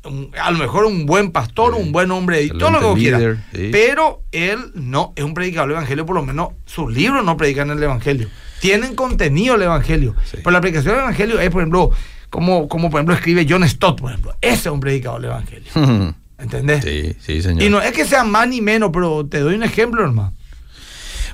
un- 0.08 0.30
a 0.38 0.50
lo 0.50 0.58
mejor 0.58 0.84
un 0.84 1.06
buen 1.06 1.32
pastor, 1.32 1.74
Sí. 1.74 1.80
un 1.80 1.92
buen 1.92 2.10
hombre, 2.10 2.42
y 2.42 2.48
todo 2.50 2.70
lo 2.70 2.94
que 2.94 3.00
quiera. 3.00 3.18
sí. 3.54 3.70
Pero 3.72 4.22
él 4.32 4.70
no 4.74 5.12
es 5.16 5.24
un 5.24 5.32
predicador 5.32 5.68
del 5.70 5.76
evangelio, 5.78 6.04
por 6.04 6.14
lo 6.16 6.22
menos 6.24 6.48
sus 6.66 6.92
libros 6.92 7.24
no 7.24 7.36
predican 7.38 7.70
el 7.70 7.82
evangelio. 7.82 8.28
Tienen 8.60 8.94
contenido 8.94 9.54
el 9.56 9.62
evangelio. 9.62 10.14
Sí. 10.24 10.38
Pero 10.38 10.50
la 10.50 10.60
predicación 10.60 10.94
del 10.94 11.02
evangelio 11.04 11.40
es, 11.40 11.50
por 11.50 11.62
ejemplo, 11.62 11.90
como, 12.30 12.68
como 12.68 12.90
por 12.90 12.98
ejemplo 12.98 13.14
escribe 13.14 13.46
John 13.48 13.68
Stott, 13.68 14.00
por 14.00 14.10
ejemplo. 14.10 14.34
Ese 14.40 14.54
es 14.54 14.66
un 14.66 14.80
predicador 14.80 15.20
del 15.20 15.30
evangelio. 15.30 15.70
¿Entendés? 16.38 16.84
Sí, 16.84 17.16
sí, 17.20 17.42
señor. 17.42 17.62
Y 17.62 17.70
no 17.70 17.80
es 17.80 17.92
que 17.92 18.04
sea 18.04 18.24
más 18.24 18.48
ni 18.48 18.60
menos, 18.60 18.90
pero 18.92 19.24
te 19.26 19.38
doy 19.38 19.54
un 19.54 19.62
ejemplo, 19.62 20.02
hermano. 20.02 20.34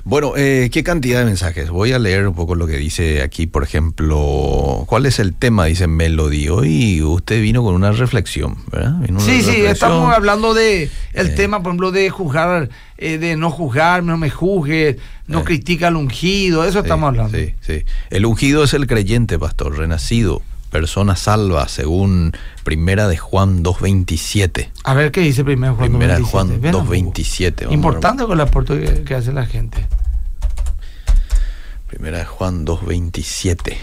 Bueno, 0.03 0.33
eh, 0.35 0.69
¿qué 0.73 0.83
cantidad 0.83 1.19
de 1.19 1.25
mensajes? 1.25 1.69
Voy 1.69 1.91
a 1.93 1.99
leer 1.99 2.27
un 2.27 2.33
poco 2.33 2.55
lo 2.55 2.65
que 2.65 2.77
dice 2.77 3.21
aquí, 3.21 3.45
por 3.45 3.63
ejemplo, 3.63 4.83
¿cuál 4.87 5.05
es 5.05 5.19
el 5.19 5.33
tema? 5.33 5.65
Dice 5.65 5.85
Melody. 5.85 6.49
Hoy 6.49 7.03
usted 7.03 7.39
vino 7.39 7.61
con 7.63 7.75
una 7.75 7.91
reflexión, 7.91 8.57
¿verdad? 8.71 8.95
Vino 8.99 9.19
Sí, 9.19 9.43
sí, 9.43 9.61
estamos 9.61 10.11
hablando 10.13 10.55
de 10.55 10.89
el 11.13 11.27
Eh. 11.27 11.29
tema, 11.31 11.59
por 11.61 11.69
ejemplo, 11.71 11.91
de 11.91 12.09
juzgar, 12.09 12.69
eh, 12.97 13.19
de 13.19 13.35
no 13.35 13.51
juzgar, 13.51 14.03
no 14.03 14.17
me 14.17 14.31
juzgue, 14.31 14.97
no 15.27 15.41
Eh. 15.41 15.43
critica 15.43 15.89
al 15.89 15.95
ungido, 15.95 16.65
eso 16.65 16.79
estamos 16.79 17.07
hablando. 17.09 17.37
Sí, 17.37 17.53
sí. 17.61 17.83
El 18.09 18.25
ungido 18.25 18.63
es 18.63 18.73
el 18.73 18.87
creyente, 18.87 19.37
pastor, 19.37 19.77
renacido, 19.77 20.41
persona 20.71 21.15
salva, 21.15 21.67
según 21.67 22.31
Primera 22.63 23.07
de 23.07 23.17
Juan 23.17 23.63
2.27. 23.63 24.69
A 24.83 24.93
ver 24.95 25.11
qué 25.11 25.21
dice 25.21 25.43
Juan 25.43 25.77
Primera 25.77 26.15
de 26.15 26.21
2.27. 26.21 26.25
Juan 26.25 26.61
Ven, 26.61 26.73
2.27. 26.73 26.79
vamos 26.79 27.61
a 27.61 27.65
ver. 27.65 27.73
Importante 27.73 28.23
con 28.23 28.31
el 28.33 28.41
aporte 28.41 29.03
que, 29.03 29.13
hace 29.13 29.31
la 29.33 29.45
gente. 29.45 29.85
Primera 31.87 32.19
de 32.19 32.25
Juan 32.25 32.65
2.27. 32.65 33.75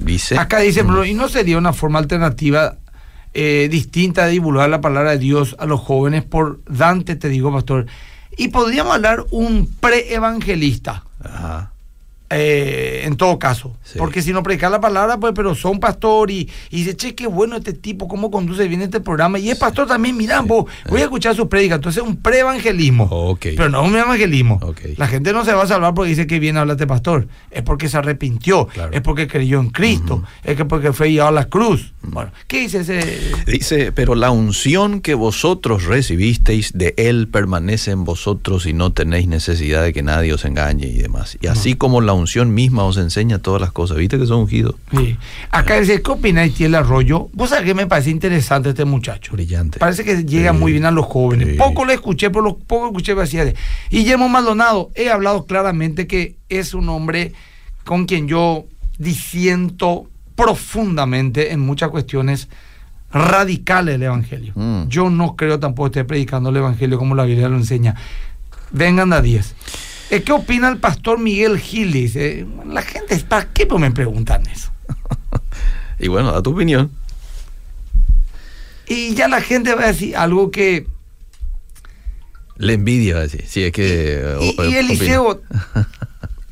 Dice... 0.00 0.38
Acá 0.38 0.58
dice, 0.58 0.82
Mm. 0.82 0.86
pero, 0.88 1.04
¿y 1.04 1.14
no 1.14 1.28
sería 1.28 1.56
una 1.56 1.72
forma 1.72 1.98
alternativa 2.00 2.76
eh, 3.34 3.68
distinta 3.70 4.26
de 4.26 4.32
divulgar 4.32 4.68
la 4.68 4.80
palabra 4.80 5.12
de 5.12 5.18
Dios 5.18 5.56
a 5.58 5.66
los 5.66 5.80
jóvenes 5.80 6.24
por 6.24 6.60
Dante, 6.66 7.14
te 7.16 7.28
digo, 7.28 7.52
pastor? 7.52 7.86
Y 8.36 8.48
podríamos 8.48 8.94
hablar 8.94 9.24
un 9.30 9.70
pre-evangelista. 9.80 11.04
Ajá. 11.22 11.72
Eh, 12.32 13.02
en 13.04 13.16
todo 13.16 13.38
caso. 13.38 13.76
Sí. 13.82 13.98
Porque 13.98 14.22
si 14.22 14.32
no 14.32 14.42
predicar 14.42 14.70
la 14.70 14.80
palabra, 14.80 15.18
pues, 15.18 15.32
pero 15.34 15.54
son 15.54 15.78
pastor 15.78 16.30
y, 16.30 16.48
y 16.70 16.78
dice, 16.78 16.96
che, 16.96 17.14
qué 17.14 17.26
bueno 17.26 17.56
este 17.56 17.72
tipo, 17.72 18.08
cómo 18.08 18.30
conduce 18.30 18.66
bien 18.68 18.82
este 18.82 19.00
programa. 19.00 19.38
Y 19.38 19.50
es 19.50 19.58
pastor 19.58 19.86
también, 19.86 20.16
mira, 20.16 20.40
vos, 20.40 20.66
voy 20.88 21.00
a 21.00 21.04
escuchar 21.04 21.34
sus 21.36 21.48
prédicas. 21.48 21.76
Entonces, 21.76 22.02
un 22.02 22.16
pre-evangelismo. 22.16 23.38
Pero 23.40 23.68
no 23.68 23.82
un 23.82 23.96
evangelismo. 23.96 24.60
La 24.96 25.08
gente 25.08 25.32
no 25.32 25.44
se 25.44 25.52
va 25.52 25.64
a 25.64 25.66
salvar 25.66 25.94
porque 25.94 26.10
dice 26.10 26.26
que 26.26 26.38
bien 26.38 26.56
habla 26.56 26.72
este 26.72 26.86
pastor. 26.86 27.28
Es 27.50 27.62
porque 27.62 27.88
se 27.88 27.98
arrepintió. 27.98 28.66
Claro. 28.66 28.92
Es 28.92 29.00
porque 29.02 29.28
creyó 29.28 29.60
en 29.60 29.70
Cristo. 29.70 30.22
Es 30.42 30.56
que 30.56 30.64
porque 30.64 30.92
fue 30.92 31.12
llevado 31.12 31.28
a 31.30 31.32
la 31.32 31.44
cruz. 31.46 31.92
Bueno, 32.02 32.32
¿qué 32.46 32.60
dice 32.60 32.80
ese? 32.80 33.20
Dice, 33.46 33.92
pero 33.92 34.14
la 34.14 34.30
unción 34.30 35.00
que 35.00 35.14
vosotros 35.14 35.84
recibisteis 35.84 36.72
de 36.72 36.94
Él 36.96 37.28
permanece 37.28 37.90
en 37.90 38.04
vosotros 38.04 38.66
y 38.66 38.72
no 38.72 38.92
tenéis 38.92 39.28
necesidad 39.28 39.82
de 39.82 39.92
que 39.92 40.02
nadie 40.02 40.32
os 40.32 40.44
engañe 40.44 40.86
y 40.86 40.98
demás. 40.98 41.38
Y 41.40 41.46
así 41.46 41.74
como 41.74 42.00
la 42.00 42.12
unción 42.12 42.21
misma 42.52 42.84
os 42.84 42.96
enseña 42.96 43.38
todas 43.38 43.60
las 43.60 43.72
cosas. 43.72 43.96
¿Viste 43.96 44.18
que 44.18 44.26
son 44.26 44.40
ungidos? 44.40 44.74
Sí. 44.90 45.16
Acá 45.50 45.80
dice, 45.80 46.02
¿qué 46.02 46.16
tiene 46.50 46.52
el 46.58 46.74
arroyo? 46.74 47.28
Vos 47.32 47.50
sabés 47.50 47.64
que 47.64 47.74
me 47.74 47.86
parece 47.86 48.10
interesante 48.10 48.70
este 48.70 48.84
muchacho. 48.84 49.32
Brillante. 49.32 49.78
Parece 49.78 50.04
que 50.04 50.24
llega 50.24 50.52
Sí. 50.52 50.58
muy 50.58 50.72
bien 50.72 50.84
a 50.84 50.90
los 50.90 51.06
jóvenes. 51.06 51.48
Sí. 51.50 51.54
Poco 51.54 51.84
le 51.84 51.94
escuché, 51.94 52.30
pero 52.30 52.42
lo 52.42 52.56
poco 52.58 52.86
escuché 52.86 53.14
me 53.14 53.22
decía 53.22 53.52
Guillermo 53.90 54.28
Maldonado, 54.28 54.90
he 54.94 55.10
hablado 55.10 55.46
claramente 55.46 56.06
que 56.06 56.36
es 56.48 56.74
un 56.74 56.88
hombre 56.88 57.32
con 57.84 58.06
quien 58.06 58.28
yo 58.28 58.64
disiento 58.98 60.08
profundamente 60.34 61.52
en 61.52 61.60
muchas 61.60 61.90
cuestiones 61.90 62.48
radicales 63.12 63.94
del 63.94 64.04
Evangelio. 64.04 64.52
Mm. 64.54 64.88
Yo 64.88 65.10
no 65.10 65.36
creo 65.36 65.58
tampoco 65.60 65.86
esté 65.88 66.04
predicando 66.04 66.50
el 66.50 66.56
Evangelio 66.56 66.98
como 66.98 67.14
la 67.14 67.24
Biblia 67.24 67.48
lo 67.48 67.56
enseña. 67.56 67.94
Vengan 68.70 69.12
a 69.12 69.20
10. 69.20 69.54
Eh, 70.12 70.22
¿Qué 70.22 70.30
opina 70.32 70.68
el 70.68 70.76
pastor 70.76 71.18
Miguel 71.18 71.58
Gil? 71.58 71.90
Dice, 71.92 72.46
la 72.66 72.82
gente, 72.82 73.16
¿para 73.20 73.48
qué 73.52 73.66
me 73.66 73.90
preguntan 73.90 74.46
eso? 74.46 74.70
Y 75.98 76.08
bueno, 76.08 76.32
da 76.32 76.42
tu 76.42 76.50
opinión. 76.52 76.90
Y 78.88 79.14
ya 79.14 79.28
la 79.28 79.40
gente 79.40 79.74
va 79.74 79.84
a 79.84 79.86
decir 79.86 80.16
algo 80.16 80.50
que 80.50 80.86
Le 82.56 82.74
envidia, 82.74 83.14
va 83.14 83.20
a 83.20 83.22
decir. 83.22 83.44
Sí, 83.46 83.62
es 83.64 83.72
que... 83.72 84.36
Y, 84.40 84.60
o- 84.60 84.64
y. 84.68 84.74
Eliseo, 84.74 85.40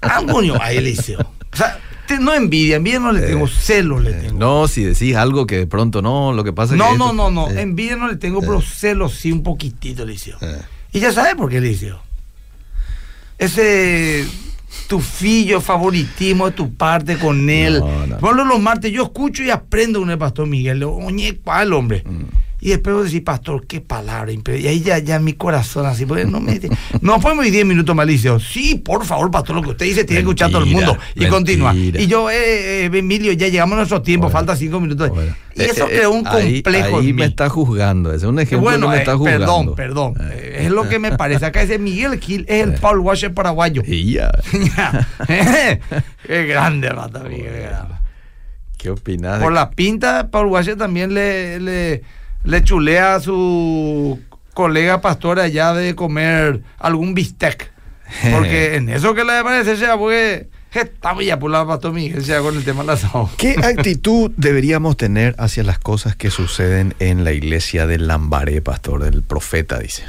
algo 0.01 0.41
hay 0.63 0.77
Eliseo. 0.79 1.21
O 1.53 1.57
sea, 1.57 1.79
no 2.21 2.33
envidia, 2.33 2.77
envidia 2.77 2.99
no 3.01 3.13
le 3.13 3.21
tengo, 3.21 3.47
celos 3.49 4.03
le 4.03 4.11
Eh, 4.11 4.15
tengo. 4.23 4.39
no, 4.39 4.69
si 4.69 4.85
decís 4.85 5.17
algo 5.17 5.47
que 5.47 5.59
de 5.59 5.67
pronto 5.67 6.01
no, 6.01 6.33
lo 6.33 6.45
que 6.45 6.53
pasa 6.53 6.75
es 6.75 6.79
no, 6.79 6.93
que... 6.93 6.99
no, 6.99 7.05
esto- 7.11 7.15
no, 7.15 7.31
no, 7.31 7.51
eh, 7.51 7.61
envidia 7.63 7.97
no 7.97 8.09
le 8.09 8.17
tengo, 8.17 8.41
pero 8.41 8.61
celos 8.63 9.15
sí 9.15 9.33
un 9.33 9.43
poquitito, 9.43 10.05
Eliseo. 10.05 10.39
eh. 10.41 10.63
Y 10.93 11.01
ya 11.01 11.13
sabes 11.13 11.35
por 11.35 11.51
qué, 11.51 11.59
Eliseo. 11.59 12.01
Ese 13.41 14.27
tufillo, 14.87 15.63
favoritismo 15.63 16.47
de 16.47 16.53
tu 16.53 16.75
parte 16.75 17.17
con 17.17 17.49
él. 17.49 17.81
No, 17.81 18.07
no. 18.07 18.19
Por 18.19 18.35
ejemplo, 18.35 18.45
los 18.45 18.61
martes 18.61 18.93
yo 18.93 19.05
escucho 19.05 19.43
y 19.43 19.49
aprendo 19.51 19.99
con 20.01 20.11
el 20.11 20.19
pastor 20.19 20.47
Miguel. 20.47 20.85
Oye, 20.85 21.41
¿cuál 21.43 21.73
hombre? 21.73 22.05
Mm. 22.05 22.25
Y 22.61 22.71
después 22.71 22.95
vos 22.95 23.05
decís, 23.07 23.23
pastor, 23.23 23.67
qué 23.67 23.81
palabra. 23.81 24.33
impre-". 24.33 24.61
Y 24.61 24.67
ahí 24.69 24.81
ya, 24.81 24.99
ya 24.99 25.19
mi 25.19 25.33
corazón 25.33 25.87
así, 25.87 26.05
porque 26.07 26.25
no 26.25 26.41
me. 26.41 26.61
No 27.01 27.19
podemos 27.21 27.45
10 27.45 27.65
minutos 27.67 27.97
Eliseo. 28.01 28.39
Sí, 28.41 28.75
por 28.77 29.05
favor, 29.05 29.31
pastor, 29.31 29.57
lo 29.57 29.63
que 29.63 29.71
usted 29.71 29.87
dice 29.87 30.05
tiene 30.05 30.19
que 30.21 30.29
escuchar 30.29 30.51
todo 30.51 30.63
el 30.65 30.71
mundo. 30.71 30.97
Y 31.15 31.21
mentira. 31.21 31.31
continúa. 31.31 31.75
Y 31.75 32.07
yo, 32.07 32.31
eh, 32.31 32.85
eh, 32.85 32.91
Emilio, 32.93 33.33
ya 33.33 33.49
llegamos 33.49 33.75
a 33.75 33.77
nuestro 33.79 34.03
tiempo, 34.03 34.27
Bueno, 34.27 34.39
falta 34.39 34.57
5 34.57 34.81
minutos. 34.81 35.09
Bueno. 35.11 35.35
Y 35.57 35.63
eso 35.63 35.85
Eh, 35.89 35.89
eh, 35.91 35.97
creó 35.97 36.11
un 36.13 36.25
complejo. 36.25 36.99
Ahí, 36.99 37.11
en 37.11 37.17
me 37.17 37.23
mí. 37.25 37.29
está 37.29 37.49
juzgando. 37.49 38.11
Ese 38.11 38.25
es 38.27 38.31
un 38.31 38.39
ejemplo 38.39 38.61
Bueno, 38.71 38.87
que 38.87 38.91
me 38.93 38.97
eh, 38.97 38.99
está 39.01 39.17
juzgando. 39.17 39.75
perdón, 39.75 40.15
perdón. 40.17 40.31
Eh. 40.33 40.37
Eh, 40.61 40.65
Es 40.67 40.71
lo 40.71 40.89
que 40.89 40.99
me 40.99 41.17
parece. 41.17 41.45
Acá 41.47 41.63
dice 41.63 41.79
Miguel 41.79 42.19
Gil 42.21 42.45
es 42.49 42.63
el 42.65 42.75
Paul 42.75 43.01
Washer 43.01 43.33
paraguayo. 43.35 43.83
Ya. 43.83 44.31
Qué 46.27 46.47
grande, 46.47 46.89
rata, 46.91 47.21
Miguel. 47.25 47.69
qué 48.79 48.91
de- 48.91 49.39
Por 49.41 49.53
la 49.53 49.71
pinta, 49.71 50.29
Paul 50.31 50.47
Washer 50.47 50.77
también 50.77 51.13
le, 51.15 51.61
le, 51.61 52.03
le 52.45 52.65
chulea 52.65 53.17
a 53.17 53.21
su 53.21 54.19
colega 54.55 55.01
pastor 55.01 55.41
allá 55.41 55.73
de 55.73 55.95
comer 55.95 56.63
algún 56.79 57.15
bistec. 57.15 57.73
Porque 58.33 58.75
en 58.77 58.89
eso 58.89 59.15
que 59.15 59.25
le 59.25 59.43
parece, 59.43 59.77
sea, 59.77 59.97
porque 59.97 60.49
estamos 60.73 61.25
ya 61.25 61.39
por 61.39 61.51
la 61.51 61.67
pastor 61.67 61.93
Miguel, 61.93 62.25
sea 62.25 62.41
con 62.41 62.57
el 62.57 62.65
tema 62.65 62.83
del 62.83 62.91
asado. 62.91 63.31
¿Qué 63.37 63.57
actitud 63.63 64.31
deberíamos 64.37 64.97
tener 64.97 65.35
hacia 65.39 65.63
las 65.63 65.79
cosas 65.79 66.17
que 66.17 66.31
suceden 66.31 66.95
en 66.99 67.25
la 67.25 67.33
iglesia 67.33 67.87
del 67.87 68.07
Lambaré, 68.07 68.61
pastor, 68.63 69.05
del 69.05 69.23
profeta, 69.23 69.79
dice? 69.79 70.05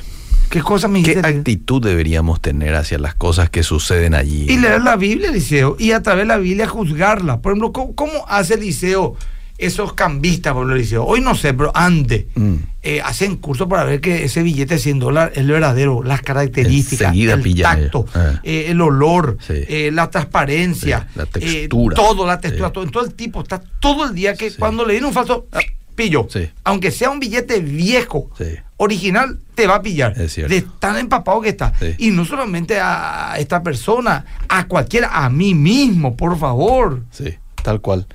¿Qué 0.50 0.62
cosa 0.62 0.90
¿Qué 1.02 1.18
actitud 1.24 1.82
deberíamos 1.82 2.42
tener 2.42 2.76
hacia 2.76 3.00
las 3.00 3.16
cosas 3.16 3.50
que 3.50 3.64
suceden 3.64 4.14
allí? 4.14 4.48
Y 4.50 4.58
leer 4.58 4.82
la 4.82 4.98
Biblia, 4.98 5.30
Eliseo, 5.30 5.78
y 5.80 5.94
a 5.94 6.02
través 6.02 6.24
de 6.24 6.28
la 6.28 6.38
Biblia 6.38 6.68
juzgarla. 6.68 7.40
Por 7.40 7.54
ejemplo, 7.54 7.72
¿cómo, 7.72 7.96
cómo 7.96 8.26
hace 8.28 8.56
Eliseo 8.56 9.16
esos 9.62 9.94
cambistas 9.94 10.54
por 10.54 10.70
el 10.72 10.78
liceo. 10.78 11.06
Hoy 11.06 11.22
no 11.22 11.36
sé, 11.36 11.54
pero 11.54 11.72
antes 11.76 12.26
Mm. 12.36 12.56
eh, 12.84 13.02
hacen 13.04 13.38
cursos 13.38 13.68
para 13.68 13.84
ver 13.84 14.02
que 14.02 14.26
ese 14.26 14.42
billete 14.44 14.74
de 14.76 14.80
100 14.80 15.00
dólares 15.00 15.34
es 15.36 15.42
el 15.44 15.52
verdadero, 15.52 16.04
las 16.04 16.22
características, 16.22 17.10
Enseguida 17.10 17.34
el 17.36 17.62
tacto, 17.62 18.06
ellos. 18.14 18.40
eh, 18.44 18.66
el 18.70 18.82
olor, 18.82 19.38
Sí. 19.46 19.54
eh, 19.68 19.92
la 19.94 20.10
transparencia, 20.10 21.08
Sí, 21.14 21.20
la 21.20 21.24
eh, 21.24 21.28
textura. 21.32 21.96
todo, 21.96 22.26
la 22.26 22.40
textura, 22.42 22.68
Sí. 22.70 22.74
todo, 22.74 22.88
todo 22.88 23.06
el 23.06 23.14
tipo 23.14 23.42
está 23.42 23.62
todo 23.80 24.06
el 24.06 24.16
día 24.16 24.34
que 24.36 24.52
cuando 24.52 24.86
le 24.86 24.94
viene 24.94 25.08
un 25.08 25.14
falso, 25.14 25.48
ah, 25.52 25.60
pillo. 25.96 26.28
Aunque 26.64 26.90
sea 26.92 27.10
un 27.12 27.20
billete 27.20 27.60
viejo, 27.60 28.32
original, 28.78 29.38
te 29.54 29.68
va 29.68 29.76
a 29.76 29.82
pillar. 29.84 30.20
Es 30.20 30.34
cierto. 30.34 30.52
De 30.54 30.64
tan 30.80 30.98
empapado 30.98 31.40
que 31.42 31.50
está. 31.50 31.74
Y 32.00 32.10
no 32.10 32.26
solamente 32.26 32.80
a 32.80 33.36
esta 33.38 33.62
persona, 33.62 34.26
a 34.50 34.66
cualquiera, 34.68 35.10
a 35.24 35.30
mí 35.30 35.54
mismo, 35.54 36.16
por 36.18 36.40
favor. 36.40 37.04
Sí, 37.12 37.36
tal 37.64 37.80
cual. 37.82 38.08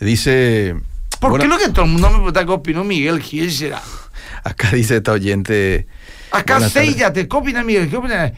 Dice. 0.00 0.74
¿Por 1.20 1.30
bueno, 1.30 1.44
qué 1.44 1.48
lo 1.48 1.58
que 1.58 1.68
todo 1.70 1.84
el 1.86 1.92
mundo 1.92 2.08
me 2.10 2.16
pregunta 2.16 2.44
qué 2.44 2.52
opinó 2.52 2.84
Miguel 2.84 3.20
Gil 3.22 3.50
será? 3.50 3.80
Acá 4.44 4.70
dice 4.72 4.96
esta 4.96 5.12
oyente. 5.12 5.86
Acá 6.30 6.68
séllate, 6.68 7.26
¿qué 7.26 7.36
opina 7.36 7.62
Miguel? 7.64 7.88
¿Qué 7.88 7.96
opina? 7.96 8.32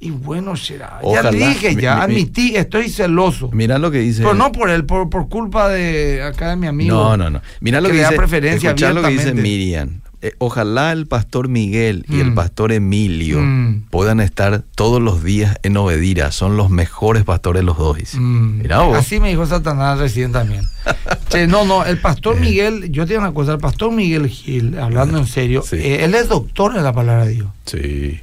Y 0.00 0.10
bueno 0.10 0.54
será. 0.54 1.00
Ojalá. 1.02 1.30
Ya 1.30 1.30
te 1.30 1.36
dije, 1.48 1.74
ya 1.74 1.94
mi- 1.94 2.14
mi- 2.14 2.20
admití, 2.20 2.56
estoy 2.56 2.88
celoso. 2.88 3.50
Mirá 3.52 3.78
lo 3.78 3.90
que 3.90 3.98
dice. 3.98 4.22
Pero 4.22 4.34
no 4.34 4.52
por 4.52 4.70
él, 4.70 4.84
por, 4.84 5.08
por 5.10 5.28
culpa 5.28 5.68
de 5.68 6.22
acá 6.22 6.50
de 6.50 6.56
mi 6.56 6.66
amigo. 6.68 6.94
No, 6.96 7.16
no, 7.16 7.30
no. 7.30 7.42
Mirá 7.60 7.80
lo 7.80 7.88
que 7.88 7.94
que, 7.96 8.00
dice. 8.02 8.14
preferencia 8.14 8.70
escuchá 8.70 8.92
lo 8.92 9.02
que 9.02 9.08
dice. 9.08 9.34
Miriam. 9.34 10.00
Eh, 10.20 10.32
ojalá 10.38 10.90
el 10.90 11.06
pastor 11.06 11.46
Miguel 11.48 12.04
y 12.08 12.18
el 12.18 12.32
Mm. 12.32 12.34
pastor 12.34 12.72
Emilio 12.72 13.38
Mm. 13.40 13.82
puedan 13.88 14.18
estar 14.18 14.62
todos 14.74 15.00
los 15.00 15.22
días 15.22 15.56
en 15.62 15.76
Obedira. 15.76 16.32
Son 16.32 16.56
los 16.56 16.70
mejores 16.70 17.22
pastores 17.22 17.62
los 17.62 17.78
dos. 17.78 17.98
Mm, 18.14 18.58
Mirá 18.62 18.80
vos. 18.80 18.98
Así 18.98 19.20
me 19.20 19.28
dijo 19.28 19.46
Satanás 19.46 20.00
recién 20.00 20.32
también. 20.32 20.62
Che, 21.30 21.46
no, 21.46 21.64
no, 21.64 21.84
el 21.84 21.98
pastor 22.00 22.36
Eh. 22.36 22.40
Miguel, 22.40 22.90
yo 22.90 23.04
te 23.06 23.12
digo 23.12 23.22
una 23.22 23.32
cosa, 23.32 23.52
el 23.52 23.58
pastor 23.58 23.92
Miguel 23.92 24.26
Gil, 24.26 24.76
hablando 24.80 25.18
en 25.18 25.26
serio, 25.28 25.62
Sí. 25.62 25.76
eh, 25.76 26.04
él 26.04 26.14
es 26.16 26.28
doctor 26.28 26.76
en 26.76 26.82
la 26.82 26.92
palabra 26.92 27.24
de 27.26 27.34
Dios. 27.34 27.48
Sí. 27.66 28.18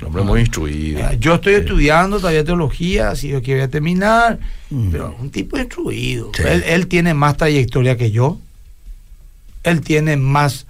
Un 0.00 0.06
hombre 0.06 0.22
muy 0.22 0.40
instruido. 0.42 0.98
Mira, 0.98 1.14
Yo 1.14 1.34
estoy 1.34 1.54
Sí. 1.54 1.60
estudiando 1.62 2.18
todavía 2.18 2.44
teología, 2.44 3.16
si 3.16 3.26
yo 3.30 3.42
quiero 3.42 3.68
terminar, 3.68 4.38
pero 4.92 5.16
un 5.20 5.30
tipo 5.30 5.58
instruido. 5.58 6.30
Sí. 6.36 6.44
Él, 6.46 6.62
él 6.64 6.86
tiene 6.86 7.12
más 7.14 7.36
trayectoria 7.36 7.96
que 7.96 8.12
yo, 8.12 8.38
él 9.64 9.80
tiene 9.80 10.16
más 10.16 10.66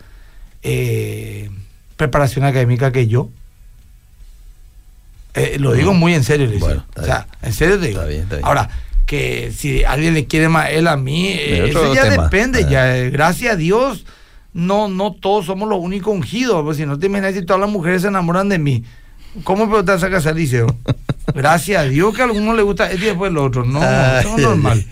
eh, 0.63 1.51
preparación 1.97 2.45
académica 2.45 2.93
que 2.93 3.07
yo. 3.07 3.31
Eh, 5.35 5.57
lo 5.59 5.73
digo 5.73 5.95
muy 5.95 6.15
en 6.15 6.25
serio. 6.25 6.51
Bueno, 6.59 6.85
o 6.97 7.03
sea, 7.03 7.27
en 7.43 7.53
serio 7.53 7.79
te 7.79 7.89
digo. 7.89 8.01
Está 8.01 8.09
bien, 8.09 8.23
está 8.23 8.37
bien. 8.37 8.47
Ahora, 8.47 8.69
que 9.07 9.53
si 9.57 9.85
alguien 9.85 10.15
le 10.15 10.27
quiere 10.27 10.49
más 10.49 10.71
él 10.71 10.87
a 10.87 10.97
mí, 10.97 11.29
eh, 11.29 11.69
eso 11.69 11.95
ya 11.95 12.11
tema. 12.11 12.25
depende, 12.25 12.67
ya, 12.69 12.87
gracias 13.11 13.55
a 13.55 13.57
Dios, 13.57 14.05
no, 14.53 14.89
no 14.89 15.13
todos 15.13 15.47
somos 15.47 15.69
los 15.69 15.79
únicos 15.79 16.15
ungidos, 16.15 16.63
pues 16.63 16.77
si 16.77 16.87
no 16.87 16.99
te 16.99 17.07
imaginas 17.07 17.35
si 17.35 17.43
todas 17.43 17.61
las 17.61 17.71
mujeres 17.71 18.03
se 18.03 18.09
enamoran 18.09 18.49
de 18.49 18.59
mí. 18.59 18.85
¿Cómo 19.45 19.69
puedo 19.69 19.81
estar 19.81 20.05
a 20.05 20.11
casar, 20.11 20.35
Liceo? 20.37 20.75
Gracias 21.35 21.83
a 21.83 21.85
Dios 21.85 22.15
que 22.15 22.23
a 22.23 22.25
algunos 22.25 22.57
les 22.57 22.65
gusta 22.65 22.91
este 22.91 23.05
y 23.05 23.09
después 23.09 23.31
el 23.31 23.39
otro. 23.39 23.65
No, 23.65 23.81
Ay, 23.83 24.21
eso 24.21 24.37
es 24.37 24.43
normal. 24.43 24.85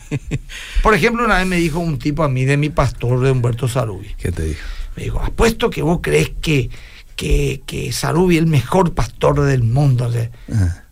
Por 0.83 0.95
ejemplo, 0.95 1.25
una 1.25 1.39
vez 1.39 1.47
me 1.47 1.57
dijo 1.57 1.79
un 1.79 1.99
tipo 1.99 2.23
a 2.23 2.29
mí 2.29 2.45
de 2.45 2.57
mi 2.57 2.69
pastor 2.69 3.21
de 3.21 3.31
Humberto 3.31 3.67
Sarubi. 3.69 4.15
¿Qué 4.19 4.33
te 4.33 4.43
dijo? 4.45 4.61
Me 4.97 5.05
dijo, 5.05 5.21
apuesto 5.21 5.69
que 5.71 5.83
vos 5.83 5.99
crees 6.03 6.31
que, 6.41 6.71
que, 7.17 7.63
que 7.67 7.93
Sarubi 7.93 8.37
es 8.37 8.43
el 8.43 8.49
mejor 8.49 8.95
pastor 8.95 9.41
del 9.43 9.63
mundo. 9.63 10.07
o 10.07 10.13
sea. 10.13 10.31
Ah, 10.53 10.83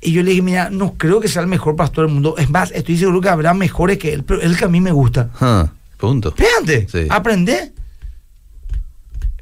Y 0.00 0.12
yo 0.12 0.22
le 0.22 0.30
dije, 0.30 0.42
mira, 0.42 0.70
no 0.70 0.94
creo 0.94 1.20
que 1.20 1.26
sea 1.28 1.42
el 1.42 1.48
mejor 1.48 1.74
pastor 1.76 2.06
del 2.06 2.14
mundo. 2.14 2.36
Es 2.38 2.48
más, 2.50 2.70
estoy 2.70 2.96
seguro 2.96 3.20
que 3.20 3.28
habrá 3.28 3.54
mejores 3.54 3.98
que 3.98 4.12
él, 4.12 4.22
pero 4.22 4.40
el 4.40 4.56
que 4.56 4.64
a 4.64 4.68
mí 4.68 4.80
me 4.80 4.92
gusta. 4.92 5.30
ah, 5.40 5.70
punto. 5.96 6.28
Espérate, 6.28 6.86
Sí. 6.88 7.06
aprende. 7.10 7.72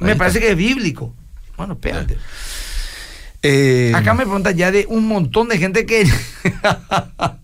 Me 0.00 0.16
parece 0.16 0.40
que 0.40 0.50
es 0.50 0.56
bíblico. 0.56 1.14
Bueno, 1.56 1.74
espérate. 1.74 2.16
Eh, 3.42 3.92
Acá 3.94 4.12
me 4.14 4.24
preguntan 4.24 4.56
ya 4.56 4.70
de 4.70 4.86
un 4.88 5.06
montón 5.06 5.48
de 5.48 5.56
gente 5.58 5.86
que 5.86 6.04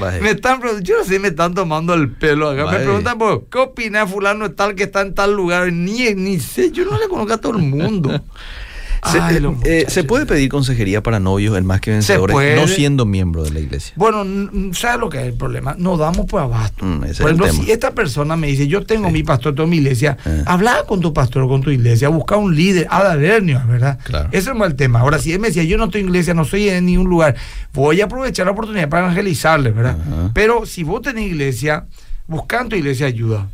vaya. 0.00 0.20
me 0.20 0.30
están 0.30 0.60
yo 0.82 0.98
no 0.98 1.04
sé, 1.04 1.18
me 1.18 1.28
están 1.28 1.54
tomando 1.54 1.94
el 1.94 2.10
pelo 2.10 2.48
acá. 2.48 2.64
Vaya. 2.64 2.78
Me 2.78 2.84
preguntan, 2.84 3.18
pues, 3.18 3.38
¿qué 3.50 3.58
opina 3.58 4.06
fulano 4.06 4.50
tal 4.52 4.74
que 4.74 4.84
está 4.84 5.02
en 5.02 5.14
tal 5.14 5.34
lugar? 5.34 5.72
Ni, 5.72 6.14
ni 6.14 6.40
sé, 6.40 6.72
yo 6.72 6.84
no 6.84 6.98
le 6.98 7.08
conozco 7.08 7.34
a 7.34 7.38
todo 7.38 7.56
el 7.56 7.62
mundo. 7.62 8.22
Se, 9.10 9.18
Ay, 9.18 9.34
eh, 9.34 9.38
eh, 9.38 9.40
muchachos. 9.40 9.92
¿se 9.92 10.04
puede 10.04 10.26
pedir 10.26 10.48
consejería 10.50 11.02
para 11.02 11.20
novios 11.20 11.56
en 11.56 11.64
más 11.64 11.80
que 11.80 11.90
vencedores 11.90 12.36
no 12.56 12.68
siendo 12.68 13.06
miembro 13.06 13.42
de 13.42 13.50
la 13.50 13.60
iglesia? 13.60 13.94
Bueno, 13.96 14.24
¿sabes 14.74 15.00
lo 15.00 15.08
que 15.08 15.18
es 15.20 15.24
el 15.26 15.34
problema? 15.34 15.74
No 15.78 15.96
damos 15.96 16.26
por 16.26 16.42
abasto. 16.42 16.84
Mm, 16.84 16.98
por 17.00 17.06
el 17.08 17.12
ejemplo, 17.12 17.52
si 17.52 17.70
esta 17.70 17.92
persona 17.92 18.36
me 18.36 18.48
dice, 18.48 18.68
yo 18.68 18.84
tengo 18.84 19.08
Sí. 19.08 19.12
mi 19.14 19.22
pastor, 19.22 19.54
tengo 19.54 19.68
mi 19.68 19.78
iglesia, 19.78 20.16
Eh. 20.26 20.42
habla 20.46 20.84
con 20.86 21.00
tu 21.00 21.14
pastor 21.14 21.48
con 21.48 21.62
tu 21.62 21.70
iglesia, 21.70 22.08
busca 22.08 22.36
un 22.36 22.54
líder, 22.54 22.86
a 22.90 23.02
la 23.02 23.16
¿verdad? 23.16 23.98
Claro. 24.04 24.28
Ese 24.32 24.50
es 24.50 24.56
el 24.60 24.74
tema. 24.74 25.00
Ahora, 25.00 25.18
si 25.18 25.32
él 25.32 25.40
me 25.40 25.48
decía, 25.48 25.64
yo 25.64 25.78
no 25.78 25.84
estoy 25.84 26.02
en 26.02 26.08
iglesia, 26.08 26.34
no 26.34 26.42
estoy 26.42 26.68
en 26.68 26.86
ningún 26.86 27.08
lugar, 27.08 27.36
voy 27.72 28.00
a 28.00 28.04
aprovechar 28.04 28.46
la 28.46 28.52
oportunidad 28.52 28.88
para 28.88 29.04
evangelizarle, 29.04 29.70
¿verdad? 29.70 29.96
Pero 30.34 30.66
si 30.66 30.82
vos 30.82 31.00
tenés 31.02 31.26
iglesia, 31.26 31.86
busca 32.26 32.60
en 32.60 32.68
tu 32.68 32.76
iglesia 32.76 33.06
ayuda. 33.06 33.48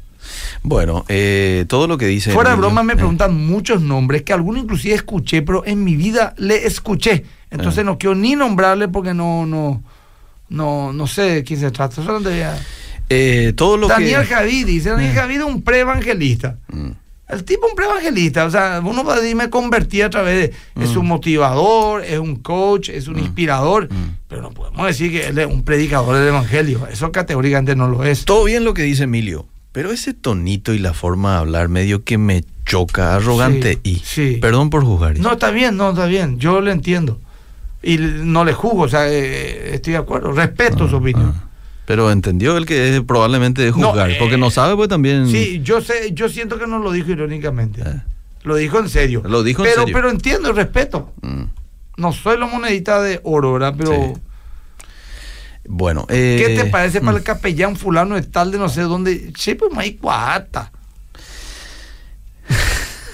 Bueno, 0.63 1.05
eh, 1.09 1.65
todo 1.69 1.87
lo 1.87 1.97
que 1.99 2.07
dice. 2.07 2.33
Fuera 2.33 2.51
de 2.51 2.57
broma 2.57 2.83
me 2.83 2.95
eh, 2.95 2.97
preguntan 2.97 3.35
muchos 3.47 3.83
nombres 3.83 4.23
que 4.23 4.33
algunos 4.33 4.63
inclusive 4.65 4.95
escuché, 4.95 5.43
pero 5.43 5.65
en 5.65 5.85
mi 5.85 5.97
vida 5.97 6.35
le 6.39 6.67
escuché. 6.67 7.25
Entonces 7.51 7.81
Ah. 7.81 7.85
no 7.85 7.99
quiero 7.99 8.15
ni 8.15 8.35
nombrarle 8.35 8.89
porque 8.89 9.15
no, 9.15 9.47
no, 9.47 9.83
no, 10.49 10.93
no 10.93 11.07
sé 11.07 11.23
de 11.23 11.45
quién 11.45 11.61
se 11.61 11.71
trata. 11.71 11.97
Solamente 11.97 12.39
ya- 12.39 12.59
eh, 13.09 13.53
todo 13.57 13.77
lo 13.77 13.87
Daniel 13.87 14.23
que. 14.23 14.35
Javid 14.35 14.67
dice, 14.67 14.91
Daniel 14.91 15.15
Javid 15.15 15.39
es 15.39 15.45
un 15.45 15.63
preevangelista. 15.63 16.57
Mm, 16.69 16.91
El 17.29 17.43
tipo 17.45 17.67
es 17.67 17.73
un 17.73 17.77
preevangelista, 17.77 18.45
o 18.45 18.51
sea, 18.53 18.81
uno 18.85 19.03
va 19.03 19.15
a 19.15 19.21
decir, 19.21 19.35
me 19.35 19.51
convertí 19.51 20.01
a 20.01 20.09
través 20.11 20.37
de, 20.77 20.83
es 20.83 20.95
Mm. 20.95 20.99
un 21.01 21.07
motivador, 21.09 22.05
es 22.05 22.19
un 22.21 22.37
coach, 22.37 22.89
es 22.89 23.09
un 23.09 23.15
Mm. 23.17 23.19
inspirador, 23.19 23.89
pero 24.29 24.43
no 24.43 24.51
podemos 24.53 24.87
decir 24.87 25.11
que 25.11 25.27
él 25.27 25.39
es 25.39 25.47
un 25.47 25.65
predicador 25.65 26.17
del 26.17 26.29
evangelio, 26.29 26.87
eso 26.89 27.11
categóricamente 27.11 27.75
no 27.75 27.89
lo 27.89 28.05
es. 28.05 28.25
Todo 28.25 28.45
bien 28.45 28.63
lo 28.65 28.75
que 28.75 28.83
dice 28.83 29.05
Emilio, 29.05 29.45
pero 29.77 29.93
ese 29.93 30.14
tonito 30.14 30.72
y 30.72 30.79
la 30.79 30.95
forma 30.95 31.33
de 31.33 31.39
hablar 31.41 31.68
medio 31.68 32.03
que 32.03 32.16
me 32.16 32.43
choca, 32.64 33.14
arrogante 33.14 33.74
Sí, 33.74 33.81
y. 33.85 33.95
sí. 33.97 34.39
Perdón 34.41 34.70
por 34.70 34.83
juzgar. 34.83 35.18
No, 35.18 35.33
está 35.33 35.51
bien, 35.51 35.77
no, 35.77 35.91
está 35.91 36.07
bien, 36.07 36.39
yo 36.39 36.62
le 36.62 36.72
entiendo. 36.72 37.20
Y 37.83 37.99
no 37.99 38.47
le 38.47 38.55
juzgo, 38.55 38.85
o 38.85 38.89
sea, 38.89 39.07
eh, 39.12 39.74
estoy 39.74 39.93
de 39.93 39.99
acuerdo, 39.99 40.33
respeto 40.33 40.89
su 40.89 40.97
opinión. 40.97 41.35
Ah, 41.37 41.45
Pero 41.85 42.11
entendió 42.11 42.57
él 42.57 42.64
que 42.64 42.97
es 42.97 43.03
probablemente 43.03 43.61
de 43.61 43.70
No, 43.72 43.89
juzgar, 43.91 44.12
eh, 44.12 44.16
porque 44.18 44.39
no 44.39 44.51
sabe, 44.51 44.74
pues 44.77 44.89
también. 44.89 45.29
Sí, 45.29 45.61
yo 45.62 45.83
sé, 45.83 46.12
yo 46.14 46.31
siento 46.31 46.59
que 46.59 46.66
no 46.66 46.79
lo 46.79 46.91
dijo 46.91 47.11
irónicamente. 47.11 47.83
Eh. 47.83 48.01
Lo 48.45 48.57
dijo 48.57 48.79
en 48.79 48.89
serio. 48.89 49.22
Lo 49.27 49.43
dijo 49.43 49.62
en 49.62 49.74
serio. 49.74 49.93
Pero 49.93 50.09
entiendo 50.09 50.49
y 50.49 50.53
respeto. 50.53 51.12
Mm, 51.20 51.43
No 51.99 52.12
soy 52.14 52.39
la 52.39 52.47
monedita 52.47 53.03
de 53.03 53.20
oro, 53.24 53.53
¿verdad? 53.53 53.74
Pero, 53.77 53.93
Sí. 53.93 54.20
Bueno, 55.69 56.07
eh, 56.09 56.43
¿qué 56.45 56.57
te 56.57 56.71
parece 56.71 57.01
para 57.01 57.12
mm. 57.12 57.17
el 57.17 57.23
capellán 57.23 57.77
fulano 57.77 58.14
de 58.14 58.23
tal 58.23 58.51
de 58.51 58.59
no 58.59 58.69
sé 58.69 58.83
dónde? 58.83 59.33
Sí, 59.37 59.55
pues 59.55 59.73
cuata. 60.01 60.73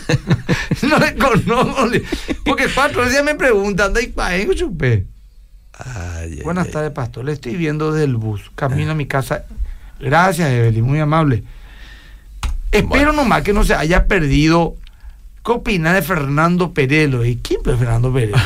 no 0.82 0.98
le 0.98 1.14
conozco. 1.16 1.88
Porque 2.44 2.66
cuatro 2.74 3.08
días 3.08 3.24
me 3.24 3.34
preguntan, 3.34 3.92
¿de 3.94 4.12
ahí 4.16 4.48
chupé? 4.54 5.06
Ay, 5.72 6.40
Buenas 6.44 6.66
ay. 6.66 6.72
tardes, 6.72 6.90
pastor. 6.92 7.24
Le 7.24 7.32
estoy 7.32 7.56
viendo 7.56 7.92
desde 7.92 8.04
el 8.04 8.16
bus. 8.16 8.50
Camino 8.54 8.92
a 8.92 8.94
mi 8.94 9.06
casa. 9.06 9.44
Gracias, 9.98 10.50
Evelyn, 10.50 10.84
muy 10.84 10.98
amable. 11.00 11.44
Espero 12.70 12.88
Bueno. 12.88 13.12
nomás 13.12 13.42
que 13.42 13.52
no 13.52 13.64
se 13.64 13.74
haya 13.74 14.06
perdido. 14.06 14.76
¿Qué 15.44 15.50
opina 15.52 15.92
de 15.92 16.02
Fernando 16.02 16.72
Perelo? 16.72 17.24
¿Y 17.24 17.36
quién 17.36 17.60
es 17.66 17.76
Fernando 17.76 18.12
Perelo? 18.12 18.36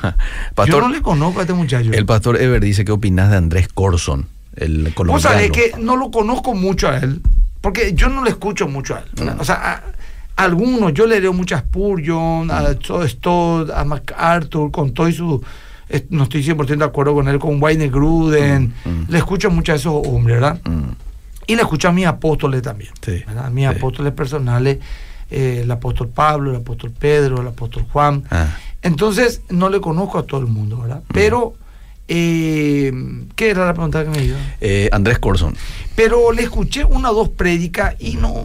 Pastor, 0.54 0.68
Yo 0.68 0.80
no 0.80 0.88
le 0.94 1.02
conozco 1.02 1.40
a 1.40 1.42
este 1.42 1.54
muchacho. 1.54 1.90
el 1.92 2.06
pastor 2.06 2.40
Ever 2.40 2.60
dice, 2.62 2.84
¿qué 2.84 2.92
opinas 2.92 3.30
de 3.30 3.36
Andrés 3.36 3.68
Corson, 3.68 4.26
el 4.54 4.84
Vos 4.84 4.94
colombiano? 4.94 5.20
sabés 5.20 5.50
que 5.50 5.72
no 5.80 5.96
lo 5.96 6.10
conozco 6.10 6.54
mucho 6.54 6.88
a 6.88 6.98
él, 6.98 7.20
porque 7.60 7.94
yo 7.94 8.08
no 8.08 8.22
le 8.22 8.30
escucho 8.30 8.68
mucho 8.68 8.94
a 8.94 9.00
él. 9.00 9.06
Mm. 9.24 9.40
O 9.40 9.44
sea, 9.44 9.54
a, 10.36 10.44
algunos, 10.44 10.92
yo 10.94 11.06
le 11.06 11.20
leo 11.20 11.32
muchas 11.32 11.62
Spurgeon, 11.62 12.50
a 12.50 12.60
Mm. 12.60 12.74
Todd 12.76 13.06
Stott, 13.08 13.70
a 13.70 13.84
MacArthur, 13.84 14.70
con 14.70 14.92
todo 14.94 15.08
y 15.08 15.12
su. 15.12 15.42
No 16.10 16.24
estoy 16.24 16.42
100% 16.44 16.78
de 16.78 16.84
acuerdo 16.84 17.14
con 17.14 17.26
él, 17.28 17.38
con 17.38 17.60
Wayne 17.62 17.88
Gruden. 17.88 18.74
Mm, 18.84 18.88
mm. 18.90 19.06
Le 19.08 19.18
escucho 19.18 19.50
mucho 19.50 19.72
a 19.72 19.76
esos 19.76 19.94
hombres, 20.06 20.36
¿verdad? 20.40 20.60
Mm, 20.64 20.90
Y 21.48 21.54
le 21.56 21.62
escucho 21.62 21.88
a 21.88 21.92
mis 21.92 22.06
apóstoles 22.06 22.60
también. 22.62 22.90
Sí, 23.04 23.22
¿verdad? 23.26 23.50
Mis 23.50 23.68
sí. 23.68 23.74
apóstoles 23.76 24.12
personales, 24.12 24.78
eh, 25.30 25.60
el 25.64 25.70
apóstol 25.70 26.08
Pablo, 26.08 26.50
el 26.50 26.56
apóstol 26.56 26.92
Pedro, 26.92 27.40
el 27.40 27.48
apóstol 27.48 27.86
Juan. 27.92 28.24
ah, 28.30 28.56
Entonces, 28.82 29.42
no 29.48 29.68
le 29.68 29.80
conozco 29.80 30.18
a 30.18 30.22
todo 30.24 30.40
el 30.40 30.46
mundo, 30.46 30.78
¿verdad? 30.80 31.00
Mm. 31.08 31.12
Pero, 31.12 31.54
eh, 32.08 32.92
¿qué 33.34 33.50
era 33.50 33.66
la 33.66 33.74
pregunta 33.74 34.04
que 34.04 34.10
me 34.10 34.20
dio? 34.22 34.36
eh, 34.60 34.88
Andrés 34.92 35.18
Corson. 35.18 35.54
Pero 35.94 36.30
le 36.32 36.42
escuché 36.42 36.84
una 36.84 37.10
o 37.10 37.14
dos 37.14 37.28
prédicas 37.30 37.96
y 37.98 38.14
no, 38.16 38.44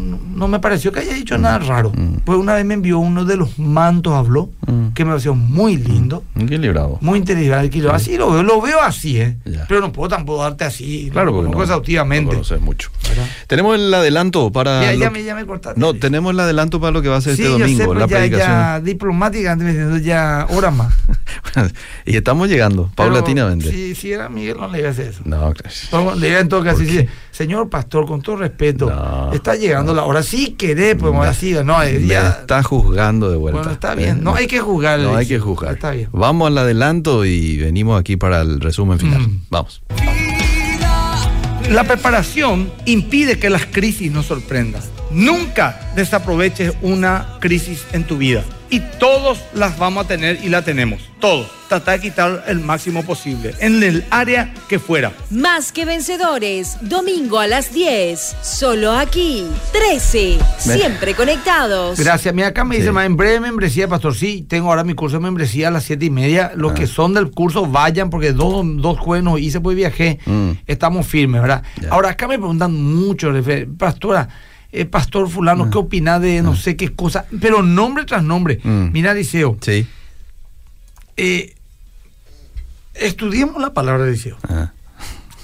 no, 0.00 0.18
no, 0.34 0.48
me 0.48 0.58
pareció 0.60 0.92
que 0.92 1.00
haya 1.00 1.14
dicho 1.14 1.38
nada 1.38 1.58
raro. 1.58 1.92
Pues 2.24 2.38
una 2.38 2.54
vez 2.54 2.64
me 2.64 2.74
envió 2.74 2.98
uno 2.98 3.24
de 3.24 3.36
los 3.36 3.58
mantos, 3.58 4.12
habló, 4.14 4.50
Mm. 4.66 4.88
que 4.94 5.04
me 5.04 5.10
pareció 5.12 5.34
muy 5.34 5.76
lindo, 5.76 6.24
Equilibrado. 6.34 6.98
muy 7.00 7.18
inteligente. 7.18 7.70
que 7.70 7.78
lo- 7.80 7.92
Así 7.92 8.16
lo 8.16 8.30
veo, 8.32 8.42
lo 8.42 8.60
veo 8.60 8.80
así, 8.82 9.20
¿eh? 9.20 9.36
Ya. 9.44 9.64
Pero 9.68 9.80
no 9.80 9.92
puedo 9.92 10.08
tampoco 10.08 10.42
darte 10.42 10.64
así, 10.64 11.08
Claro, 11.12 11.32
porque 11.32 11.50
no 11.50 11.62
exhaustivamente. 11.62 12.36
no 12.36 12.60
mucho. 12.60 12.90
¿Verdad? 13.08 13.26
Tenemos 13.46 13.76
el 13.76 13.92
adelanto 13.94 14.50
para. 14.52 14.82
Ya, 14.82 14.92
lo 14.92 14.98
ya 14.98 15.06
que- 15.06 15.10
me, 15.18 15.24
ya 15.24 15.34
me 15.34 15.46
cortaste. 15.46 15.80
No, 15.80 15.94
tenemos 15.94 16.32
el 16.32 16.40
adelanto 16.40 16.80
para 16.80 16.92
lo 16.92 17.02
que 17.02 17.08
va 17.08 17.16
a 17.16 17.20
ser 17.20 17.36
Sí, 17.36 17.42
este 17.42 17.52
yo 17.52 17.58
domingo, 17.60 17.78
sé, 17.80 17.86
pues 17.86 17.98
la 17.98 18.06
ya, 18.06 18.16
predicación. 18.16 18.48
ya 18.50 18.80
diplomáticamente 18.80 19.64
me 19.64 19.70
diciendo 19.72 19.98
ya 19.98 20.46
hora 20.50 20.70
más. 20.70 20.92
y 22.06 22.16
estamos 22.16 22.48
llegando, 22.48 22.90
Pero 22.96 23.08
paulatinamente. 23.10 23.70
Si, 23.70 23.94
si 23.94 24.12
era 24.12 24.28
Miguel, 24.28 24.56
no 24.58 24.68
le 24.68 24.86
hacer 24.86 25.08
eso. 25.08 25.22
No. 25.24 25.52
No, 25.92 26.14
Le 26.14 26.28
iba 26.28 26.40
en 26.40 26.48
todo 26.48 26.62
caso 26.64 26.82
señor 27.30 27.68
pastor, 27.68 28.06
con 28.06 28.22
todo 28.22 28.36
respeto, 28.36 28.88
No, 28.88 29.32
está 29.32 29.54
llegando 29.56 29.94
la 29.94 30.04
hora. 30.04 30.22
Si 30.22 30.52
querés, 30.52 30.96
pues 30.96 31.12
Me- 31.12 31.26
así, 31.26 31.54
no, 31.64 31.82
eh, 31.82 32.04
ya. 32.06 32.28
está 32.40 32.62
juzgando 32.62 33.30
de 33.30 33.36
vuelta. 33.36 33.58
Bueno, 33.58 33.72
está 33.72 33.94
bien. 33.94 34.18
¿eh? 34.18 34.20
No 34.22 34.34
hay 34.34 34.46
que 34.46 34.60
juzgar. 34.60 35.00
No 35.00 35.16
hay 35.16 35.26
que 35.26 35.38
juzgar. 35.38 35.74
Está 35.74 35.90
bien. 35.90 36.08
Vamos 36.12 36.46
al 36.48 36.58
adelanto 36.58 37.24
y 37.24 37.58
venimos 37.58 38.00
aquí 38.00 38.16
para 38.16 38.40
el 38.40 38.60
resumen 38.60 38.98
final. 38.98 39.20
Mm. 39.20 39.40
Vamos. 39.50 39.82
La 41.70 41.84
preparación 41.84 42.72
impide 42.84 43.38
que 43.38 43.50
las 43.50 43.66
crisis 43.66 44.10
nos 44.12 44.26
sorprendan. 44.26 44.82
Nunca 45.10 45.90
desaproveches 45.96 46.74
una 46.80 47.38
crisis 47.40 47.84
en 47.92 48.04
tu 48.04 48.16
vida. 48.18 48.44
Y 48.68 48.80
todos 48.98 49.38
las 49.54 49.78
vamos 49.78 50.04
a 50.04 50.08
tener 50.08 50.40
y 50.42 50.48
la 50.48 50.62
tenemos. 50.62 51.00
Todos. 51.20 51.46
Trata 51.68 51.92
de 51.92 52.00
quitar 52.00 52.44
el 52.46 52.60
máximo 52.60 53.04
posible. 53.04 53.54
En 53.60 53.82
el 53.82 54.04
área 54.10 54.52
que 54.68 54.78
fuera. 54.78 55.12
Más 55.30 55.72
que 55.72 55.84
vencedores, 55.84 56.76
domingo 56.80 57.38
a 57.40 57.46
las 57.48 57.72
10, 57.72 58.36
solo 58.42 58.92
aquí, 58.92 59.44
13, 59.72 60.38
siempre 60.58 61.14
conectados. 61.14 61.98
Gracias. 61.98 62.32
Mira, 62.34 62.48
acá 62.48 62.64
me 62.64 62.76
dice, 62.76 62.88
Sí. 62.88 62.92
"Ma, 62.92 63.04
en 63.04 63.16
breve 63.16 63.40
membresía, 63.40 63.88
pastor. 63.88 64.14
Sí, 64.14 64.44
tengo 64.48 64.68
ahora 64.68 64.84
mi 64.84 64.94
curso 64.94 65.16
de 65.16 65.22
membresía 65.22 65.68
a 65.68 65.70
las 65.70 65.84
siete 65.84 66.04
y 66.04 66.10
media. 66.10 66.52
Los 66.54 66.72
Ah. 66.72 66.74
que 66.74 66.86
son 66.86 67.14
del 67.14 67.30
curso, 67.30 67.66
vayan, 67.66 68.10
porque 68.10 68.32
dos, 68.32 68.64
dos 68.76 68.98
jueves 68.98 69.24
nos 69.24 69.40
hice, 69.40 69.60
pues 69.60 69.76
viajé. 69.76 70.18
Mm. 70.26 70.50
Estamos 70.66 71.06
firmes, 71.06 71.40
¿verdad? 71.42 71.62
Ahora, 71.90 72.10
acá 72.10 72.28
me 72.28 72.38
preguntan 72.38 72.72
mucho, 72.74 73.32
pastora, 73.78 74.28
eh, 74.80 74.84
pastor 74.84 75.28
fulano. 75.28 75.70
¿qué 75.70 75.78
opina 75.78 76.18
de 76.20 76.42
no 76.42 76.54
sé 76.56 76.76
qué 76.76 76.94
cosa? 76.94 77.26
Pero 77.40 77.62
nombre 77.62 78.04
tras 78.04 78.22
nombre. 78.22 78.60
Mm. 78.62 78.92
Mira, 78.92 79.14
Liceo, 79.14 79.56
Sí. 79.60 79.86
eh, 81.16 81.54
estudiemos 82.94 83.60
la 83.60 83.72
palabra 83.72 84.04
de 84.04 84.12
Liceo. 84.12 84.36
Ah. 84.48 84.72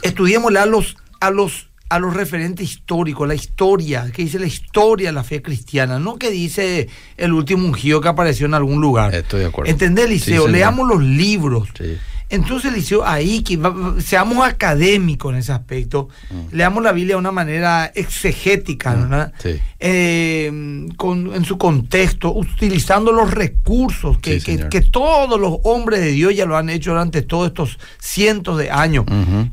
Estudiémosle 0.03 0.59
a 0.59 0.67
los, 0.67 0.97
a 1.21 1.31
los, 1.31 1.69
a 1.89 1.99
los 1.99 2.15
referentes 2.15 2.69
históricos, 2.69 3.29
la 3.29 3.35
historia, 3.35 4.11
que 4.13 4.23
dice 4.23 4.39
la 4.39 4.47
historia 4.47 5.09
de 5.11 5.13
la 5.13 5.25
fe 5.25 5.43
cristiana, 5.43 5.99
no 5.99 6.17
que 6.17 6.31
dice 6.31 6.89
el 7.17 7.33
último 7.33 7.67
ungido 7.67 8.01
que 8.01 8.09
apareció 8.09 8.47
en 8.47 8.55
algún 8.55 8.81
lugar. 8.81 9.15
Estoy 9.15 9.41
de 9.41 9.47
acuerdo. 9.47 9.71
¿Entendés, 9.71 10.09
Liceo? 10.09 10.49
Leamos 10.49 10.89
los 10.89 11.03
libros. 11.03 11.69
Sí. 11.79 11.97
Entonces, 12.33 12.73
Liceo, 12.73 13.05
ahí 13.07 13.43
que 13.43 13.59
seamos 14.01 14.45
académicos 14.45 15.33
en 15.33 15.39
ese 15.39 15.53
aspecto, 15.53 16.09
leamos 16.51 16.83
la 16.83 16.91
Biblia 16.93 17.15
de 17.15 17.21
una 17.21 17.31
manera 17.31 17.93
exegética, 17.95 18.95
¿verdad? 18.95 19.33
Mm. 19.37 19.43
Sí. 19.43 19.61
Eh, 19.79 20.89
con- 20.97 21.35
en 21.35 21.45
su 21.45 21.59
contexto, 21.59 22.33
utilizando 22.35 23.13
los 23.13 23.31
recursos 23.31 24.19
que, 24.19 24.41
Sí, 24.41 24.47
que- 24.47 24.53
señor. 24.57 24.69
que 24.71 24.81
todos 24.81 25.39
los 25.39 25.59
hombres 25.65 26.01
de 26.01 26.09
Dios 26.13 26.35
ya 26.35 26.47
lo 26.47 26.57
han 26.57 26.71
hecho 26.71 26.91
durante 26.93 27.21
todos 27.23 27.49
estos 27.49 27.79
cientos 28.01 28.59
de 28.59 28.71
años. 28.71 29.05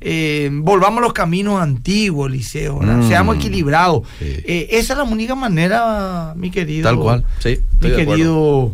Eh, 0.01 0.49
volvamos 0.53 0.99
a 0.99 1.01
los 1.01 1.13
caminos 1.13 1.61
antiguos, 1.61 2.31
Liceo, 2.31 2.79
¿verdad? 2.79 2.97
Mm. 2.97 3.07
seamos 3.09 3.35
equilibrados. 3.35 4.03
Sí. 4.19 4.25
Eh, 4.45 4.67
esa 4.71 4.93
es 4.93 4.97
la 4.99 5.03
única 5.03 5.35
manera, 5.35 6.33
mi 6.37 6.49
querido. 6.49 6.83
Tal 6.89 6.97
cual. 6.97 7.25
Sí. 7.39 7.59
Mi 7.81 7.89
querido. 7.91 8.73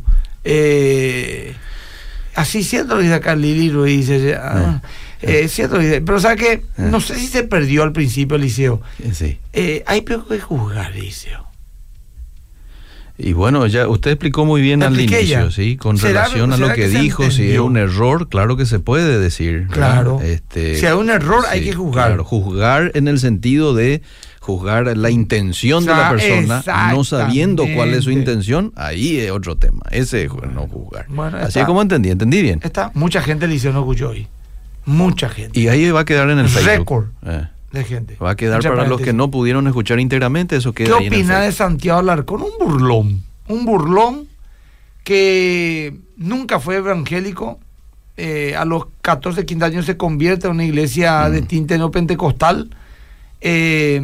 Eh, 2.35 2.41
así 2.41 2.63
cierto 2.63 2.97
dice 2.97 3.13
acá 3.15 3.35
Lili 3.35 3.69
lo 3.69 3.83
dice. 3.83 4.35
ah, 4.35 4.81
eh, 5.21 5.47
cierto 5.47 5.79
dice. 5.79 6.01
Pero 6.01 6.19
¿sabes 6.19 6.39
qué? 6.41 6.61
No 6.77 6.99
sé 7.01 7.15
si 7.15 7.27
se 7.27 7.43
perdió 7.43 7.83
al 7.83 7.91
principio, 7.93 8.37
Liceo. 8.37 8.81
Sí. 9.13 9.39
Eh, 9.53 9.83
hay 9.87 10.01
peor 10.01 10.27
que 10.27 10.39
juzgar, 10.39 10.93
Liceo. 10.95 11.45
Y 13.17 13.31
bueno, 13.31 13.65
ya 13.65 13.87
usted 13.87 14.11
explicó 14.11 14.43
muy 14.43 14.61
bien 14.61 14.83
al 14.83 14.99
inicio, 14.99 15.49
sí, 15.49 15.77
con 15.77 15.97
¿Será- 15.97 16.23
relación 16.25 16.51
a 16.51 16.57
lo 16.57 16.67
que, 16.69 16.75
que 16.75 16.87
dijo, 16.89 17.31
si 17.31 17.49
es 17.49 17.59
un 17.59 17.77
error, 17.77 18.27
claro 18.27 18.57
que 18.57 18.65
se 18.65 18.79
puede 18.79 19.19
decir. 19.19 19.67
Claro. 19.71 20.19
Este, 20.21 20.77
Si 20.77 20.85
hay 20.85 20.91
un 20.93 21.09
error, 21.09 21.45
hay 21.49 21.63
que 21.63 21.71
juzgar. 21.73 22.07
Claro, 22.07 22.25
juzgar 22.25 22.91
en 22.93 23.07
el 23.07 23.17
sentido 23.19 23.73
de 23.73 24.01
juzgar 24.45 24.95
la 24.95 25.09
intención 25.09 25.85
de 25.85 25.91
la 25.93 26.09
persona, 26.11 26.63
no 26.91 27.03
sabiendo 27.03 27.65
cuál 27.75 27.93
es 27.95 28.03
su 28.03 28.11
intención, 28.11 28.71
ahí 28.75 29.17
es 29.17 29.31
otro 29.31 29.55
tema. 29.55 29.81
Ese 29.89 30.23
es 30.25 30.29
no 30.53 30.67
juzgar. 30.67 31.07
Bueno, 31.09 31.37
Así 31.37 31.59
es 31.59 31.65
como 31.65 31.81
entendí, 31.81 32.09
entendí 32.11 32.41
bien. 32.43 32.59
Está, 32.63 32.91
mucha 32.93 33.21
gente 33.21 33.47
no 33.47 33.79
escuchó 33.79 34.09
hoy. 34.09 34.27
Mucha 34.85 35.29
gente. 35.29 35.59
Y 35.59 35.67
ahí 35.67 35.89
va 35.89 36.01
a 36.01 36.05
quedar 36.05 36.29
en 36.29 36.37
el 36.37 36.47
Facebook. 36.47 36.69
Récord. 36.77 37.05
Eh, 37.25 37.47
de 37.71 37.83
gente. 37.83 38.15
Va 38.23 38.31
a 38.31 38.35
quedar 38.35 38.57
Mucha 38.59 38.69
para 38.69 38.87
los 38.87 39.01
que 39.01 39.13
no 39.13 39.31
pudieron 39.31 39.65
escuchar 39.65 39.99
íntegramente, 39.99 40.55
eso 40.57 40.73
¿Qué 40.73 40.83
queda 40.83 40.99
el 40.99 41.07
opina 41.07 41.41
de. 41.41 41.51
Santiago 41.51 41.99
Alarcón? 41.99 42.43
Un 42.43 42.51
burlón. 42.59 43.23
Un 43.47 43.65
burlón 43.65 44.27
que 45.03 45.95
nunca 46.17 46.59
fue 46.59 46.77
evangélico. 46.77 47.59
eh, 48.17 48.55
a 48.55 48.63
los 48.63 48.85
14, 49.01 49.45
15 49.45 49.65
años 49.65 49.85
se 49.85 49.97
convierte 49.97 50.47
en 50.47 50.53
una 50.53 50.63
iglesia 50.63 51.27
Mm. 51.27 51.31
de 51.33 51.41
tinte 51.41 51.77
neopentecostal. 51.77 52.69
Eh, 53.47 54.01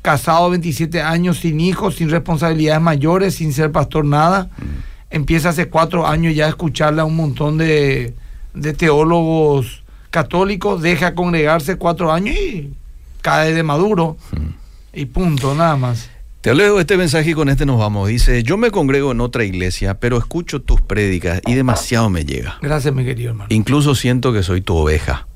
casado 0.00 0.48
27 0.48 1.02
años, 1.02 1.40
sin 1.40 1.60
hijos, 1.60 1.96
sin 1.96 2.08
responsabilidades 2.08 2.80
mayores, 2.80 3.34
sin 3.34 3.52
ser 3.52 3.70
pastor, 3.70 4.06
nada. 4.06 4.48
Mm. 4.56 5.14
Empieza 5.14 5.50
hace 5.50 5.68
cuatro 5.68 6.06
años 6.06 6.34
ya 6.34 6.46
a 6.46 6.48
escucharle 6.48 7.02
a 7.02 7.04
un 7.04 7.16
montón 7.16 7.58
de, 7.58 8.14
de 8.54 8.72
teólogos 8.72 9.82
católicos, 10.08 10.80
deja 10.80 11.14
congregarse 11.14 11.76
cuatro 11.76 12.10
años 12.10 12.34
y 12.34 12.72
cae 13.20 13.52
de 13.52 13.62
maduro. 13.62 14.16
Y 14.94 15.04
punto, 15.04 15.54
nada 15.54 15.76
más. 15.76 16.08
Te 16.40 16.54
leo 16.54 16.80
este 16.80 16.96
mensaje 16.96 17.30
y 17.30 17.34
con 17.34 17.50
este 17.50 17.66
nos 17.66 17.78
vamos. 17.78 18.08
Dice, 18.08 18.42
yo 18.42 18.56
me 18.56 18.70
congrego 18.70 19.12
en 19.12 19.20
otra 19.20 19.44
iglesia, 19.44 20.00
pero 20.00 20.16
escucho 20.16 20.62
tus 20.62 20.80
prédicas 20.80 21.42
y 21.46 21.52
demasiado 21.52 22.08
me 22.08 22.24
llega. 22.24 22.56
Gracias, 22.62 22.94
mi 22.94 23.04
querido 23.04 23.32
hermano. 23.32 23.48
Incluso 23.50 23.94
siento 23.94 24.32
que 24.32 24.42
soy 24.42 24.62
tu 24.62 24.74
oveja. 24.76 25.26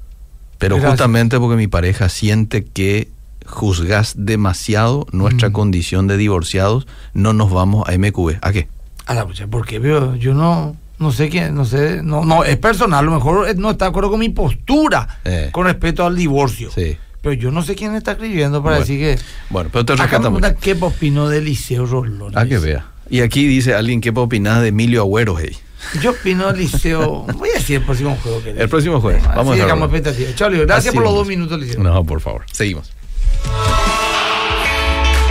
Pero 0.58 0.76
Gracias. 0.76 0.92
justamente 0.92 1.38
porque 1.38 1.56
mi 1.56 1.66
pareja 1.66 2.08
siente 2.08 2.64
que 2.64 3.08
juzgas 3.46 4.14
demasiado 4.16 5.06
nuestra 5.12 5.50
Mm. 5.50 5.52
condición 5.52 6.06
de 6.06 6.16
divorciados, 6.16 6.86
no 7.12 7.32
nos 7.32 7.50
vamos 7.50 7.86
a 7.88 7.92
MQB. 7.92 8.38
¿A 8.40 8.52
qué? 8.52 8.68
A 9.06 9.14
la 9.14 9.26
pucha, 9.26 9.46
porque 9.46 9.78
veo, 9.78 10.14
yo 10.16 10.32
no, 10.32 10.76
no 10.98 11.12
sé 11.12 11.28
quién, 11.28 11.54
no 11.54 11.64
sé, 11.66 12.02
no, 12.02 12.24
no, 12.24 12.44
es 12.44 12.56
personal, 12.56 13.00
a 13.00 13.02
lo 13.02 13.10
mejor 13.12 13.48
eh, 13.48 13.54
no 13.54 13.70
está 13.72 13.84
de 13.86 13.90
acuerdo 13.90 14.10
con 14.10 14.20
mi 14.20 14.30
postura 14.30 15.20
Eh. 15.24 15.50
con 15.52 15.66
respecto 15.66 16.06
al 16.06 16.16
divorcio. 16.16 16.70
Sí. 16.74 16.96
Pero 17.20 17.34
yo 17.34 17.50
no 17.50 17.62
sé 17.62 17.74
quién 17.74 17.94
está 17.94 18.12
escribiendo 18.12 18.62
para 18.62 18.76
Bueno. 18.76 18.86
decir 18.86 19.00
que. 19.18 19.22
Bueno, 19.50 19.70
pero 19.72 19.84
te 19.84 19.92
Acá 19.94 20.02
me 20.02 20.06
rescata 20.08 20.30
mucho. 20.30 20.40
pregunta 20.40 20.60
qué 20.62 20.76
opinó 20.80 21.28
de 21.28 21.40
Liceo 21.42 21.86
Rolón. 21.86 22.36
A 22.36 22.46
que 22.46 22.58
vea. 22.58 22.86
Y 23.10 23.20
aquí 23.20 23.46
dice 23.46 23.74
alguien, 23.74 24.00
¿qué 24.00 24.10
opinás 24.14 24.62
de 24.62 24.68
Emilio 24.68 25.02
Agüero? 25.02 25.36
hey? 25.38 25.56
Yo 26.02 26.10
opino 26.10 26.50
Liceo. 26.52 27.22
Voy 27.36 27.50
a 27.50 27.54
decir 27.54 27.76
el 27.76 27.82
próximo 27.82 28.16
juego 28.22 28.42
que 28.42 28.50
El 28.50 28.68
próximo 28.68 29.00
jueves. 29.00 29.22
Vamos 29.22 29.36
Vamos 29.36 29.52
a 29.52 29.54
a 29.62 29.64
dejamos 29.64 29.90
verlo. 29.90 30.08
expectativa. 30.10 30.36
Chao, 30.36 30.50
Leo. 30.50 30.66
Gracias 30.66 30.86
Así 30.88 30.94
por 30.96 31.02
los 31.04 31.12
vamos. 31.12 31.18
dos 31.20 31.28
minutos, 31.28 31.60
Liceo. 31.60 31.82
No, 31.82 32.04
por 32.04 32.20
favor. 32.20 32.44
Seguimos. 32.52 32.90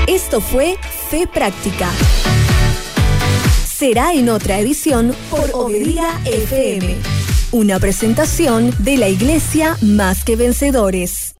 Esto 0.07 0.41
fue 0.41 0.77
Fe 1.09 1.27
Práctica. 1.33 1.89
Será 3.65 4.13
en 4.13 4.29
otra 4.29 4.59
edición 4.59 5.13
por 5.29 5.49
Obedía 5.53 6.19
FM. 6.25 6.95
Una 7.51 7.79
presentación 7.79 8.73
de 8.79 8.97
la 8.97 9.09
Iglesia 9.09 9.77
Más 9.81 10.23
que 10.23 10.35
Vencedores. 10.35 11.31